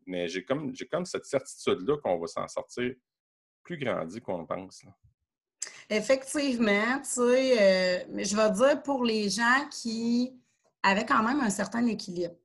mais 0.05 0.27
j'ai 0.27 0.43
comme, 0.43 0.73
comme 0.91 1.05
cette 1.05 1.25
certitude-là 1.25 1.97
qu'on 2.03 2.19
va 2.19 2.27
s'en 2.27 2.47
sortir 2.47 2.93
plus 3.69 3.86
grandi 3.86 4.19
qu'on 4.21 4.45
pense. 4.45 4.84
Effectivement, 5.89 6.99
tu 6.99 7.10
sais, 7.10 8.05
euh, 8.10 8.23
je 8.23 8.36
vais 8.36 8.51
dire 8.51 8.84
pour 8.84 9.03
les 9.03 9.29
gens 9.29 9.67
qui 9.71 10.39
avaient 10.84 11.05
quand 11.05 11.23
même 11.23 11.41
un 11.41 11.49
certain 11.49 11.86
équilibre 11.86 12.36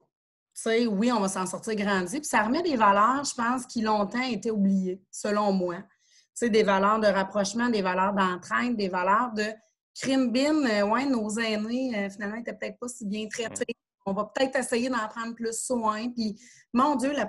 sais, 0.55 0.87
oui, 0.87 1.13
on 1.13 1.21
va 1.21 1.29
s'en 1.29 1.47
sortir 1.47 1.75
grandi. 1.75 2.21
Puis 2.21 2.29
ça 2.29 2.43
remet 2.43 2.63
des 2.63 2.77
valeurs, 2.77 3.25
je 3.25 3.35
pense, 3.35 3.67
qui 3.67 3.83
longtemps 3.83 4.23
étaient 4.23 4.51
oubliées, 4.51 5.03
selon 5.11 5.53
moi. 5.53 5.77
Tu 5.77 6.47
sais, 6.47 6.51
des 6.51 6.63
valeurs 6.63 7.01
de 7.01 7.07
rapprochement, 7.07 7.69
des 7.69 7.83
valeurs 7.83 8.15
d'entraide, 8.15 8.77
des 8.77 8.89
valeurs 8.89 9.33
de 9.35 9.47
crime 9.95 10.33
bin. 10.33 10.65
Euh, 10.65 10.87
ouais, 10.87 11.07
nos 11.07 11.29
aînés, 11.39 11.93
euh, 11.97 12.11
finalement, 12.11 12.37
n'étaient 12.37 12.55
peut-être 12.55 12.79
pas 12.79 12.89
si 12.89 13.05
bien 13.05 13.27
traités. 13.29 13.75
On 14.07 14.13
va 14.13 14.31
peut-être 14.35 14.57
essayer 14.57 14.89
d'en 14.89 15.09
prendre 15.09 15.35
plus 15.35 15.59
soin. 15.59 16.09
Puis, 16.11 16.39
mon 16.73 16.95
Dieu, 16.97 17.13
la, 17.13 17.27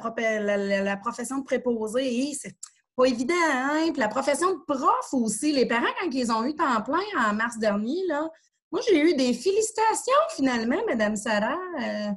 la, 0.81 0.97
profession 0.97 1.39
de 1.39 1.43
préposé, 1.43 2.34
c'est 2.34 2.55
pas 2.95 3.05
évident, 3.05 3.34
hein? 3.51 3.89
Puis 3.91 3.99
la 3.99 4.08
profession 4.08 4.51
de 4.51 4.60
prof 4.67 5.13
aussi. 5.13 5.51
Les 5.51 5.65
parents, 5.65 5.86
quand 5.99 6.10
ils 6.12 6.31
ont 6.31 6.43
eu 6.45 6.55
temps 6.55 6.81
plein 6.81 7.03
en 7.17 7.34
mars 7.34 7.58
dernier, 7.58 8.05
là, 8.08 8.29
moi, 8.71 8.81
j'ai 8.88 8.99
eu 8.99 9.15
des 9.15 9.34
félicitations, 9.34 10.13
finalement, 10.36 10.81
Madame 10.88 11.15
Sarah. 11.15 11.58
Euh, 11.81 12.12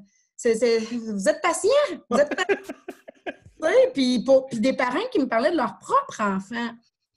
vous 0.44 1.28
êtes 1.28 1.40
patient, 1.42 1.70
vous 2.10 2.18
êtes 2.18 2.30
puis, 3.94 4.24
puis 4.50 4.60
des 4.60 4.72
parents 4.72 5.06
qui 5.10 5.18
me 5.18 5.28
parlaient 5.28 5.50
de 5.50 5.56
leur 5.56 5.78
propre 5.78 6.20
enfant 6.20 6.70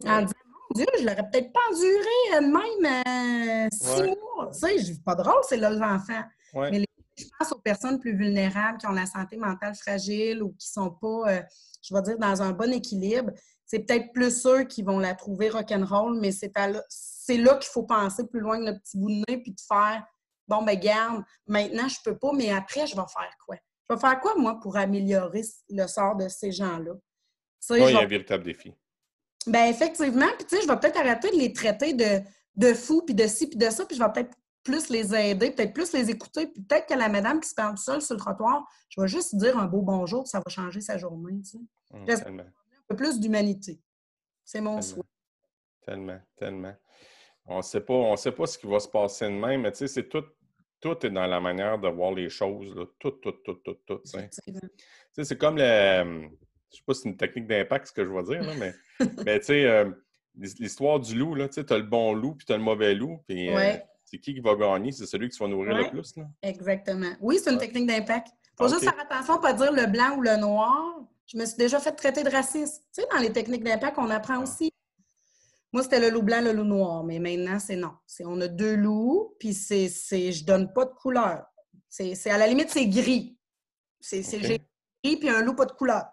en 0.05 0.21
disant 0.21 0.33
Mon 0.45 0.75
Dieu, 0.75 0.85
je 0.99 1.03
l'aurais 1.05 1.29
peut-être 1.31 1.51
pas 1.53 1.59
enduré 1.71 2.35
euh, 2.35 2.41
même 2.41 3.65
euh, 3.65 3.67
six 3.71 4.03
mois. 4.03 4.51
Tu 4.51 4.59
sais, 4.59 4.83
c'est 4.83 5.03
pas 5.03 5.15
drôle, 5.15 5.41
c'est 5.47 5.57
leurs 5.57 5.81
enfants. 5.81 6.23
Mais 6.55 6.85
je 7.21 7.29
pense 7.37 7.51
aux 7.51 7.59
personnes 7.59 7.99
plus 7.99 8.15
vulnérables 8.15 8.77
qui 8.77 8.87
ont 8.87 8.91
la 8.91 9.05
santé 9.05 9.37
mentale 9.37 9.75
fragile 9.75 10.43
ou 10.43 10.53
qui 10.53 10.67
sont 10.67 10.91
pas, 10.91 11.31
euh, 11.31 11.41
je 11.81 11.93
vais 11.93 12.01
dire, 12.01 12.17
dans 12.17 12.41
un 12.41 12.51
bon 12.51 12.71
équilibre. 12.71 13.31
C'est 13.65 13.79
peut-être 13.79 14.11
plus 14.13 14.45
eux 14.45 14.63
qui 14.63 14.83
vont 14.83 14.99
la 14.99 15.15
trouver 15.15 15.49
rock'n'roll, 15.49 16.19
mais 16.19 16.31
c'est 16.31 17.37
là 17.37 17.55
qu'il 17.55 17.71
faut 17.71 17.83
penser 17.83 18.27
plus 18.27 18.41
loin 18.41 18.59
que 18.59 18.71
le 18.71 18.79
petit 18.79 18.97
bout 18.97 19.09
de 19.09 19.23
nez 19.27 19.37
puis 19.41 19.51
de 19.51 19.61
faire 19.65 20.05
bon, 20.51 20.63
ben 20.63 20.77
garde, 20.77 21.23
maintenant, 21.47 21.87
je 21.87 21.97
peux 22.03 22.17
pas, 22.17 22.31
mais 22.33 22.51
après, 22.51 22.85
je 22.85 22.95
vais 22.95 23.07
faire 23.07 23.35
quoi? 23.45 23.55
Je 23.89 23.95
vais 23.95 23.99
faire 23.99 24.19
quoi, 24.19 24.35
moi, 24.35 24.59
pour 24.61 24.77
améliorer 24.77 25.41
le 25.69 25.87
sort 25.87 26.15
de 26.15 26.27
ces 26.27 26.51
gens-là? 26.51 26.91
Oui, 27.69 27.79
il 27.79 27.93
y 27.93 27.95
a 27.95 28.01
un 28.01 28.05
véritable 28.05 28.43
défi. 28.43 28.73
Ben 29.47 29.65
effectivement, 29.65 30.27
puis 30.37 30.45
tu 30.47 30.55
sais, 30.55 30.61
je 30.61 30.67
vais 30.67 30.77
peut-être 30.77 30.97
arrêter 30.97 31.31
de 31.31 31.37
les 31.37 31.51
traiter 31.51 31.93
de, 31.93 32.21
de 32.55 32.73
fous, 32.73 33.03
puis 33.03 33.15
de 33.15 33.25
ci, 33.27 33.47
puis 33.47 33.57
de 33.57 33.69
ça, 33.69 33.85
puis 33.85 33.97
je 33.97 34.03
vais 34.03 34.11
peut-être 34.11 34.35
plus 34.63 34.89
les 34.89 35.15
aider, 35.15 35.51
peut-être 35.51 35.73
plus 35.73 35.93
les 35.93 36.09
écouter, 36.09 36.47
puis 36.47 36.61
peut-être 36.61 36.87
que 36.87 36.93
la 36.93 37.09
madame 37.09 37.39
qui 37.39 37.49
se 37.49 37.55
parle 37.55 37.77
seule 37.77 38.01
sur 38.01 38.15
le 38.15 38.19
trottoir, 38.19 38.67
je 38.89 39.01
vais 39.01 39.07
juste 39.07 39.35
dire 39.35 39.57
un 39.57 39.65
beau 39.65 39.81
bonjour, 39.81 40.27
ça 40.27 40.39
va 40.39 40.49
changer 40.49 40.81
sa 40.81 40.97
journée, 40.97 41.41
tu 41.41 41.57
sais. 41.57 42.29
Mmh, 42.29 42.39
un 42.39 42.43
peu 42.87 42.95
plus 42.95 43.19
d'humanité. 43.19 43.81
C'est 44.43 44.61
mon 44.61 44.81
souhait. 44.81 45.03
Tellement, 45.81 46.19
tellement. 46.35 46.75
On 47.45 47.57
ne 47.57 47.61
sait 47.61 47.81
pas, 47.81 48.15
sait 48.17 48.31
pas 48.31 48.45
ce 48.45 48.57
qui 48.57 48.67
va 48.67 48.79
se 48.79 48.87
passer 48.87 49.25
de 49.25 49.31
même, 49.31 49.61
mais 49.61 49.71
tu 49.71 49.79
sais, 49.79 49.87
c'est 49.87 50.07
tout, 50.07 50.23
tout 50.79 51.05
est 51.05 51.09
dans 51.09 51.25
la 51.25 51.39
manière 51.39 51.79
de 51.79 51.87
voir 51.89 52.13
les 52.13 52.29
choses, 52.29 52.75
là. 52.75 52.85
tout, 52.99 53.11
tout, 53.11 53.31
tout, 53.31 53.55
tout, 53.55 53.77
tout. 53.85 54.01
Tu 54.05 54.19
sais, 55.11 55.23
c'est 55.23 55.37
comme 55.37 55.57
le, 55.57 56.29
je 56.71 56.77
sais 56.77 56.83
pas 56.85 56.93
si 56.93 57.01
c'est 57.01 57.09
une 57.09 57.17
technique 57.17 57.47
d'impact 57.47 57.87
ce 57.87 57.93
que 57.93 58.05
je 58.05 58.09
vais 58.09 58.23
dire, 58.23 58.43
là, 58.43 58.53
mais, 58.57 58.73
mais 59.25 59.39
tu 59.39 59.47
sais, 59.47 59.65
euh, 59.65 59.91
l'histoire 60.35 60.99
du 60.99 61.17
loup, 61.17 61.35
tu 61.35 61.47
sais, 61.51 61.71
as 61.71 61.77
le 61.77 61.83
bon 61.83 62.13
loup 62.13 62.35
puis 62.35 62.45
tu 62.45 62.53
as 62.53 62.57
le 62.57 62.63
mauvais 62.63 62.93
loup. 62.93 63.23
Puis, 63.27 63.49
euh, 63.49 63.77
c'est 64.11 64.17
qui 64.17 64.33
qui 64.33 64.41
va 64.41 64.55
gagner? 64.55 64.91
C'est 64.91 65.05
celui 65.05 65.29
qui 65.29 65.37
se 65.37 65.41
va 65.41 65.49
nourrir 65.49 65.73
le 65.73 65.89
plus? 65.89 66.17
Là? 66.17 66.25
Exactement. 66.41 67.13
Oui, 67.21 67.39
c'est 67.41 67.49
une 67.49 67.57
technique 67.57 67.87
d'impact. 67.87 68.27
Il 68.27 68.49
faut 68.57 68.67
juste 68.67 68.83
faire 68.83 68.99
attention 68.99 69.35
à 69.35 69.37
ne 69.37 69.41
pas 69.41 69.53
dire 69.53 69.71
le 69.71 69.85
blanc 69.87 70.17
ou 70.17 70.21
le 70.21 70.35
noir. 70.35 70.99
Je 71.27 71.37
me 71.37 71.45
suis 71.45 71.55
déjà 71.55 71.79
fait 71.79 71.93
traiter 71.93 72.21
de 72.23 72.29
raciste. 72.29 72.83
Tu 72.93 73.01
sais, 73.01 73.07
dans 73.09 73.21
les 73.21 73.31
techniques 73.31 73.63
d'impact, 73.63 73.97
on 73.97 74.09
apprend 74.09 74.39
ah. 74.39 74.43
aussi. 74.43 74.69
Moi, 75.71 75.83
c'était 75.83 76.01
le 76.01 76.09
loup 76.09 76.23
blanc, 76.23 76.41
le 76.41 76.51
loup 76.51 76.65
noir, 76.65 77.05
mais 77.05 77.19
maintenant, 77.19 77.57
c'est 77.57 77.77
non. 77.77 77.93
on 78.25 78.41
a 78.41 78.49
deux 78.49 78.75
loups, 78.75 79.33
puis 79.39 79.53
c'est, 79.53 79.87
je 79.87 80.43
donne 80.43 80.73
pas 80.73 80.83
de 80.83 80.91
couleur. 80.91 81.45
C'est, 81.87 82.29
à 82.29 82.37
la 82.37 82.47
limite, 82.47 82.69
c'est 82.69 82.87
gris. 82.87 83.37
C'est, 84.01 84.21
gris, 84.39 84.59
puis 85.01 85.29
un 85.29 85.41
loup 85.41 85.55
pas 85.55 85.65
de 85.65 85.71
couleur. 85.71 86.03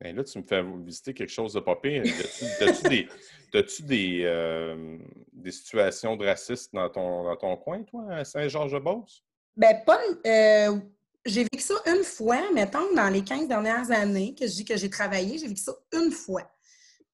Ben 0.00 0.14
là, 0.16 0.24
tu 0.24 0.38
me 0.38 0.44
fais 0.44 0.62
visiter 0.84 1.14
quelque 1.14 1.32
chose 1.32 1.52
de 1.54 1.60
pas 1.60 1.76
pire. 1.76 2.02
As-tu 2.60 2.88
des, 2.88 3.08
as-tu 3.54 3.82
des, 3.84 4.22
euh, 4.24 4.98
des, 5.32 5.52
situations 5.52 6.16
de 6.16 6.26
racisme 6.26 6.76
dans 6.76 6.90
ton, 6.90 7.24
dans 7.24 7.36
ton 7.36 7.56
coin, 7.56 7.82
toi, 7.84 8.04
à 8.10 8.24
Saint-Georges-de-Beauce? 8.24 9.24
Ben, 9.56 9.82
pas. 9.86 10.00
Euh, 10.26 10.78
j'ai 11.24 11.44
vécu 11.44 11.60
ça 11.60 11.74
une 11.86 12.02
fois, 12.02 12.52
mettons, 12.52 12.92
dans 12.94 13.08
les 13.08 13.22
15 13.22 13.48
dernières 13.48 13.90
années 13.90 14.34
que 14.34 14.46
je 14.46 14.52
dis 14.52 14.64
que 14.64 14.76
j'ai 14.76 14.90
travaillé, 14.90 15.38
j'ai 15.38 15.46
vécu 15.46 15.62
ça 15.62 15.72
une 15.92 16.10
fois. 16.10 16.42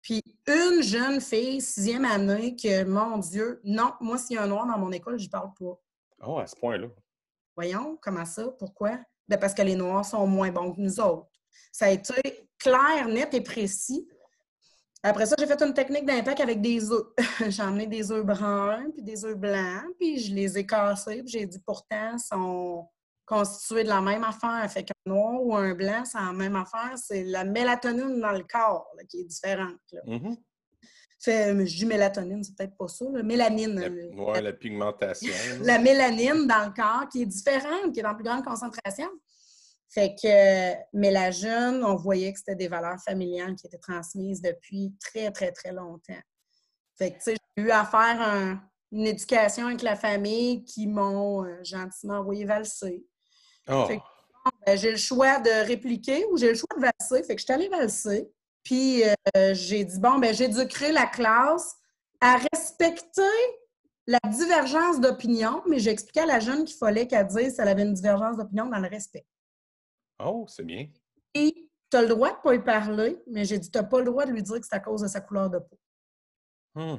Puis 0.03 0.23
une 0.49 0.83
jeune 0.83 1.21
fille, 1.21 1.61
sixième 1.61 2.07
année, 2.07 2.57
que, 2.57 2.85
mon 2.85 3.19
Dieu, 3.19 3.61
non, 3.63 3.93
moi, 4.01 4.19
s'il 4.19 4.37
y 4.37 4.39
a 4.39 4.43
un 4.43 4.47
noir 4.47 4.67
dans 4.67 4.79
mon 4.79 4.91
école, 4.91 5.19
je 5.19 5.29
parle 5.29 5.51
pas. 5.59 5.79
Oh, 6.27 6.39
à 6.39 6.47
ce 6.47 6.57
point-là. 6.57 6.89
Voyons, 7.55 7.99
comment 8.01 8.25
ça? 8.25 8.49
Pourquoi? 8.59 8.99
Ben 9.29 9.39
parce 9.39 9.55
que 9.55 9.63
les 9.63 9.77
Noirs 9.77 10.05
sont 10.05 10.27
moins 10.27 10.51
bons 10.51 10.73
que 10.73 10.81
nous 10.81 10.99
autres. 10.99 11.29
Ça 11.71 11.87
a 11.87 11.91
été 11.91 12.50
clair, 12.61 13.09
net 13.09 13.35
et 13.35 13.41
précis. 13.41 14.07
Après 15.03 15.25
ça, 15.25 15.35
j'ai 15.39 15.47
fait 15.47 15.63
une 15.63 15.73
technique 15.73 16.05
d'impact 16.05 16.41
avec 16.41 16.61
des 16.61 16.93
œufs. 16.93 17.07
j'ai 17.49 17.63
emmené 17.63 17.87
des 17.87 18.13
œufs 18.13 18.25
bruns 18.25 18.91
puis 18.93 19.03
des 19.03 19.25
œufs 19.25 19.37
blancs, 19.37 19.87
puis 19.99 20.19
je 20.19 20.35
les 20.35 20.59
ai 20.59 20.67
cassés, 20.67 21.23
puis 21.23 21.29
j'ai 21.29 21.47
dit 21.47 21.59
pourtant, 21.67 22.19
sont 22.19 22.87
constitués 23.25 23.85
de 23.85 23.89
la 23.89 24.01
même 24.01 24.25
affaire. 24.25 24.71
Fait 24.71 24.85
qu'un 24.85 24.93
noir 25.07 25.43
ou 25.43 25.57
un 25.57 25.73
blanc, 25.75 26.05
c'est 26.05 26.19
la 26.19 26.33
même 26.33 26.57
affaire. 26.57 26.93
C'est 26.97 27.25
la 27.25 27.45
mélatonine 27.45 28.21
dans 28.21 28.33
le 28.33 28.45
corps 28.45 28.91
qui 29.09 29.21
est 29.21 29.25
différente. 29.25 29.79
Mm-hmm. 30.07 30.37
Fait, 31.23 31.67
je 31.67 31.77
dis 31.77 31.87
mélatonine, 31.87 32.43
c'est 32.43 32.57
peut-être 32.57 32.77
pas 32.77 32.89
ça. 32.89 33.05
La 33.13 33.23
mélanine. 33.23 33.79
La, 33.79 34.41
la 34.41 34.53
pigmentation. 34.53 35.33
la 35.63 35.79
mélanine 35.79 36.47
dans 36.47 36.67
le 36.67 36.75
corps 36.75 37.09
qui 37.11 37.23
est 37.23 37.27
différente, 37.27 37.93
qui 37.93 38.01
est 38.01 38.07
en 38.07 38.15
plus 38.15 38.25
grande 38.25 38.45
concentration. 38.45 39.09
Fait 39.93 40.15
que, 40.15 40.75
mais 40.93 41.11
la 41.11 41.33
jeune, 41.33 41.85
on 41.85 41.97
voyait 41.97 42.33
que 42.33 42.39
c'était 42.39 42.55
des 42.55 42.69
valeurs 42.69 43.01
familiales 43.05 43.57
qui 43.57 43.67
étaient 43.67 43.79
transmises 43.79 44.41
depuis 44.41 44.95
très, 45.01 45.33
très, 45.33 45.51
très 45.51 45.73
longtemps. 45.73 46.23
Fait 46.97 47.11
que, 47.11 47.17
tu 47.17 47.23
sais, 47.23 47.37
j'ai 47.57 47.65
eu 47.65 47.71
à 47.73 47.85
faire 47.85 48.61
une 48.93 49.07
éducation 49.07 49.67
avec 49.67 49.83
la 49.83 49.97
famille 49.97 50.65
qui 50.65 50.87
m'ont 50.87 51.45
euh, 51.45 51.59
gentiment 51.65 52.19
envoyé 52.19 52.45
valser. 52.45 53.05
Oh. 53.69 53.89
Ben, 54.65 54.77
j'ai 54.77 54.93
le 54.93 54.97
choix 54.97 55.39
de 55.41 55.67
répliquer 55.67 56.25
ou 56.31 56.37
j'ai 56.37 56.51
le 56.51 56.55
choix 56.55 56.69
de 56.77 56.83
valser. 56.83 57.25
Fait 57.25 57.35
que 57.35 57.41
je 57.41 57.45
suis 57.45 57.53
allée 57.53 57.69
valser. 57.69 58.31
Puis 58.63 59.03
euh, 59.05 59.55
j'ai 59.55 59.85
dit, 59.85 59.99
bon, 59.99 60.19
ben 60.19 60.33
j'éduquerai 60.33 60.93
la 60.93 61.07
classe 61.07 61.75
à 62.21 62.37
respecter 62.53 63.23
la 64.07 64.21
divergence 64.29 65.01
d'opinion, 65.01 65.63
mais 65.69 65.79
j'ai 65.79 65.91
expliqué 65.91 66.21
à 66.21 66.27
la 66.27 66.41
jeune 66.41 66.65
qu'il 66.65 66.77
fallait 66.77 67.07
qu'elle 67.07 67.27
dise 67.27 67.55
si 67.55 67.61
elle 67.61 67.69
avait 67.69 67.83
une 67.83 67.95
divergence 67.95 68.37
d'opinion 68.37 68.67
dans 68.67 68.79
le 68.79 68.89
respect. 68.89 69.27
Oh, 70.25 70.47
c'est 70.49 70.65
bien. 70.65 70.89
Et 71.35 71.71
tu 71.91 71.97
as 71.97 72.03
le 72.03 72.09
droit 72.09 72.31
de 72.31 72.37
ne 72.37 72.43
pas 72.43 72.53
lui 72.53 72.63
parler, 72.63 73.23
mais 73.27 73.45
j'ai 73.45 73.59
dit, 73.59 73.71
tu 73.71 73.79
n'as 73.79 73.85
pas 73.85 73.99
le 73.99 74.05
droit 74.05 74.27
de 74.27 74.33
lui 74.33 74.43
dire 74.43 74.61
que 74.61 74.67
c'est 74.67 74.77
à 74.77 74.81
cause 74.81 75.03
de 75.03 75.09
sa 75.09 75.21
couleur 75.21 75.51
de 75.51 75.59
peau. 75.59 75.79
Hmm. 76.75 76.99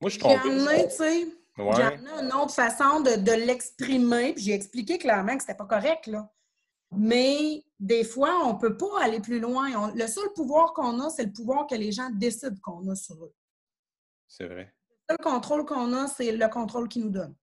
Moi, 0.00 0.10
je 0.10 0.18
comprends. 0.18 0.42
tu 0.42 0.90
sais. 0.90 1.26
Ouais. 1.58 1.98
une 2.20 2.32
autre 2.34 2.52
façon 2.52 3.00
de, 3.00 3.46
l'exprimer. 3.46 4.34
Puis 4.34 4.44
j'ai 4.44 4.52
expliqué 4.52 4.98
clairement 4.98 5.34
que 5.36 5.42
c'était 5.42 5.56
pas 5.56 5.64
correct, 5.64 6.06
là. 6.06 6.30
Mais 6.92 7.64
des 7.80 8.04
fois, 8.04 8.44
on 8.44 8.54
ne 8.54 8.58
peut 8.58 8.76
pas 8.76 9.02
aller 9.02 9.20
plus 9.20 9.40
loin. 9.40 9.92
le 9.92 10.06
seul 10.06 10.32
pouvoir 10.34 10.72
qu'on 10.72 11.00
a, 11.00 11.10
c'est 11.10 11.24
le 11.24 11.32
pouvoir 11.32 11.66
que 11.66 11.74
les 11.74 11.90
gens 11.92 12.10
décident 12.10 12.56
qu'on 12.62 12.86
a 12.88 12.94
sur 12.94 13.24
eux. 13.24 13.34
C'est 14.28 14.46
vrai. 14.46 14.72
Le 15.08 15.14
seul 15.14 15.18
contrôle 15.18 15.64
qu'on 15.64 15.92
a, 15.94 16.06
c'est 16.06 16.30
le 16.30 16.48
contrôle 16.48 16.88
qu'ils 16.88 17.04
nous 17.04 17.10
donnent. 17.10 17.36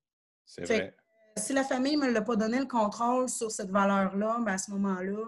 C'est 0.46 0.64
vrai 0.66 0.96
si 1.38 1.54
la 1.54 1.64
famille 1.64 1.98
ne 1.98 2.06
me 2.06 2.12
l'a 2.12 2.22
pas 2.22 2.36
donné 2.36 2.60
le 2.60 2.66
contrôle 2.66 3.30
sur 3.30 3.52
cette 3.52 3.70
valeur-là, 3.70 4.38
ben, 4.42 4.54
à 4.54 4.58
ce 4.58 4.72
moment-là, 4.72 5.26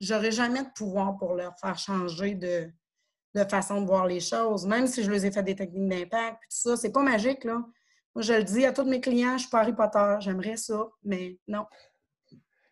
j'aurais 0.00 0.32
jamais 0.32 0.62
de 0.62 0.70
pouvoir 0.74 1.16
pour 1.16 1.34
leur 1.34 1.58
faire 1.58 1.78
changer 1.78 2.34
de, 2.34 2.70
façon 3.48 3.80
de 3.80 3.86
voir 3.86 4.06
les 4.06 4.20
choses, 4.20 4.66
même 4.66 4.86
si 4.86 5.02
je 5.02 5.10
les 5.10 5.26
ai 5.26 5.32
fait 5.32 5.42
des 5.42 5.56
techniques 5.56 5.88
d'impact, 5.88 6.42
tout 6.42 6.48
ça. 6.48 6.76
C'est 6.76 6.92
pas 6.92 7.02
magique, 7.02 7.44
là. 7.44 7.64
Moi, 8.14 8.22
je 8.22 8.34
le 8.34 8.44
dis 8.44 8.66
à 8.66 8.72
tous 8.72 8.84
mes 8.84 9.00
clients, 9.00 9.38
je 9.38 9.42
suis 9.42 9.50
pas 9.50 9.60
Harry 9.60 9.74
Potter, 9.74 10.16
j'aimerais 10.20 10.56
ça, 10.56 10.86
mais 11.02 11.38
non. 11.48 11.66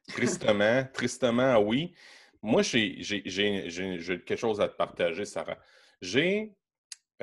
Tristement, 0.09 0.85
tristement, 0.93 1.59
oui. 1.61 1.95
Moi, 2.43 2.63
j'ai 2.63 3.01
quelque 4.27 4.37
chose 4.37 4.61
à 4.61 4.69
te 4.69 4.77
partager, 4.77 5.25
Sarah. 5.25 5.59
J'ai 6.01 6.55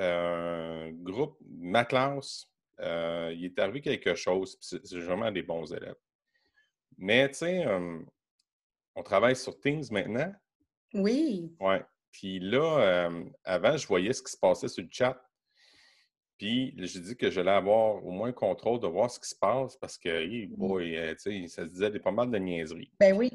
euh, 0.00 0.88
un 0.88 0.92
groupe, 0.92 1.36
ma 1.48 1.84
classe, 1.84 2.48
euh, 2.80 3.32
il 3.34 3.44
est 3.44 3.58
arrivé 3.58 3.80
quelque 3.80 4.14
chose, 4.14 4.56
c'est 4.60 4.98
vraiment 4.98 5.30
des 5.30 5.42
bons 5.42 5.72
élèves. 5.72 5.96
Mais, 6.96 7.28
tu 7.28 7.38
sais, 7.38 7.64
on 8.94 9.02
travaille 9.02 9.36
sur 9.36 9.58
Teams 9.60 9.84
maintenant. 9.90 10.32
Oui. 10.94 11.54
Oui. 11.60 11.76
Puis 12.10 12.40
là, 12.40 13.10
avant, 13.44 13.76
je 13.76 13.86
voyais 13.86 14.12
ce 14.12 14.22
qui 14.22 14.32
se 14.32 14.36
passait 14.36 14.68
sur 14.68 14.82
le 14.82 14.88
chat. 14.90 15.22
Puis 16.38 16.72
j'ai 16.76 17.00
dit 17.00 17.16
que 17.16 17.30
j'allais 17.30 17.50
avoir 17.50 18.04
au 18.04 18.12
moins 18.12 18.28
le 18.28 18.32
contrôle 18.32 18.78
de 18.78 18.86
voir 18.86 19.10
ce 19.10 19.18
qui 19.18 19.28
se 19.28 19.34
passe 19.34 19.76
parce 19.76 19.98
que, 19.98 20.08
euh, 20.08 21.14
sais, 21.18 21.48
ça 21.48 21.64
se 21.64 21.68
disait 21.68 21.90
des 21.90 21.98
pas 21.98 22.12
mal 22.12 22.30
de 22.30 22.38
niaiseries. 22.38 22.92
Ben 23.00 23.16
oui. 23.16 23.32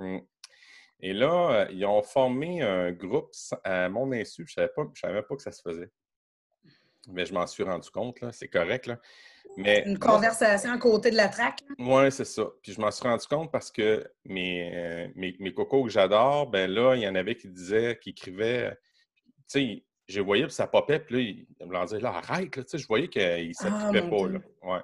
Hum. 0.00 0.26
Et 1.00 1.12
là, 1.12 1.68
ils 1.70 1.84
ont 1.84 2.02
formé 2.02 2.62
un 2.62 2.92
groupe 2.92 3.30
à 3.62 3.90
mon 3.90 4.10
insu. 4.12 4.46
Je 4.46 4.58
ne 4.58 4.66
savais, 4.66 4.90
savais 4.94 5.22
pas 5.22 5.36
que 5.36 5.42
ça 5.42 5.52
se 5.52 5.60
faisait 5.60 5.90
mais 7.06 7.26
je 7.26 7.32
m'en 7.32 7.46
suis 7.46 7.62
rendu 7.62 7.90
compte, 7.90 8.20
là, 8.20 8.32
c'est 8.32 8.48
correct. 8.48 8.86
Là. 8.86 8.98
Mais, 9.56 9.84
Une 9.86 9.98
conversation 9.98 10.72
à 10.72 10.78
côté 10.78 11.10
de 11.10 11.16
la 11.16 11.28
traque. 11.28 11.60
Oui, 11.78 12.10
c'est 12.10 12.24
ça. 12.24 12.46
Puis 12.62 12.72
je 12.72 12.80
m'en 12.80 12.90
suis 12.90 13.06
rendu 13.06 13.26
compte 13.26 13.50
parce 13.50 13.70
que 13.70 14.04
mes, 14.24 14.74
euh, 14.74 15.08
mes, 15.14 15.54
cocos 15.54 15.84
que 15.84 15.90
j'adore, 15.90 16.48
ben 16.48 16.70
là, 16.70 16.94
il 16.94 17.02
y 17.02 17.08
en 17.08 17.14
avait 17.14 17.36
qui 17.36 17.48
disaient, 17.48 17.98
qui 18.00 18.10
écrivaient, 18.10 18.76
tu 19.48 19.60
sais, 19.60 19.84
je 20.08 20.20
voyais, 20.20 20.44
puis 20.44 20.54
ça 20.54 20.66
popait, 20.66 21.00
puis 21.00 21.14
là, 21.14 21.20
ils 21.60 21.66
me 21.66 21.84
disaient, 21.84 22.00
là, 22.00 22.10
arrête, 22.10 22.56
là, 22.56 22.64
tu 22.64 22.70
sais, 22.70 22.78
je 22.78 22.86
voyais 22.86 23.08
qu'ils 23.08 23.48
ne 23.48 23.52
s'appliquaient 23.52 24.06
ah, 24.06 24.10
pas, 24.10 24.28
là. 24.28 24.38
Ouais. 24.62 24.80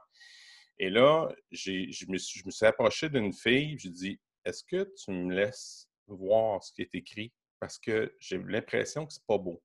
Et 0.79 0.91
là, 0.91 1.29
je 1.51 2.07
me, 2.09 2.19
suis, 2.19 2.41
je 2.41 2.47
me 2.47 2.51
suis 2.51 2.67
approché 2.67 3.09
d'une 3.09 3.33
fille, 3.33 3.79
je 3.79 3.89
dit, 3.89 4.21
est-ce 4.45 4.65
que 4.65 4.91
tu 4.97 5.11
me 5.13 5.33
laisses 5.33 5.89
voir 6.07 6.63
ce 6.63 6.73
qui 6.73 6.83
est 6.83 6.95
écrit? 6.95 7.33
Parce 7.61 7.79
que 7.79 8.13
j'ai 8.19 8.39
l'impression 8.39 9.07
que 9.07 9.13
c'est 9.13 9.25
pas 9.27 9.39
beau 9.39 9.63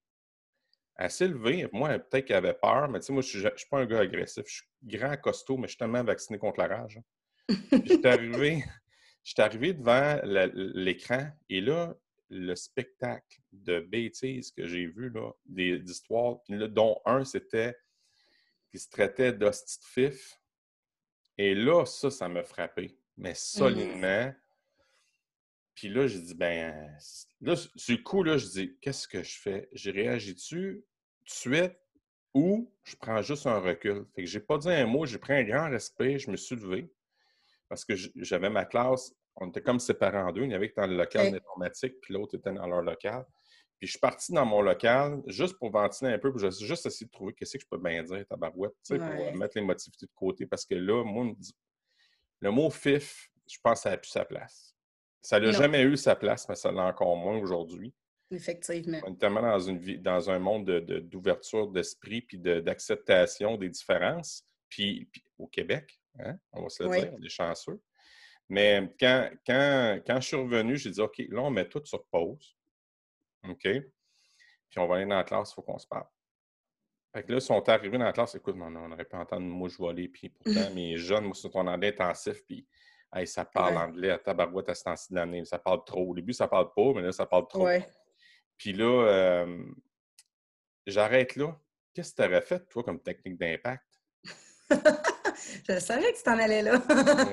assez 0.98 1.28
levé. 1.28 1.68
Moi, 1.72 2.00
peut-être 2.00 2.26
qu'elle 2.26 2.38
avait 2.38 2.54
peur, 2.54 2.90
mais 2.90 3.00
tu 3.00 3.08
sais, 3.08 3.14
moi, 3.14 3.22
je 3.22 3.48
ne 3.48 3.56
suis, 3.56 3.68
pas 3.70 3.80
un 3.80 3.86
gars 3.86 4.00
agressif. 4.00 4.44
Je 4.48 4.54
suis 4.56 4.66
grand, 4.84 5.16
costaud, 5.18 5.58
mais 5.58 5.68
je 5.68 5.72
suis 5.72 5.78
tellement 5.78 6.04
vacciné 6.04 6.40
contre 6.40 6.60
la 6.60 6.68
rage. 6.68 6.98
Hein. 6.98 7.80
J'étais 7.86 8.10
arrivé, 8.10 8.64
arrivé 9.38 9.74
devant 9.74 10.20
l'écran 10.54 11.30
et 11.50 11.62
là, 11.62 11.96
le 12.30 12.56
spectacle 12.56 13.40
de 13.54 13.80
bêtises 13.80 14.52
que 14.52 14.66
j'ai 14.66 14.88
vu, 14.88 15.10
là, 15.10 15.32
d'histoires, 15.46 16.40
dont 16.50 17.00
un, 17.06 17.24
c'était 17.24 17.76
qui 18.70 18.80
se 18.80 18.90
traitait 18.90 19.32
d'hostie 19.32 19.80
fif. 19.82 20.38
Et 21.38 21.56
là, 21.56 21.86
ça, 21.86 22.10
ça 22.10 22.28
m'a 22.28 22.44
frappé, 22.44 22.98
mais 23.16 23.32
mmh. 23.32 23.36
solidement. 23.36 24.34
Puis 25.78 25.90
là, 25.90 26.08
j'ai 26.08 26.20
dit, 26.20 26.34
ben, 26.34 26.92
là, 27.40 27.56
du 27.76 28.04
coup, 28.04 28.24
là, 28.24 28.40
je 28.40 28.48
dis, 28.48 28.78
qu'est-ce 28.82 29.08
que 29.08 29.22
je 29.22 29.40
fais? 29.40 29.70
J'ai 29.74 29.92
réagi 29.92 30.34
dessus 30.34 30.84
tout 31.20 31.26
de 31.26 31.30
suite 31.30 31.78
ou 32.34 32.74
je 32.84 32.96
prends 32.96 33.22
juste 33.22 33.46
un 33.46 33.60
recul. 33.60 34.08
Fait 34.16 34.24
que 34.24 34.28
j'ai 34.28 34.40
pas 34.40 34.58
dit 34.58 34.70
un 34.70 34.88
mot, 34.88 35.06
j'ai 35.06 35.20
pris 35.20 35.34
un 35.34 35.44
grand 35.44 35.70
respect, 35.70 36.18
je 36.18 36.32
me 36.32 36.36
suis 36.36 36.56
levé 36.56 36.92
parce 37.70 37.86
que 37.86 37.94
j'avais 38.16 38.50
ma 38.50 38.66
classe, 38.66 39.14
on 39.36 39.50
était 39.50 39.62
comme 39.62 39.80
séparés 39.80 40.18
en 40.18 40.32
deux. 40.32 40.46
Il 40.46 40.52
y 40.52 40.56
avait 40.56 40.70
qui 40.70 40.76
dans 40.76 40.88
le 40.88 40.98
local 40.98 41.32
d'informatique, 41.32 41.94
puis 42.02 42.16
l'autre 42.16 42.40
était 42.40 42.54
dans 42.54 42.66
leur 42.66 42.82
local. 42.82 43.24
Puis 43.78 43.86
je 43.86 43.92
suis 43.92 44.00
parti 44.00 44.32
dans 44.32 44.48
mon 44.48 44.64
local 44.64 45.22
juste 45.28 45.60
pour 45.60 45.70
ventiler 45.70 46.14
un 46.14 46.18
peu, 46.18 46.32
pour 46.32 46.40
juste 46.40 46.88
essayer 46.88 47.06
de 47.06 47.12
trouver 47.12 47.34
qu'est-ce 47.34 47.56
que 47.56 47.62
je 47.64 47.68
peux 47.70 47.78
bien 47.78 48.02
dire, 48.02 48.26
tabarouette, 48.26 48.74
tu 48.84 48.98
sais, 48.98 48.98
pour 48.98 49.36
mettre 49.36 49.56
l'émotivité 49.60 50.08
de 50.08 50.12
côté. 50.16 50.48
Parce 50.48 50.66
que 50.66 50.74
là, 50.74 51.04
moi, 51.04 51.32
le 52.40 52.50
mot 52.50 52.72
FIF, 52.72 53.30
je 53.48 53.58
pense 53.62 53.78
que 53.78 53.84
ça 53.84 53.92
n'a 53.92 53.98
plus 53.98 54.10
sa 54.10 54.26
place. 54.26 54.67
Ça 55.28 55.42
n'a 55.42 55.52
jamais 55.52 55.82
eu 55.82 55.98
sa 55.98 56.16
place, 56.16 56.48
mais 56.48 56.56
ça 56.56 56.72
l'a 56.72 56.84
encore 56.84 57.18
moins 57.18 57.38
aujourd'hui. 57.38 57.94
Effectivement. 58.32 59.02
On 59.06 59.14
est 59.14 59.18
tellement 59.18 59.42
dans, 59.42 59.60
une 59.60 59.78
vie, 59.78 60.00
dans 60.00 60.30
un 60.30 60.40
monde 60.40 60.64
d'ouverture 60.64 61.68
d'esprit 61.68 62.22
puis 62.22 62.38
d'acceptation 62.38 63.58
des 63.58 63.68
différences. 63.68 64.46
Puis, 64.70 65.10
au 65.38 65.48
Québec, 65.48 66.00
hein, 66.20 66.38
on 66.54 66.64
va 66.64 66.70
se 66.70 66.82
le 66.82 66.98
dire, 66.98 67.14
on 67.14 67.22
est 67.22 67.28
chanceux. 67.28 67.82
Mais 68.48 68.90
quand, 68.98 69.30
quand, 69.46 70.00
quand 70.08 70.22
je 70.22 70.28
suis 70.28 70.38
revenu, 70.38 70.78
j'ai 70.78 70.92
dit 70.92 71.02
OK, 71.02 71.18
là, 71.28 71.42
on 71.42 71.50
met 71.50 71.68
tout 71.68 71.82
sur 71.84 72.06
pause. 72.06 72.56
OK? 73.50 73.64
Puis 73.64 74.80
on 74.80 74.88
va 74.88 74.96
aller 74.96 75.08
dans 75.08 75.18
la 75.18 75.26
classe, 75.26 75.52
il 75.52 75.56
faut 75.56 75.62
qu'on 75.62 75.78
se 75.78 75.88
parle. 75.88 76.08
Fait 77.14 77.24
que 77.24 77.34
là, 77.34 77.40
ils 77.40 77.42
sont 77.42 77.68
arrivés 77.68 77.98
dans 77.98 78.06
la 78.06 78.14
classe, 78.14 78.36
écoute, 78.36 78.56
on 78.58 78.70
n'aurait 78.70 79.04
pas 79.04 79.18
entendu 79.18 79.46
mouche 79.46 79.78
voler, 79.78 80.08
puis 80.08 80.30
pourtant, 80.30 80.52
mes 80.74 80.96
jeunes, 80.96 81.26
moi, 81.26 81.34
sont 81.34 81.54
en 81.58 81.68
anglais 81.68 81.90
intensif, 81.90 82.46
puis 82.46 82.66
ça 83.26 83.46
parle 83.46 83.78
anglais 83.78 84.12
à 84.12 84.18
tabarouette 84.18 84.70
à 84.70 84.76
ce 84.76 84.84
temps-ci 84.84 85.12
de 85.12 85.16
l'année. 85.16 85.46
Ça 85.46 85.60
parle 85.60 85.84
trop. 85.86 86.10
Au 86.10 86.14
début, 86.14 86.34
ça 86.34 86.48
parle 86.48 86.72
pas, 86.74 86.94
mais 86.96 87.02
là, 87.02 87.12
ça 87.12 87.26
parle 87.26 87.48
trop. 87.48 87.68
Puis 88.58 88.74
là, 88.74 88.86
euh, 88.86 89.64
j'arrête 90.86 91.36
là. 91.36 91.56
Qu'est-ce 91.94 92.14
que 92.14 92.22
tu 92.22 92.28
aurais 92.28 92.42
fait, 92.42 92.68
toi, 92.70 92.84
comme 92.84 93.02
technique 93.02 93.40
d'impact? 93.40 93.84
je 95.70 95.80
savais 95.80 96.12
que 96.12 96.18
tu 96.18 96.24
t'en 96.24 96.38
allais 96.38 96.62
là. 96.62 96.82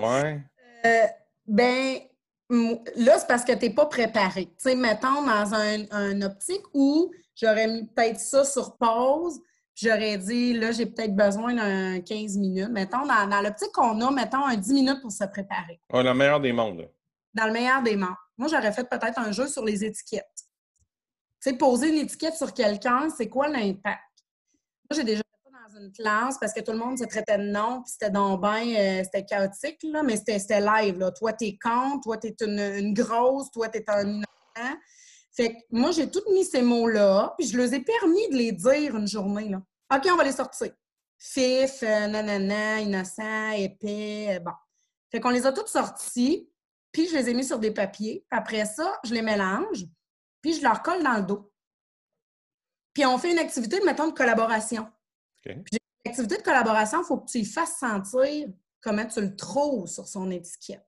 ouais. 0.01 0.41
Euh, 0.87 1.07
ben, 1.47 1.99
là, 2.51 3.19
c'est 3.19 3.27
parce 3.27 3.43
que 3.43 3.53
tu 3.53 3.67
n'es 3.67 3.75
pas 3.75 3.87
préparé. 3.87 4.45
Tu 4.49 4.53
sais, 4.59 4.75
mettons 4.75 5.23
dans 5.23 5.55
un, 5.55 6.21
optique 6.21 6.65
où 6.75 7.11
j'aurais 7.35 7.69
mis 7.69 7.87
peut-être 7.87 8.21
ça 8.21 8.45
sur 8.45 8.77
pause, 8.77 9.41
j'aurais 9.75 10.19
dit, 10.19 10.55
là, 10.55 10.73
j'ai 10.73 10.87
peut-être 10.87 11.15
besoin 11.15 11.55
d'un 11.55 12.01
15 12.01 12.37
minutes. 12.37 12.71
Mettons, 12.71 13.07
dans, 13.07 13.41
l'optique 13.43 13.73
qu'on 13.73 14.01
a, 14.01 14.11
mettons, 14.11 14.45
un 14.45 14.57
10 14.57 14.73
minutes 14.73 15.01
pour 15.01 15.13
se 15.13 15.25
préparer. 15.25 15.81
dans 15.91 16.03
le 16.03 16.15
meilleur 16.15 16.41
des 16.41 16.53
mondes. 16.53 16.89
Dans 17.33 17.47
le 17.47 17.53
meilleur 17.53 17.83
des 17.83 17.97
mondes. 17.97 18.17
Moi, 18.37 18.49
j'aurais 18.49 18.73
fait 18.73 18.89
peut-être 18.89 19.19
un 19.19 19.33
jeu 19.33 19.47
sur 19.47 19.65
les 19.65 19.85
étiquettes. 19.85 20.25
Tu 21.43 21.51
sais, 21.51 21.57
poser 21.57 21.89
une 21.89 21.99
étiquette 22.05 22.35
sur 22.35 22.53
quelqu'un, 22.53 23.09
c'est 23.11 23.29
quoi 23.29 23.49
l'impact? 23.49 24.01
Moi, 24.91 24.97
j'ai 24.97 25.05
déjà 25.05 25.23
une 25.77 25.93
classe 25.93 26.39
parce 26.39 26.53
que 26.53 26.61
tout 26.61 26.73
le 26.73 26.79
monde 26.79 26.99
se 26.99 27.05
traitait 27.05 27.39
de 27.39 27.51
nom, 27.51 27.83
puis 27.83 27.93
c'était 27.93 28.11
donc 28.11 28.41
bien, 28.41 28.65
euh, 28.77 29.03
c'était 29.05 29.25
chaotique, 29.25 29.81
là, 29.83 30.03
mais 30.03 30.17
c'était 30.17 30.61
live. 30.61 30.99
Là. 30.99 31.11
Toi, 31.11 31.33
t'es 31.33 31.59
con, 31.61 32.01
toi, 32.01 32.17
t'es 32.17 32.35
une, 32.41 32.61
une 32.61 32.95
grosse, 32.95 33.51
toi, 33.51 33.69
t'es 33.69 33.85
un 33.89 34.07
innocent. 34.07 34.79
Fait 35.35 35.55
que 35.55 35.59
moi, 35.71 35.91
j'ai 35.91 36.09
tout 36.11 36.23
mis 36.33 36.45
ces 36.45 36.63
mots-là, 36.63 37.35
puis 37.37 37.49
je 37.49 37.57
leur 37.57 37.73
ai 37.73 37.81
permis 37.81 38.29
de 38.29 38.37
les 38.37 38.53
dire 38.53 38.97
une 38.97 39.09
journée. 39.09 39.49
Là. 39.49 39.61
OK, 39.95 40.09
on 40.13 40.17
va 40.17 40.25
les 40.25 40.33
sortir. 40.33 40.73
Fif, 41.19 41.83
euh, 41.83 42.07
nanana, 42.07 42.81
innocent, 42.81 43.51
épais, 43.51 44.37
euh, 44.37 44.41
bon. 44.41 44.53
Fait 45.11 45.21
qu'on 45.21 45.31
les 45.31 45.47
a 45.47 45.53
toutes 45.53 45.69
sortis, 45.69 46.49
puis 46.93 47.09
je 47.09 47.17
les 47.17 47.31
ai 47.31 47.35
mis 47.35 47.45
sur 47.45 47.59
des 47.59 47.73
papiers. 47.73 48.25
Après 48.31 48.65
ça, 48.65 49.01
je 49.05 49.13
les 49.13 49.23
mélange, 49.23 49.87
puis 50.41 50.55
je 50.55 50.63
leur 50.63 50.83
colle 50.83 51.03
dans 51.03 51.17
le 51.17 51.23
dos. 51.23 51.53
Puis 52.93 53.05
on 53.05 53.19
fait 53.19 53.33
une 53.33 53.39
activité, 53.39 53.81
mettons, 53.85 54.09
de 54.09 54.13
collaboration. 54.13 54.89
L'activité 56.05 56.37
de 56.37 56.43
collaboration, 56.43 57.03
il 57.03 57.07
faut 57.07 57.19
que 57.19 57.31
tu 57.31 57.39
y 57.39 57.45
fasses 57.45 57.79
sentir 57.79 58.49
comment 58.81 59.07
tu 59.07 59.21
le 59.21 59.35
trouves 59.35 59.89
sur 59.89 60.07
son 60.07 60.31
étiquette. 60.31 60.87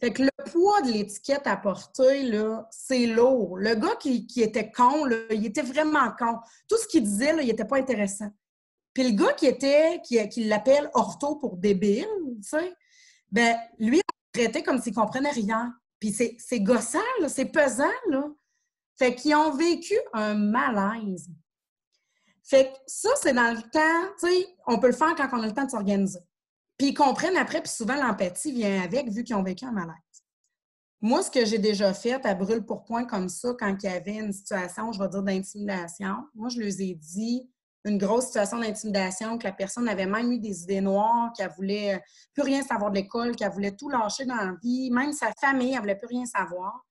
Fait 0.00 0.12
que 0.12 0.22
le 0.22 0.50
poids 0.50 0.80
de 0.82 0.92
l'étiquette 0.92 1.46
à 1.46 1.56
porter, 1.56 2.22
là, 2.22 2.68
c'est 2.70 3.06
lourd. 3.06 3.58
Le 3.58 3.74
gars 3.74 3.96
qui, 3.96 4.26
était 4.36 4.70
con, 4.70 5.04
là, 5.04 5.16
il 5.30 5.44
était 5.44 5.62
vraiment 5.62 6.12
con. 6.16 6.38
Tout 6.68 6.76
ce 6.76 6.86
qu'il 6.86 7.02
disait, 7.02 7.32
là, 7.32 7.42
il 7.42 7.48
n'était 7.48 7.64
pas 7.64 7.78
intéressant. 7.78 8.30
Puis 8.94 9.10
le 9.10 9.16
gars 9.16 9.32
qui 9.32 9.46
était, 9.46 10.00
qui, 10.04 10.28
qui 10.28 10.44
l'appelle 10.44 10.88
ortho 10.94 11.36
pour 11.36 11.56
débile, 11.56 12.06
tu 12.42 12.48
sais, 12.48 12.72
ben, 13.30 13.56
lui, 13.78 13.98
on 13.98 14.38
traitait 14.38 14.62
comme 14.62 14.80
s'il 14.80 14.94
comprenait 14.94 15.30
rien. 15.30 15.74
Puis 15.98 16.12
c'est 16.12 16.60
gossant, 16.60 16.98
c'est 17.26 17.46
pesant, 17.46 17.84
là. 18.10 18.24
Fait 18.96 19.14
qu'ils 19.14 19.34
ont 19.34 19.54
vécu 19.54 19.94
un 20.12 20.34
malaise. 20.34 21.28
Fait 22.42 22.72
que 22.72 22.78
ça, 22.86 23.10
c'est 23.20 23.32
dans 23.32 23.54
le 23.54 23.62
temps, 23.62 24.14
tu 24.18 24.28
sais, 24.28 24.46
on 24.66 24.78
peut 24.78 24.88
le 24.88 24.92
faire 24.92 25.14
quand 25.14 25.28
on 25.32 25.42
a 25.42 25.46
le 25.46 25.52
temps 25.52 25.64
de 25.64 25.70
s'organiser. 25.70 26.20
Puis 26.78 26.88
ils 26.88 26.94
comprennent 26.94 27.36
après, 27.36 27.60
puis 27.60 27.70
souvent 27.70 27.96
l'empathie 27.96 28.52
vient 28.52 28.82
avec, 28.82 29.10
vu 29.10 29.24
qu'ils 29.24 29.34
ont 29.34 29.42
vécu 29.42 29.64
un 29.64 29.72
malaise. 29.72 29.94
Moi, 31.00 31.22
ce 31.22 31.30
que 31.30 31.44
j'ai 31.44 31.58
déjà 31.58 31.92
fait 31.92 32.24
à 32.24 32.34
brûle 32.34 32.64
pour 32.64 32.84
point 32.84 33.04
comme 33.04 33.28
ça, 33.28 33.54
quand 33.58 33.76
il 33.82 33.86
y 33.86 33.92
avait 33.92 34.16
une 34.16 34.32
situation, 34.32 34.92
je 34.92 35.00
vais 35.00 35.08
dire, 35.08 35.22
d'intimidation, 35.22 36.26
moi, 36.34 36.48
je 36.48 36.60
leur 36.60 36.68
ai 36.68 36.94
dit 36.94 37.48
une 37.84 37.98
grosse 37.98 38.26
situation 38.26 38.58
d'intimidation, 38.58 39.38
que 39.38 39.44
la 39.44 39.52
personne 39.52 39.88
avait 39.88 40.06
même 40.06 40.30
eu 40.32 40.38
des 40.38 40.62
idées 40.62 40.80
noires, 40.80 41.32
qu'elle 41.36 41.50
voulait 41.56 42.02
plus 42.34 42.42
rien 42.42 42.62
savoir 42.62 42.90
de 42.90 42.96
l'école, 42.96 43.34
qu'elle 43.34 43.52
voulait 43.52 43.76
tout 43.76 43.88
lâcher 43.88 44.24
dans 44.24 44.34
la 44.36 44.54
vie, 44.62 44.90
même 44.90 45.12
sa 45.12 45.32
famille, 45.40 45.72
elle 45.74 45.80
voulait 45.80 45.96
plus 45.96 46.08
rien 46.08 46.26
savoir. 46.26 46.84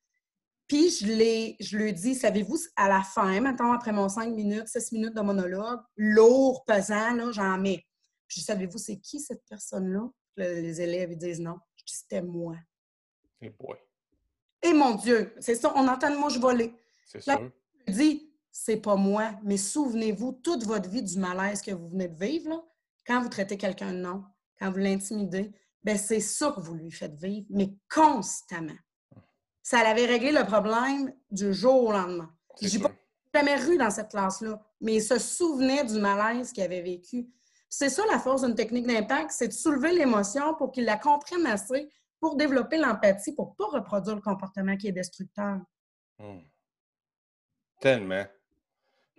Puis 0.67 0.89
je, 0.89 1.05
l'ai, 1.05 1.55
je 1.59 1.77
lui 1.77 1.93
dis, 1.93 2.15
savez-vous, 2.15 2.57
à 2.75 2.89
la 2.89 3.01
fin, 3.01 3.39
maintenant 3.39 3.71
après 3.71 3.93
mon 3.93 4.09
5 4.09 4.33
minutes, 4.33 4.67
6 4.67 4.91
minutes 4.91 5.15
de 5.15 5.21
monologue, 5.21 5.79
lourd, 5.95 6.63
pesant, 6.65 7.13
là, 7.13 7.31
j'en 7.31 7.57
mets. 7.57 7.86
Puis 8.27 8.41
savez-vous, 8.41 8.77
c'est 8.77 8.97
qui 8.97 9.19
cette 9.19 9.43
personne-là? 9.49 10.09
Les 10.35 10.81
élèves, 10.81 11.11
ils 11.11 11.17
disent 11.17 11.39
non. 11.39 11.57
Je 11.75 11.85
dis, 11.85 11.93
c'était 11.95 12.21
moi. 12.21 12.55
Et 13.41 13.49
boy. 13.49 13.77
Et 14.61 14.73
mon 14.73 14.95
Dieu, 14.95 15.33
c'est 15.39 15.55
ça, 15.55 15.71
on 15.75 15.87
entend 15.87 16.09
le 16.09 16.17
mot 16.17 16.29
je 16.29 16.39
volais. 16.39 16.73
C'est 17.05 17.21
ça. 17.21 17.39
Je 17.87 17.93
dis, 17.93 18.33
c'est 18.51 18.77
pas 18.77 18.95
moi, 18.95 19.31
mais 19.43 19.57
souvenez-vous 19.57 20.33
toute 20.43 20.65
votre 20.65 20.89
vie 20.89 21.03
du 21.03 21.17
malaise 21.17 21.61
que 21.61 21.71
vous 21.71 21.89
venez 21.89 22.07
de 22.07 22.15
vivre, 22.15 22.49
là, 22.49 22.63
quand 23.05 23.21
vous 23.21 23.29
traitez 23.29 23.57
quelqu'un 23.57 23.93
de 23.93 23.99
non, 23.99 24.23
quand 24.59 24.71
vous 24.71 24.79
l'intimidez, 24.79 25.51
ben 25.83 25.97
c'est 25.97 26.19
ça 26.19 26.51
que 26.51 26.59
vous 26.59 26.73
lui 26.73 26.91
faites 26.91 27.15
vivre, 27.15 27.45
mais 27.49 27.77
constamment 27.89 28.73
ça 29.67 29.79
avait 29.79 30.05
réglé 30.05 30.31
le 30.31 30.45
problème 30.45 31.13
du 31.29 31.53
jour 31.53 31.87
au 31.87 31.91
lendemain. 31.91 32.33
Je 32.61 32.77
n'ai 32.77 32.83
pas 32.83 32.91
jamais 33.35 33.57
rue 33.57 33.77
dans 33.77 33.91
cette 33.91 34.11
classe-là, 34.11 34.65
mais 34.79 34.95
il 34.95 35.03
se 35.03 35.19
souvenait 35.19 35.83
du 35.83 35.99
malaise 35.99 36.53
qu'il 36.53 36.63
avait 36.63 36.81
vécu. 36.81 37.27
C'est 37.69 37.89
ça 37.89 38.03
la 38.09 38.19
force 38.19 38.43
d'une 38.43 38.55
technique 38.55 38.87
d'impact, 38.87 39.31
c'est 39.31 39.49
de 39.49 39.53
soulever 39.53 39.91
l'émotion 39.91 40.55
pour 40.55 40.71
qu'il 40.71 40.85
la 40.85 40.97
comprenne 40.97 41.45
assez 41.45 41.89
pour 42.19 42.35
développer 42.35 42.77
l'empathie, 42.77 43.33
pour 43.33 43.51
ne 43.51 43.55
pas 43.55 43.77
reproduire 43.77 44.15
le 44.15 44.21
comportement 44.21 44.75
qui 44.75 44.87
est 44.87 44.91
destructeur. 44.91 45.59
Hmm. 46.17 46.39
Tellement. 47.79 48.25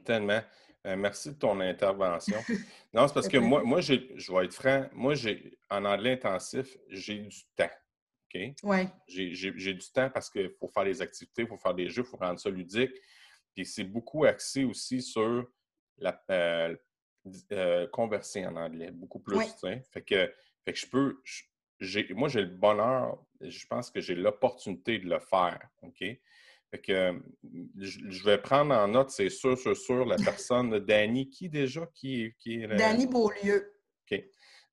Tellement. 0.04 0.40
Euh, 0.86 0.96
merci 0.96 1.30
de 1.30 1.34
ton 1.34 1.60
intervention. 1.60 2.38
non, 2.92 3.06
c'est 3.06 3.14
parce 3.14 3.28
que 3.28 3.38
moi, 3.38 3.62
moi 3.62 3.80
je 3.80 3.94
vais 4.32 4.44
être 4.44 4.54
franc, 4.54 4.86
moi, 4.92 5.14
j'ai 5.14 5.58
en 5.70 5.84
anglais 5.84 6.12
intensif, 6.12 6.76
j'ai 6.88 7.18
du 7.18 7.44
temps. 7.56 7.70
OK? 8.34 8.40
Ouais. 8.62 8.88
J'ai 9.06 9.74
du 9.74 9.90
temps 9.92 10.10
parce 10.10 10.30
qu'il 10.30 10.50
faut 10.58 10.68
faire 10.68 10.84
des 10.84 11.00
activités, 11.00 11.42
il 11.42 11.48
faut 11.48 11.58
faire 11.58 11.74
des 11.74 11.88
jeux, 11.88 12.02
il 12.02 12.08
faut 12.08 12.16
rendre 12.16 12.38
ça 12.38 12.50
ludique. 12.50 12.92
Puis 13.54 13.66
c'est 13.66 13.84
beaucoup 13.84 14.24
axé 14.24 14.64
aussi 14.64 15.02
sur 15.02 15.46
la 15.98 16.22
euh, 16.30 16.76
euh, 17.52 17.86
converser 17.88 18.46
en 18.46 18.56
anglais, 18.56 18.90
beaucoup 18.90 19.20
plus. 19.20 19.38
Fait, 19.92 20.02
que, 20.02 20.32
fait 20.64 20.72
que 20.72 20.78
je 20.78 20.86
peux. 20.86 21.22
moi, 22.14 22.28
j'ai 22.28 22.42
le 22.42 22.48
bonheur, 22.48 23.18
je 23.40 23.66
pense 23.66 23.90
que 23.90 24.00
j'ai 24.00 24.14
l'opportunité 24.14 24.98
de 24.98 25.08
le 25.08 25.18
faire. 25.18 25.60
OK? 25.82 25.98
Fait 26.70 26.78
que 26.82 27.22
je, 27.78 28.24
vais 28.24 28.38
prendre 28.38 28.74
en 28.74 28.88
note, 28.88 29.10
c'est 29.10 29.30
sûr, 29.30 29.56
sûr, 29.56 29.76
sûr, 29.76 30.04
la 30.04 30.16
personne 30.24 30.70
de 30.70 30.78
Danny, 30.78 31.30
qui 31.30 31.48
déjà? 31.48 31.86
Qui, 31.94 32.34
qui 32.38 32.62
est 32.62 32.68
Danny 32.76 33.06
Beaulieu. 33.06 33.74
OK. 34.02 34.22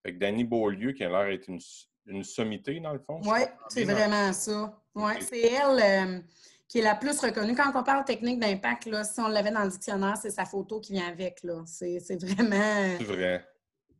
Fait 0.03 0.13
que 0.13 0.19
Danny 0.19 0.43
Beaulieu, 0.43 0.91
qui 0.91 1.03
a 1.03 1.09
l'air 1.09 1.27
d'être 1.27 1.47
une 1.47 1.61
une 2.07 2.23
sommité, 2.23 2.79
dans 2.79 2.93
le 2.93 2.99
fond. 2.99 3.19
Oui, 3.23 3.39
c'est 3.69 3.83
vraiment 3.83 4.31
ça. 4.33 4.81
Oui, 4.93 5.13
c'est 5.21 5.41
elle 5.41 5.79
euh, 5.81 6.19
qui 6.67 6.79
est 6.79 6.83
la 6.83 6.95
plus 6.95 7.19
reconnue. 7.19 7.55
Quand 7.55 7.71
on 7.75 7.83
parle 7.83 8.05
technique 8.05 8.39
d'impact, 8.39 8.89
si 9.03 9.19
on 9.19 9.27
l'avait 9.27 9.51
dans 9.51 9.63
le 9.63 9.69
dictionnaire, 9.69 10.17
c'est 10.21 10.31
sa 10.31 10.45
photo 10.45 10.79
qui 10.79 10.93
vient 10.93 11.07
avec. 11.07 11.41
C'est 11.65 11.99
vraiment. 12.23 12.97
C'est 12.97 13.03
vrai. 13.03 13.45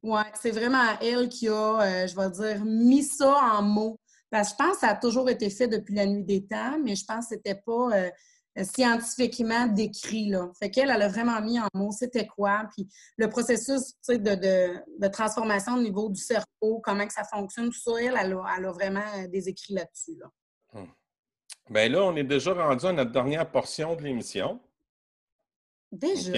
Oui, 0.03 0.21
c'est 0.39 0.51
vraiment 0.51 0.99
elle 1.01 1.29
qui 1.29 1.47
a, 1.47 1.81
euh, 1.81 2.07
je 2.07 2.15
vais 2.15 2.29
dire, 2.29 2.63
mis 2.63 3.03
ça 3.03 3.35
en 3.53 3.63
mots. 3.63 3.99
Parce 4.29 4.49
que 4.49 4.55
je 4.57 4.63
pense 4.63 4.73
que 4.75 4.81
ça 4.81 4.89
a 4.89 4.95
toujours 4.95 5.29
été 5.29 5.49
fait 5.49 5.67
depuis 5.67 5.95
la 5.95 6.05
nuit 6.05 6.23
des 6.23 6.45
temps, 6.45 6.77
mais 6.83 6.95
je 6.95 7.05
pense 7.05 7.27
que 7.27 7.35
c'était 7.35 7.55
pas. 7.65 7.89
Euh, 7.91 8.09
scientifiquement 8.63 9.67
décrit. 9.67 10.29
Là. 10.29 10.49
Fait 10.57 10.71
qu'elle, 10.71 10.89
elle 10.89 11.01
a 11.01 11.09
vraiment 11.09 11.41
mis 11.41 11.59
en 11.59 11.67
mots 11.73 11.91
c'était 11.91 12.25
quoi, 12.25 12.63
puis 12.73 12.87
le 13.17 13.27
processus 13.27 13.95
de, 14.07 14.15
de, 14.15 14.77
de, 14.97 15.07
transformation 15.09 15.73
au 15.73 15.81
niveau 15.81 16.09
du 16.09 16.21
cerveau, 16.21 16.79
comment 16.81 17.05
que 17.05 17.13
ça 17.13 17.25
fonctionne, 17.25 17.65
tout 17.65 17.77
ça, 17.77 17.91
elle, 17.99 18.17
elle 18.17 18.33
a, 18.33 18.71
vraiment 18.71 19.27
des 19.27 19.49
écrits 19.49 19.73
là-dessus. 19.73 20.15
Là. 20.17 20.27
Bien 21.69 21.89
là, 21.89 22.03
on 22.03 22.15
est 22.15 22.23
déjà 22.23 22.53
rendu 22.53 22.85
à 22.85 22.91
notre 22.91 23.11
dernière 23.11 23.49
portion 23.49 23.95
de 23.95 24.03
l'émission. 24.03 24.59
Déjà? 25.91 26.31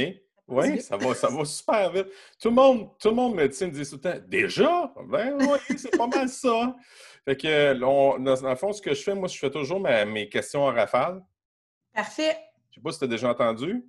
Oui, 0.47 0.81
ça 0.81 0.95
va, 0.95 1.13
ça 1.13 1.27
va 1.27 1.43
super 1.43 1.91
vite. 1.91 2.07
Tout 2.39 2.47
le 2.49 2.55
monde, 2.55 2.89
tout 2.99 3.09
le 3.09 3.15
monde 3.15 3.35
me 3.35 3.47
dit, 3.47 3.65
me 3.65 3.71
dit 3.71 3.89
tout 3.89 3.95
le 3.95 4.01
temps, 4.01 4.19
déjà? 4.27 4.93
Ben 5.07 5.37
oui, 5.37 5.77
c'est 5.77 5.97
pas 5.97 6.07
mal 6.07 6.29
ça. 6.29 6.75
Fait 7.25 7.35
que, 7.35 7.73
dans 7.73 8.49
le 8.49 8.55
fond, 8.55 8.71
ce 8.71 8.81
que 8.81 8.93
je 8.93 9.03
fais, 9.03 9.13
moi, 9.13 9.27
je 9.27 9.37
fais 9.37 9.51
toujours 9.51 9.81
mes 9.81 10.29
questions 10.29 10.63
en 10.63 10.73
rafale. 10.73 11.21
Parfait. 11.93 12.37
sais 12.73 12.81
pas 12.81 12.91
si 12.93 12.99
tu 12.99 13.05
as 13.05 13.07
déjà 13.07 13.29
entendu. 13.29 13.83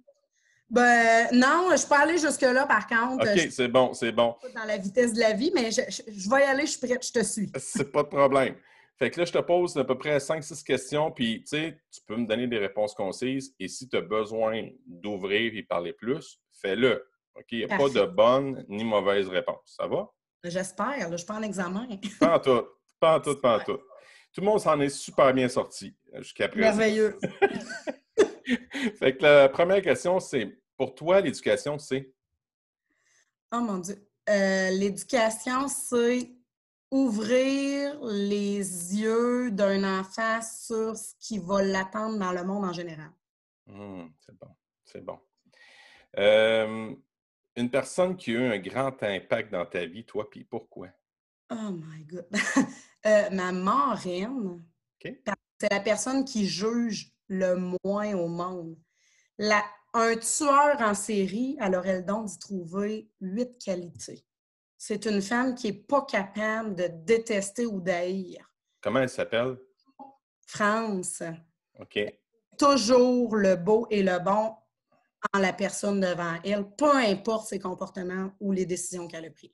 Ben, 0.69 1.29
non, 1.33 1.71
je 1.77 1.87
peux 1.87 1.95
aller 1.95 2.19
jusque-là, 2.19 2.67
par 2.67 2.87
contre. 2.89 3.25
OK, 3.25 3.49
c'est 3.51 3.69
bon, 3.69 3.95
c'est 3.95 4.13
bon. 4.13 4.35
Dans 4.55 4.65
la 4.65 4.77
vitesse 4.77 5.13
de 5.13 5.21
la 5.21 5.33
vie, 5.33 5.53
mais 5.55 5.71
je, 5.71 5.83
je, 5.89 6.29
vais 6.29 6.41
y 6.41 6.45
aller, 6.45 6.67
je 6.67 6.73
suis 6.73 6.81
prête, 6.81 7.07
je 7.07 7.13
te 7.13 7.25
suis. 7.25 7.51
C'est 7.57 7.91
pas 7.91 8.03
de 8.03 8.09
problème. 8.09 8.57
Fait 8.99 9.11
que 9.11 9.21
là, 9.21 9.25
je 9.25 9.33
te 9.33 9.39
pose 9.39 9.77
à 9.77 9.85
peu 9.85 9.97
près 9.97 10.19
5-6 10.19 10.65
questions, 10.65 11.13
puis 11.13 11.45
tu 11.45 11.57
sais, 11.57 11.81
tu 11.93 12.01
peux 12.05 12.17
me 12.17 12.27
donner 12.27 12.49
des 12.49 12.59
réponses 12.59 12.95
concises. 12.95 13.55
Et 13.61 13.69
si 13.69 13.89
tu 13.89 13.97
as 13.97 14.01
besoin 14.01 14.69
d'ouvrir 14.87 15.53
et 15.55 15.63
parler 15.63 15.93
plus, 15.93 16.41
fais-le. 16.61 17.09
OK? 17.37 17.47
Il 17.53 17.67
n'y 17.67 17.73
a 17.73 17.77
pas 17.79 17.89
de 17.89 18.05
bonne 18.07 18.65
ni 18.69 18.83
mauvaise 18.83 19.29
réponse. 19.29 19.77
Ça 19.79 19.87
va? 19.87 20.11
J'espère. 20.43 21.17
Je 21.17 21.25
prends 21.25 21.37
un 21.37 21.43
examen. 21.43 21.87
Pas 22.19 22.37
en 22.37 22.41
tout. 22.41 22.67
Pas 22.99 23.19
en 23.19 23.21
tout, 23.21 23.37
pas 23.41 23.59
en 23.59 23.65
tout. 23.65 23.79
Tout 24.33 24.41
le 24.41 24.47
monde 24.47 24.61
s'en 24.61 24.81
est 24.81 24.89
super 24.89 25.33
bien 25.33 25.49
sorti 25.49 25.97
euh, 26.15 26.19
jusqu'à 26.19 26.49
présent. 26.49 26.67
Merveilleux. 26.67 27.19
fait 28.99 29.17
que 29.17 29.23
la 29.23 29.49
première 29.49 29.81
question, 29.81 30.19
c'est 30.19 30.59
pour 30.77 30.97
toi, 30.97 31.21
l'éducation, 31.21 31.79
c'est? 31.79 32.13
Oh 33.53 33.61
mon 33.61 33.79
Dieu. 33.79 33.97
Euh, 34.29 34.71
l'éducation, 34.71 35.69
c'est 35.69 36.31
ouvrir 36.91 38.03
les 38.05 38.97
yeux 38.97 39.51
d'un 39.51 40.01
enfant 40.01 40.41
sur 40.43 40.97
ce 40.97 41.15
qui 41.21 41.39
va 41.39 41.63
l'attendre 41.63 42.19
dans 42.19 42.33
le 42.33 42.45
monde 42.45 42.65
en 42.65 42.73
général. 42.73 43.11
Mmh, 43.67 44.07
c'est 44.21 44.39
bon. 44.39 44.57
C'est 44.85 45.05
bon. 45.05 45.19
Euh, 46.19 46.95
une 47.57 47.71
personne 47.71 48.17
qui 48.17 48.31
a 48.31 48.35
eu 48.35 48.53
un 48.53 48.59
grand 48.59 49.03
impact 49.03 49.53
dans 49.53 49.67
ta 49.67 49.85
vie, 49.85 50.05
toi, 50.05 50.29
puis 50.31 50.45
pourquoi? 50.45 50.89
Oh 51.51 51.71
my 51.71 52.05
God. 52.05 52.27
euh, 53.07 53.31
ma 53.31 53.53
marraine, 53.53 54.65
c'est 55.01 55.71
la 55.71 55.81
personne 55.81 56.25
qui 56.25 56.47
juge 56.47 57.13
le 57.29 57.57
moins 57.85 58.15
au 58.15 58.29
monde. 58.29 58.77
La, 59.39 59.63
un 59.93 60.17
tueur 60.17 60.81
en 60.81 60.95
série, 60.95 61.57
elle 61.61 61.75
aurait 61.75 61.99
le 61.99 62.03
don 62.03 62.23
d'y 62.25 62.39
trouver 62.39 63.11
huit 63.21 63.59
qualités. 63.59 64.25
C'est 64.89 65.05
une 65.05 65.21
femme 65.21 65.55
qui 65.55 65.67
n'est 65.67 65.79
pas 65.81 66.01
capable 66.07 66.75
de 66.75 66.89
détester 67.05 67.67
ou 67.67 67.79
d'haïr. 67.79 68.51
Comment 68.81 69.01
elle 69.01 69.11
s'appelle? 69.11 69.59
France. 70.47 71.23
OK. 71.79 71.99
Toujours 72.59 73.37
le 73.37 73.57
beau 73.57 73.87
et 73.91 74.03
le 74.03 74.19
bon 74.19 74.55
en 75.35 75.39
la 75.41 75.53
personne 75.53 76.01
devant 76.01 76.37
elle, 76.43 76.65
peu 76.75 76.97
importe 76.97 77.49
ses 77.49 77.59
comportements 77.59 78.33
ou 78.41 78.51
les 78.51 78.65
décisions 78.65 79.07
qu'elle 79.07 79.27
a 79.27 79.31
prises. 79.31 79.51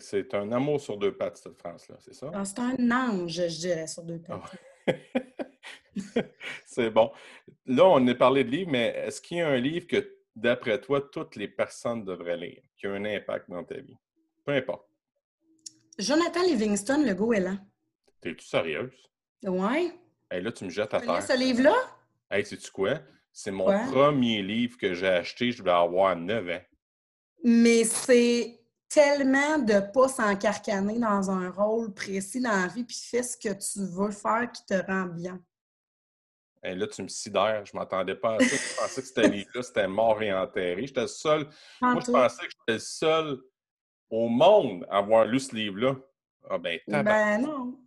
C'est 0.00 0.32
un 0.32 0.50
amour 0.50 0.80
sur 0.80 0.96
deux 0.96 1.14
pattes, 1.14 1.36
cette 1.36 1.58
France-là, 1.58 1.96
c'est 1.98 2.14
ça? 2.14 2.30
Ah, 2.32 2.46
c'est 2.46 2.60
un 2.60 2.90
ange, 2.90 3.32
je 3.32 3.60
dirais, 3.60 3.86
sur 3.86 4.02
deux 4.02 4.18
pattes. 4.18 4.40
Ah 4.86 4.92
c'est 6.64 6.88
bon. 6.88 7.12
Là, 7.66 7.84
on 7.84 8.08
a 8.08 8.14
parlé 8.14 8.44
de 8.44 8.50
livres, 8.50 8.70
mais 8.70 8.94
est-ce 8.96 9.20
qu'il 9.20 9.36
y 9.36 9.40
a 9.42 9.48
un 9.48 9.58
livre 9.58 9.86
que, 9.86 10.20
d'après 10.34 10.80
toi, 10.80 11.02
toutes 11.02 11.36
les 11.36 11.48
personnes 11.48 12.06
devraient 12.06 12.38
lire, 12.38 12.62
qui 12.78 12.86
a 12.86 12.92
un 12.92 13.04
impact 13.04 13.50
dans 13.50 13.62
ta 13.62 13.78
vie? 13.78 13.98
Peu 14.44 14.52
importe. 14.52 14.88
Jonathan 15.98 16.42
Livingston, 16.42 17.04
Le 17.04 17.14
goéland. 17.14 17.58
T'es-tu 18.20 18.44
sérieuse? 18.44 18.94
Ouais. 19.44 19.92
Hey, 20.30 20.42
là, 20.42 20.52
tu 20.52 20.64
me 20.64 20.70
jettes 20.70 20.94
à 20.94 21.00
terre. 21.00 21.22
ce 21.22 21.36
livre-là? 21.36 21.74
Hey, 22.30 22.44
sais-tu 22.44 22.70
quoi? 22.70 23.00
C'est 23.32 23.50
mon 23.50 23.66
premier 23.90 24.42
livre 24.42 24.76
que 24.76 24.94
j'ai 24.94 25.08
acheté, 25.08 25.52
je 25.52 25.58
devais 25.58 25.70
avoir 25.70 26.16
9 26.16 26.48
ans. 26.48 26.62
Mais 27.44 27.84
c'est 27.84 28.60
tellement 28.88 29.58
de 29.58 29.72
ne 29.72 29.80
pas 29.80 30.08
s'encarcaner 30.08 30.98
dans 30.98 31.30
un 31.30 31.50
rôle 31.50 31.92
précis 31.94 32.40
dans 32.40 32.50
la 32.50 32.66
vie, 32.68 32.84
puis 32.84 32.96
fais 32.96 33.22
ce 33.22 33.36
que 33.36 33.52
tu 33.52 33.86
veux 33.90 34.10
faire 34.10 34.50
qui 34.52 34.64
te 34.66 34.74
rend 34.74 35.06
bien. 35.06 35.42
Et 36.62 36.74
là, 36.74 36.86
tu 36.86 37.02
me 37.02 37.08
sidères. 37.08 37.64
Je 37.66 37.72
ne 37.74 37.80
m'attendais 37.80 38.14
pas 38.14 38.36
à 38.36 38.38
ça. 38.38 38.44
Je 38.46 38.80
pensais 38.80 39.00
que 39.00 39.06
c'était 39.08 39.28
livre-là, 39.28 39.62
c'était 39.62 39.88
mort 39.88 40.22
et 40.22 40.32
enterré. 40.32 40.86
J'étais 40.86 41.08
seul. 41.08 41.48
Moi, 41.80 42.00
je 42.06 42.12
pensais 42.12 42.46
que 42.46 42.52
j'étais 42.52 42.72
le 42.74 42.78
seul 42.78 43.42
au 44.12 44.28
monde 44.28 44.86
avoir 44.90 45.24
lu 45.24 45.40
ce 45.40 45.56
livre-là. 45.56 45.96
Ah 46.48 46.58
ben, 46.58 46.78
Ben 46.86 47.38
non. 47.38 47.78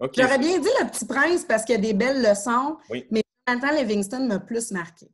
Okay, 0.00 0.22
J'aurais 0.22 0.38
bien 0.38 0.60
dit 0.60 0.68
Le 0.80 0.88
Petit 0.90 1.06
Prince 1.06 1.44
parce 1.44 1.64
qu'il 1.64 1.74
y 1.74 1.78
a 1.78 1.80
des 1.80 1.94
belles 1.94 2.22
leçons, 2.22 2.76
oui. 2.90 3.04
mais 3.10 3.22
Jonathan 3.48 3.74
Livingston 3.80 4.26
m'a 4.28 4.38
plus 4.38 4.70
marqué. 4.70 5.10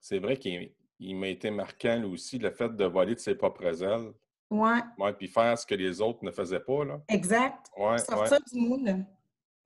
C'est 0.00 0.18
vrai 0.18 0.36
qu'il 0.36 0.72
m'a 1.16 1.28
été 1.28 1.50
marquant, 1.50 1.96
lui 1.96 2.06
aussi, 2.06 2.38
le 2.38 2.50
fait 2.50 2.74
de 2.74 2.84
voler 2.84 3.14
de 3.14 3.20
ses 3.20 3.36
propres 3.36 3.82
ailes. 3.82 4.12
Oui. 4.50 4.70
Ouais, 4.98 5.12
puis 5.12 5.28
faire 5.28 5.56
ce 5.56 5.64
que 5.66 5.74
les 5.74 6.00
autres 6.00 6.24
ne 6.24 6.32
faisaient 6.32 6.58
pas. 6.60 6.84
Là. 6.84 7.00
Exact. 7.08 7.66
Ouais, 7.76 7.98
Sortir 7.98 8.38
du 8.52 8.58
moule. 8.58 9.04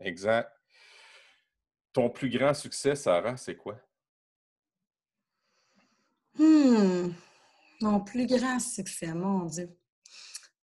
Exact. 0.01 0.51
Ton 1.93 2.11
plus 2.11 2.28
grand 2.28 2.53
succès, 2.53 2.95
Sarah, 2.95 3.37
c'est 3.37 3.57
quoi? 3.57 3.76
Hmm. 6.37 7.11
Mon 7.83 8.01
plus 8.01 8.26
grand 8.26 8.59
succès, 8.59 9.12
mon 9.12 9.45
Dieu. 9.45 9.68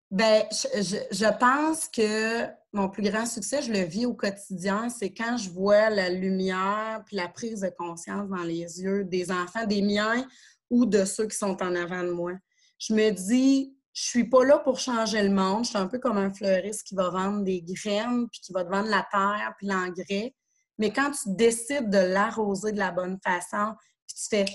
Ben, 0.09 0.43
je, 0.51 1.37
pense 1.37 1.89
que 1.89 2.45
mon 2.71 2.87
plus 2.87 3.03
grand 3.03 3.25
succès, 3.25 3.61
je 3.61 3.73
le 3.73 3.81
vis 3.81 4.05
au 4.05 4.13
quotidien, 4.13 4.87
c'est 4.87 5.13
quand 5.13 5.35
je 5.35 5.49
vois 5.49 5.89
la 5.89 6.09
lumière 6.09 7.03
puis 7.05 7.17
la 7.17 7.27
prise 7.27 7.59
de 7.59 7.69
conscience 7.77 8.29
dans 8.29 8.43
les 8.43 8.81
yeux 8.81 9.03
des 9.03 9.31
enfants, 9.31 9.65
des 9.65 9.81
miens 9.81 10.25
ou 10.69 10.85
de 10.85 11.03
ceux 11.03 11.27
qui 11.27 11.35
sont 11.35 11.61
en 11.61 11.75
avant 11.75 12.03
de 12.03 12.11
moi. 12.11 12.31
Je 12.79 12.93
me 12.93 13.09
dis, 13.11 13.75
je 13.91 14.03
suis 14.03 14.29
pas 14.29 14.45
là 14.45 14.59
pour 14.59 14.79
changer 14.79 15.21
le 15.23 15.33
monde. 15.33 15.65
Je 15.65 15.69
suis 15.69 15.77
un 15.77 15.87
peu 15.87 15.99
comme 15.99 16.17
un 16.17 16.33
fleuriste 16.33 16.87
qui 16.87 16.95
va 16.95 17.09
vendre 17.09 17.43
des 17.43 17.61
graines 17.61 18.29
puis 18.29 18.39
qui 18.39 18.53
va 18.53 18.63
te 18.63 18.69
vendre 18.69 18.89
la 18.89 19.05
terre 19.11 19.53
puis 19.57 19.67
l'engrais. 19.67 20.33
Mais 20.77 20.93
quand 20.93 21.11
tu 21.11 21.33
décides 21.35 21.89
de 21.89 21.97
l'arroser 21.97 22.71
de 22.71 22.77
la 22.77 22.91
bonne 22.91 23.17
façon, 23.21 23.73
puis 24.07 24.15
tu 24.15 24.27
fais 24.29 24.45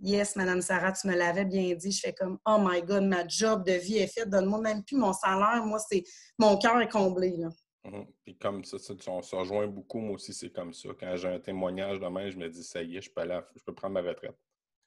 Yes, 0.00 0.36
Madame 0.36 0.60
Sarah, 0.60 0.92
tu 0.92 1.06
me 1.06 1.14
l'avais 1.14 1.44
bien 1.44 1.74
dit. 1.74 1.90
Je 1.90 2.00
fais 2.00 2.12
comme 2.12 2.38
Oh 2.46 2.58
my 2.60 2.82
God, 2.82 3.04
ma 3.04 3.26
job 3.26 3.64
de 3.64 3.72
vie 3.72 3.98
est 3.98 4.06
faite. 4.06 4.28
Donne-moi 4.28 4.60
même 4.60 4.84
plus 4.84 4.96
mon 4.96 5.12
salaire. 5.12 5.64
Moi, 5.64 5.78
c'est 5.78 6.02
mon 6.38 6.56
cœur 6.58 6.80
est 6.80 6.88
comblé. 6.88 7.36
Là. 7.36 7.48
Mhm. 7.84 8.06
Puis 8.24 8.36
comme 8.36 8.64
ça, 8.64 8.76
on 9.08 9.22
se 9.22 9.36
rejoint 9.36 9.66
beaucoup. 9.66 10.00
Moi 10.00 10.14
aussi, 10.14 10.34
c'est 10.34 10.50
comme 10.50 10.72
ça. 10.72 10.88
Quand 10.98 11.16
j'ai 11.16 11.28
un 11.28 11.40
témoignage 11.40 12.00
demain, 12.00 12.28
je 12.30 12.36
me 12.36 12.48
dis 12.48 12.64
Ça 12.64 12.82
y 12.82 12.96
est, 12.96 13.02
je 13.02 13.10
peux, 13.10 13.22
je 13.54 13.62
peux 13.64 13.74
prendre 13.74 13.94
ma 13.94 14.00
retraite. 14.00 14.36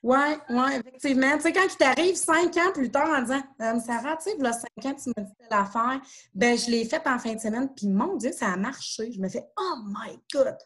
Oui, 0.03 0.17
oui, 0.49 0.75
effectivement. 0.75 1.35
Tu 1.37 1.41
sais, 1.41 1.53
quand 1.53 1.67
il 1.67 1.77
t'arrive 1.77 2.15
cinq 2.15 2.55
ans 2.57 2.71
plus 2.71 2.91
tard 2.91 3.09
en 3.09 3.21
disant 3.21 3.41
Madame 3.57 3.79
Sarah, 3.79 4.15
tu 4.17 4.29
sais, 4.29 4.45
a 4.45 4.53
cinq 4.53 4.85
ans, 4.85 4.95
tu 4.95 5.09
m'as 5.15 5.23
dit 5.23 5.33
telle 5.39 5.57
affaire, 5.57 5.99
ben 6.35 6.57
je 6.57 6.69
l'ai 6.69 6.85
faite 6.85 7.07
en 7.07 7.17
fin 7.17 7.33
de 7.33 7.39
semaine, 7.39 7.69
puis 7.75 7.87
mon 7.87 8.15
Dieu, 8.15 8.31
ça 8.31 8.53
a 8.53 8.57
marché. 8.57 9.11
Je 9.11 9.19
me 9.19 9.27
fais 9.27 9.43
Oh 9.57 9.75
my 9.87 10.17
God! 10.31 10.57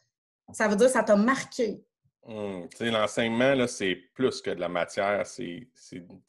Ça 0.53 0.67
veut 0.67 0.75
dire 0.75 0.87
que 0.87 0.93
ça 0.93 1.03
t'a 1.03 1.15
marqué. 1.15 1.81
Hum, 2.23 2.67
l'enseignement, 2.79 3.67
c'est 3.67 3.95
plus 4.13 4.41
que 4.41 4.51
de 4.51 4.59
la 4.59 4.69
matière. 4.69 5.25
C'est, 5.25 5.67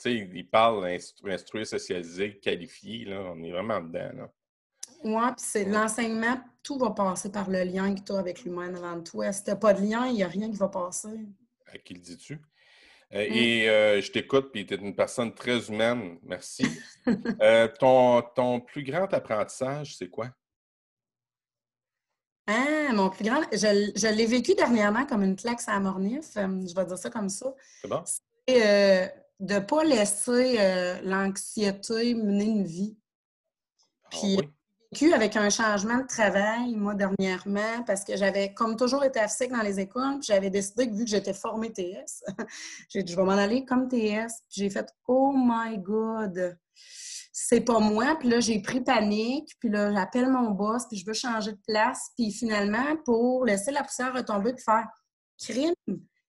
il 0.07 0.49
parle 0.51 0.99
d'instruire, 1.22 1.66
socialiser, 1.66 2.38
qualifier. 2.38 3.05
Là, 3.05 3.20
on 3.34 3.43
est 3.43 3.51
vraiment 3.51 3.80
dedans. 3.80 4.28
Oui, 5.05 5.22
puis 5.26 5.34
c'est 5.36 5.64
l'enseignement, 5.64 6.40
tout 6.62 6.78
va 6.78 6.90
passer 6.90 7.30
par 7.30 7.51
le 7.51 7.64
lien 7.64 7.95
que 7.95 8.01
tu 8.01 8.12
as 8.12 8.18
avec 8.18 8.45
l'humain 8.45 8.74
avant 8.74 9.03
toi. 9.03 9.32
Si 9.32 9.45
tu 9.45 9.51
n'as 9.51 9.57
pas 9.57 9.74
de 9.74 9.82
lien, 9.82 10.07
il 10.07 10.14
n'y 10.14 10.22
a 10.22 10.28
rien 10.28 10.51
qui 10.51 10.57
va 10.57 10.68
passer. 10.68 11.26
À 11.66 11.78
qui 11.78 11.95
le 11.95 12.01
dis-tu? 12.01 12.34
Euh, 13.12 13.26
hum. 13.26 13.32
Et 13.32 13.68
euh, 13.68 14.01
je 14.01 14.11
t'écoute, 14.11 14.51
puis 14.53 14.64
tu 14.64 14.74
es 14.74 14.76
une 14.78 14.95
personne 14.95 15.34
très 15.34 15.68
humaine. 15.68 16.18
Merci. 16.22 16.66
Euh, 17.40 17.66
ton, 17.80 18.22
ton 18.22 18.61
plus 18.61 18.84
grand 18.84 19.12
apprentissage, 19.12 19.97
c'est 19.97 20.09
quoi? 20.09 20.28
Ah, 22.53 22.92
mon 22.92 23.09
plus 23.09 23.24
grand, 23.24 23.40
je, 23.53 24.14
l'ai 24.14 24.26
vécu 24.26 24.55
dernièrement 24.55 25.07
comme 25.07 25.22
une 25.22 25.36
claque 25.36 25.61
à 25.66 25.80
Mornif, 25.80 26.36
euh, 26.36 26.66
je 26.66 26.74
vais 26.74 26.84
dire 26.84 26.98
ça 26.98 27.09
comme 27.09 27.28
ça. 27.28 27.55
C'est 27.80 27.88
bon? 27.88 28.03
C'est 28.05 28.22
euh, 28.48 29.09
de 29.40 29.55
ne 29.55 29.61
pas 29.61 29.84
laisser 29.84 30.57
euh, 30.59 31.00
l'anxiété 31.03 32.14
mener 32.14 32.44
une 32.44 32.64
vie. 32.64 32.98
Ah 34.05 34.09
Puis, 34.11 34.36
j'ai 34.92 35.07
vécu 35.07 35.14
avec 35.14 35.36
un 35.36 35.48
changement 35.48 35.98
de 35.98 36.07
travail, 36.07 36.74
moi, 36.76 36.94
dernièrement, 36.94 37.82
parce 37.86 38.05
que 38.05 38.16
j'avais, 38.16 38.53
comme 38.53 38.76
toujours, 38.76 39.05
été 39.05 39.20
AFSEC 39.20 39.50
dans 39.50 39.62
les 39.62 39.80
écoles, 39.80 40.18
puis 40.18 40.26
j'avais 40.26 40.50
décidé 40.50 40.88
que 40.88 40.94
vu 40.94 41.05
que 41.05 41.11
j'étais 41.11 41.34
formée 41.34 41.72
TS, 41.72 42.22
j'ai 42.90 43.03
dit, 43.03 43.12
je 43.12 43.16
vais 43.16 43.24
m'en 43.24 43.32
aller 43.32 43.64
comme 43.64 43.88
TS. 43.88 44.42
Puis 44.50 44.62
j'ai 44.62 44.70
fait, 44.70 44.92
oh 45.07 45.32
my 45.34 45.78
God! 45.78 46.59
C'est 47.49 47.61
pas 47.61 47.78
moi. 47.78 48.16
Puis 48.18 48.28
là, 48.28 48.40
j'ai 48.40 48.61
pris 48.61 48.80
panique. 48.80 49.53
Puis 49.59 49.68
là, 49.68 49.93
j'appelle 49.93 50.30
mon 50.30 50.51
boss, 50.51 50.86
puis 50.88 50.97
je 50.97 51.07
veux 51.07 51.12
changer 51.12 51.53
de 51.53 51.61
place. 51.66 52.11
Puis 52.16 52.32
finalement, 52.32 52.97
pour 53.05 53.45
laisser 53.45 53.70
la 53.70 53.82
poussière 53.82 54.14
retomber, 54.14 54.55
puis 54.55 54.64
faire 54.64 54.86
crime, 55.38 55.74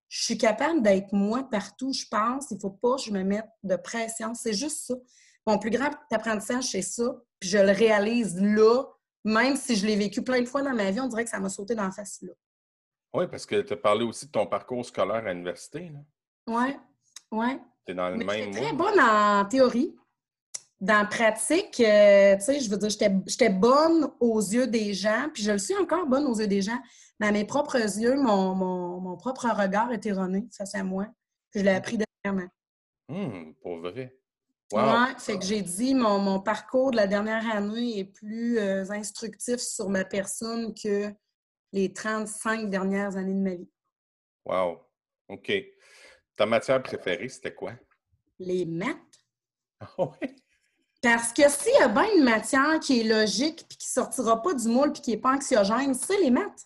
je 0.09 0.24
suis 0.24 0.38
capable 0.38 0.82
d'être 0.82 1.11
moi 1.11 1.47
partout, 1.49 1.93
je 1.93 2.05
pense. 2.09 2.51
Il 2.51 2.59
faut 2.59 2.72
pas 2.72 2.95
que 2.95 3.03
je 3.03 3.11
me 3.11 3.24
mette 3.24 3.47
de 3.64 3.76
pression. 3.76 4.34
C'est 4.34 4.53
juste 4.53 4.88
ça. 4.88 4.95
Mon 5.45 5.59
plus 5.59 5.72
grand 5.72 5.91
apprentissage, 6.11 6.66
c'est 6.66 6.82
ça. 6.82 7.16
Puis 7.39 7.49
je 7.49 7.57
le 7.57 7.72
réalise 7.72 8.39
là, 8.39 8.84
même 9.24 9.55
si 9.55 9.76
je 9.76 9.86
l'ai 9.86 9.95
vécu 9.95 10.24
plein 10.24 10.41
de 10.41 10.45
fois 10.45 10.61
dans 10.61 10.74
ma 10.74 10.91
vie, 10.91 10.99
on 10.99 11.07
dirait 11.07 11.24
que 11.24 11.30
ça 11.30 11.39
m'a 11.39 11.49
sauté 11.49 11.76
dans 11.76 11.84
la 11.84 11.91
face 11.91 12.22
là. 12.22 12.34
Oui, 13.14 13.28
parce 13.28 13.45
que 13.45 13.61
tu 13.61 13.74
as 13.74 13.78
parlé 13.78 14.03
aussi 14.03 14.26
de 14.26 14.32
ton 14.32 14.47
parcours 14.47 14.84
scolaire 14.86 15.28
à 15.28 15.34
l'université. 15.34 15.91
Oui, 16.47 16.76
oui. 17.32 17.59
Tu 17.86 17.91
es 17.91 17.95
dans 17.95 18.09
le 18.09 18.18
même 18.18 18.51
très 18.51 18.74
bonne 18.74 18.99
en 18.99 19.45
théorie. 19.45 19.95
Dans 20.84 21.00
la 21.00 21.06
pratique, 21.06 21.80
euh, 21.80 22.36
tu 22.36 22.42
sais, 22.42 22.60
je 22.60 22.70
veux 22.70 22.76
dire, 22.76 22.90
j'étais 22.90 23.50
bonne 23.50 24.12
aux 24.20 24.42
yeux 24.42 24.68
des 24.68 24.94
gens, 24.94 25.30
puis 25.34 25.42
je 25.42 25.54
le 25.54 25.58
suis 25.58 25.76
encore 25.78 26.06
bonne 26.08 26.26
aux 26.26 26.38
yeux 26.38 26.48
des 26.48 26.62
gens, 26.62 26.78
mais 27.22 27.28
à 27.28 27.32
mes 27.32 27.46
propres 27.46 27.78
yeux, 27.78 28.16
mon, 28.18 29.16
propre 29.16 29.48
regard 29.48 29.94
est 29.94 30.06
erroné 30.06 30.46
face 30.52 30.76
à 30.76 30.84
moi. 30.84 31.08
Puis 31.52 31.62
je 31.62 31.66
l'ai 31.66 31.72
appris 31.72 31.98
dernièrement. 31.98 32.52
Hum, 33.08 33.56
pour 33.62 33.78
vrai. 33.78 34.14
Wow. 34.74 35.18
fait 35.20 35.40
que 35.40 35.46
j'ai 35.46 35.62
dit, 35.62 35.96
mon, 35.96 36.20
mon, 36.20 36.42
parcours 36.42 36.92
de 36.92 36.98
la 36.98 37.08
dernière 37.08 37.50
année 37.56 38.00
est 38.00 38.06
plus 38.06 38.58
euh, 38.58 38.84
instructif 38.92 39.60
sur 39.60 39.88
ma 39.88 40.04
personne 40.04 40.74
que 40.74 41.14
les 41.72 41.94
35 41.94 42.70
dernières 42.70 43.16
années 43.16 43.36
de 43.36 43.40
ma 43.40 43.56
vie. 43.56 43.70
Wow. 44.44 44.80
OK. 45.30 45.50
Ta 46.36 46.46
matière 46.46 46.84
préférée, 46.84 47.30
c'était 47.30 47.54
quoi? 47.54 47.74
Les 48.38 48.66
maths. 48.66 48.98
Ah 49.80 49.90
oui? 49.98 50.36
Parce 51.04 51.34
que 51.34 51.49
s'il 51.49 51.74
y 51.74 51.84
a 51.84 51.89
bien 51.89 52.08
une 52.16 52.24
matière 52.24 52.80
qui 52.80 53.01
est 53.01 53.04
logique 53.04 53.66
puis 53.68 53.78
qui 53.78 53.89
ne 53.89 54.04
sortira 54.04 54.41
pas 54.41 54.54
du 54.54 54.70
moule 54.70 54.93
puis 54.93 55.01
qui 55.01 55.12
n'est 55.12 55.18
pas 55.18 55.34
anxiogène, 55.34 55.93
c'est 55.93 56.18
les 56.18 56.32
maths. 56.32 56.66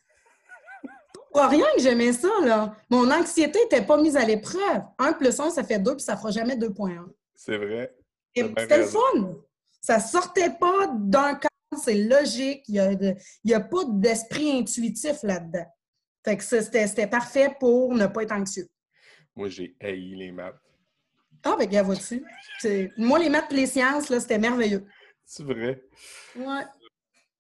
Pour 1.34 1.42
rien 1.42 1.66
que 1.76 1.82
j'aimais 1.82 2.14
ça, 2.14 2.30
là. 2.44 2.76
Mon 2.92 3.10
anxiété 3.10 3.60
n'était 3.64 3.84
pas 3.84 3.98
mise 4.00 4.16
à 4.16 4.24
l'épreuve. 4.24 4.84
1 5.00 5.14
plus 5.14 5.40
1, 5.40 5.50
ça 5.50 5.64
fait 5.64 5.80
2 5.80 5.96
puis 5.96 6.04
ça 6.04 6.14
ne 6.14 6.18
fera 6.20 6.30
jamais 6.30 6.56
2.1. 6.56 7.08
C'est 7.34 7.58
vrai. 7.58 7.96
C'était 8.36 8.78
le 8.78 8.86
fun. 8.86 9.36
Ça 9.82 10.00
sortait 10.00 10.52
pas 10.52 10.88
d'un 10.96 11.34
camp, 11.34 11.78
c'est 11.84 11.96
logique. 11.96 12.64
Il 12.68 13.18
n'y 13.44 13.54
a, 13.56 13.60
pas 13.60 13.86
d'esprit 13.88 14.52
intuitif 14.52 15.24
là-dedans. 15.24 15.66
Fait 16.24 16.38
que 16.38 16.44
c'était 16.44 17.08
parfait 17.08 17.56
pour 17.60 17.96
ne 17.96 18.06
pas 18.06 18.22
être 18.22 18.34
anxieux. 18.34 18.68
Moi, 19.36 19.50
j'ai 19.50 19.76
haï 19.82 20.14
les 20.14 20.32
maths. 20.32 20.62
Ah, 21.48 21.56
ben, 21.58 21.68
gars, 21.68 21.84
vois-tu? 21.84 22.26
Moi, 22.98 23.20
les 23.20 23.30
maths 23.30 23.52
et 23.52 23.56
les 23.56 23.68
sciences, 23.68 24.10
là, 24.10 24.20
c'était 24.20 24.38
merveilleux. 24.38 24.86
C'est 25.24 25.44
vrai. 25.44 25.82
Ouais. 26.36 26.64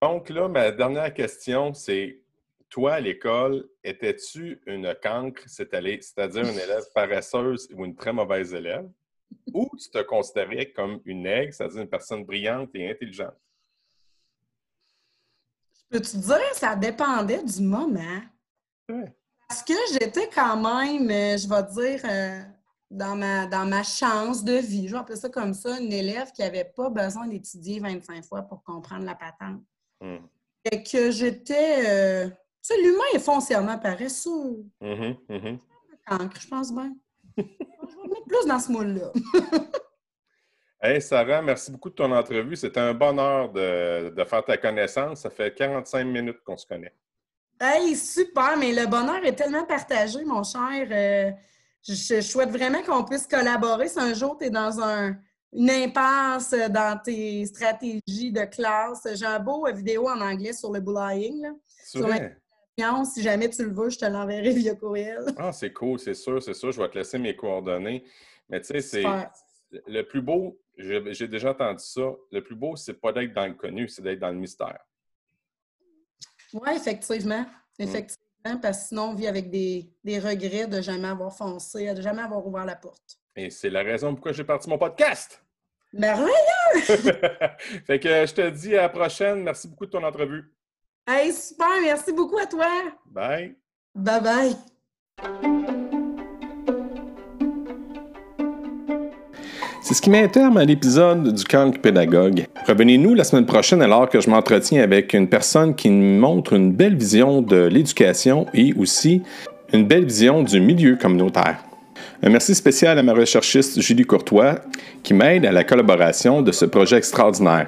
Donc, 0.01 0.29
là, 0.29 0.47
ma 0.47 0.71
dernière 0.71 1.13
question, 1.13 1.73
c'est 1.73 2.21
toi, 2.69 2.93
à 2.93 2.99
l'école, 3.01 3.67
étais-tu 3.83 4.61
une 4.65 4.95
cancre, 5.03 5.43
c'est-à-dire 5.45 6.43
une 6.43 6.59
élève 6.59 6.85
paresseuse 6.93 7.67
ou 7.73 7.83
une 7.85 7.95
très 7.95 8.13
mauvaise 8.13 8.53
élève? 8.53 8.87
ou 9.53 9.69
tu 9.77 9.89
te 9.89 10.01
considérais 10.03 10.71
comme 10.71 11.01
une 11.05 11.25
aigle, 11.25 11.53
c'est-à-dire 11.53 11.81
une 11.81 11.89
personne 11.89 12.23
brillante 12.23 12.69
et 12.75 12.89
intelligente? 12.89 13.35
Je 15.75 15.97
peux 15.97 16.01
te 16.01 16.17
dire, 16.17 16.53
ça 16.53 16.75
dépendait 16.75 17.43
du 17.43 17.61
moment? 17.61 18.21
Parce 19.49 19.63
que 19.63 19.73
j'étais 19.93 20.29
quand 20.29 20.57
même, 20.57 21.09
euh, 21.09 21.37
je 21.37 21.47
vais 21.47 21.63
dire, 21.63 22.01
euh, 22.09 22.41
dans, 22.89 23.15
ma, 23.15 23.45
dans 23.45 23.65
ma 23.65 23.83
chance 23.83 24.43
de 24.43 24.53
vie, 24.53 24.87
je 24.87 24.93
vais 24.93 24.99
appeler 24.99 25.17
ça 25.17 25.29
comme 25.29 25.53
ça, 25.53 25.79
une 25.79 25.91
élève 25.91 26.31
qui 26.31 26.41
n'avait 26.41 26.71
pas 26.75 26.89
besoin 26.89 27.27
d'étudier 27.27 27.79
25 27.79 28.23
fois 28.25 28.43
pour 28.43 28.63
comprendre 28.63 29.05
la 29.05 29.15
patente. 29.15 29.61
Hmm. 30.01 30.17
Et 30.71 30.83
que 30.83 31.11
j'étais. 31.11 31.85
Euh, 31.87 32.29
tu 32.29 32.35
sais, 32.61 32.81
l'humain 32.81 33.03
est 33.13 33.19
foncièrement 33.19 33.77
paresseux. 33.77 34.65
Mm 34.81 35.17
-hmm, 35.27 35.59
je 36.39 36.47
pense 36.47 36.73
bien. 36.73 36.93
plus 38.27 38.45
dans 38.47 38.59
ce 38.59 38.71
moule-là. 38.71 39.11
hey 40.81 41.01
Sarah, 41.01 41.41
merci 41.41 41.71
beaucoup 41.71 41.89
de 41.89 41.95
ton 41.95 42.11
entrevue. 42.11 42.55
C'était 42.55 42.79
un 42.79 42.93
bonheur 42.93 43.51
de, 43.51 44.23
faire 44.25 44.43
ta 44.43 44.57
connaissance. 44.57 45.21
Ça 45.21 45.29
fait 45.29 45.53
45 45.53 46.03
minutes 46.03 46.41
qu'on 46.43 46.57
se 46.57 46.65
connaît. 46.65 46.93
Hey, 47.59 47.95
super, 47.95 48.55
mais 48.57 48.71
le 48.71 48.85
bonheur 48.85 49.23
est 49.25 49.35
tellement 49.35 49.65
partagé, 49.65 50.23
mon 50.23 50.43
cher. 50.43 50.87
Euh, 50.91 51.31
je, 51.83 52.21
souhaite 52.21 52.49
vraiment 52.49 52.81
qu'on 52.83 53.03
puisse 53.03 53.27
collaborer. 53.27 53.87
Si 53.87 53.99
un 53.99 54.13
jour 54.13 54.37
tu 54.37 54.45
es 54.45 54.49
dans 54.49 54.79
une 55.53 55.69
impasse 55.69 56.51
dans 56.51 56.99
tes 57.03 57.45
stratégies 57.45 58.31
de 58.31 58.45
classe, 58.45 59.07
j'ai 59.13 59.25
un 59.25 59.39
beau 59.39 59.65
vidéo 59.71 60.07
en 60.07 60.19
anglais 60.21 60.53
sur 60.53 60.71
le 60.71 60.79
bullying. 60.79 61.41
Là, 61.43 61.53
sur 61.85 62.07
si 63.05 63.21
jamais 63.21 63.49
tu 63.49 63.63
le 63.63 63.73
veux, 63.73 63.89
je 63.89 63.97
te 63.97 64.05
l'enverrai 64.05 64.51
via 64.51 64.75
courriel. 64.75 65.25
Ah, 65.37 65.51
c'est 65.51 65.73
cool, 65.73 65.99
c'est 65.99 66.13
sûr, 66.13 66.41
c'est 66.43 66.53
sûr. 66.53 66.71
Je 66.71 66.81
vais 66.81 66.89
te 66.89 66.97
laisser 66.97 67.17
mes 67.17 67.35
coordonnées. 67.35 68.03
Mais 68.49 68.61
tu 68.61 68.67
sais, 68.67 68.81
c'est 68.81 69.03
le 69.87 70.01
plus 70.03 70.21
beau, 70.21 70.59
j'ai 70.77 71.27
déjà 71.27 71.51
entendu 71.51 71.83
ça, 71.83 72.13
le 72.31 72.43
plus 72.43 72.55
beau, 72.55 72.75
c'est 72.75 72.93
pas 72.93 73.11
d'être 73.11 73.33
dans 73.33 73.47
le 73.47 73.53
connu, 73.53 73.87
c'est 73.89 74.01
d'être 74.01 74.19
dans 74.19 74.31
le 74.31 74.37
mystère. 74.37 74.79
Oui, 76.53 76.69
effectivement. 76.73 77.45
Mm. 77.79 77.85
Effectivement, 78.45 78.61
parce 78.61 78.79
que 78.79 78.87
sinon, 78.89 79.03
on 79.03 79.13
vit 79.13 79.27
avec 79.27 79.49
des, 79.49 80.19
regrets 80.19 80.67
de 80.67 80.81
jamais 80.81 81.07
avoir 81.07 81.35
foncé, 81.35 81.93
de 81.93 82.01
jamais 82.01 82.21
avoir 82.21 82.45
ouvert 82.45 82.65
la 82.65 82.75
porte. 82.75 83.17
Et 83.35 83.49
c'est 83.49 83.69
la 83.69 83.83
raison 83.83 84.13
pourquoi 84.13 84.31
j'ai 84.31 84.43
parti 84.43 84.69
mon 84.69 84.77
podcast. 84.77 85.43
Merveilleux! 85.93 86.33
fait 87.85 87.99
que 87.99 88.25
je 88.25 88.33
te 88.33 88.49
dis 88.49 88.75
à 88.75 88.83
la 88.83 88.89
prochaine. 88.89 89.43
Merci 89.43 89.67
beaucoup 89.67 89.85
de 89.85 89.91
ton 89.91 90.03
entrevue. 90.03 90.53
Hey, 91.07 91.31
super, 91.33 91.79
merci 91.81 92.11
beaucoup 92.11 92.37
à 92.37 92.45
toi. 92.45 92.67
Bye. 93.05 93.55
Bye 93.95 95.66
C'est 99.87 99.93
ce 99.93 100.01
qui 100.01 100.09
met 100.09 100.21
un 100.21 100.27
terme 100.27 100.57
à 100.57 100.65
l'épisode 100.65 101.33
du 101.33 101.45
camp 101.45 101.71
pédagogue. 101.79 102.45
Revenez-nous 102.67 103.13
la 103.13 103.23
semaine 103.23 103.45
prochaine 103.45 103.81
alors 103.81 104.09
que 104.09 104.19
je 104.19 104.29
m'entretiens 104.29 104.83
avec 104.83 105.13
une 105.13 105.29
personne 105.29 105.75
qui 105.75 105.89
nous 105.89 106.19
montre 106.19 106.51
une 106.51 106.73
belle 106.73 106.97
vision 106.97 107.41
de 107.41 107.67
l'éducation 107.67 108.47
et 108.53 108.73
aussi 108.73 109.21
une 109.71 109.87
belle 109.87 110.03
vision 110.03 110.43
du 110.43 110.59
milieu 110.59 110.97
communautaire. 110.97 111.63
Un 112.21 112.29
merci 112.29 112.53
spécial 112.53 112.99
à 112.99 113.03
ma 113.03 113.13
recherchiste 113.13 113.79
Julie 113.79 114.03
Courtois 114.03 114.55
qui 115.03 115.13
m'aide 115.13 115.45
à 115.45 115.53
la 115.53 115.63
collaboration 115.63 116.41
de 116.41 116.51
ce 116.51 116.65
projet 116.65 116.97
extraordinaire. 116.97 117.67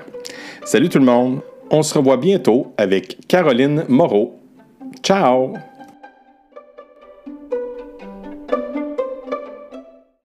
Salut 0.65 0.89
tout 0.89 0.99
le 0.99 1.05
monde! 1.05 1.39
On 1.71 1.83
se 1.83 1.97
revoit 1.97 2.17
bientôt 2.17 2.73
avec 2.77 3.17
Caroline 3.29 3.85
Moreau. 3.87 4.37
Ciao! 5.01 5.53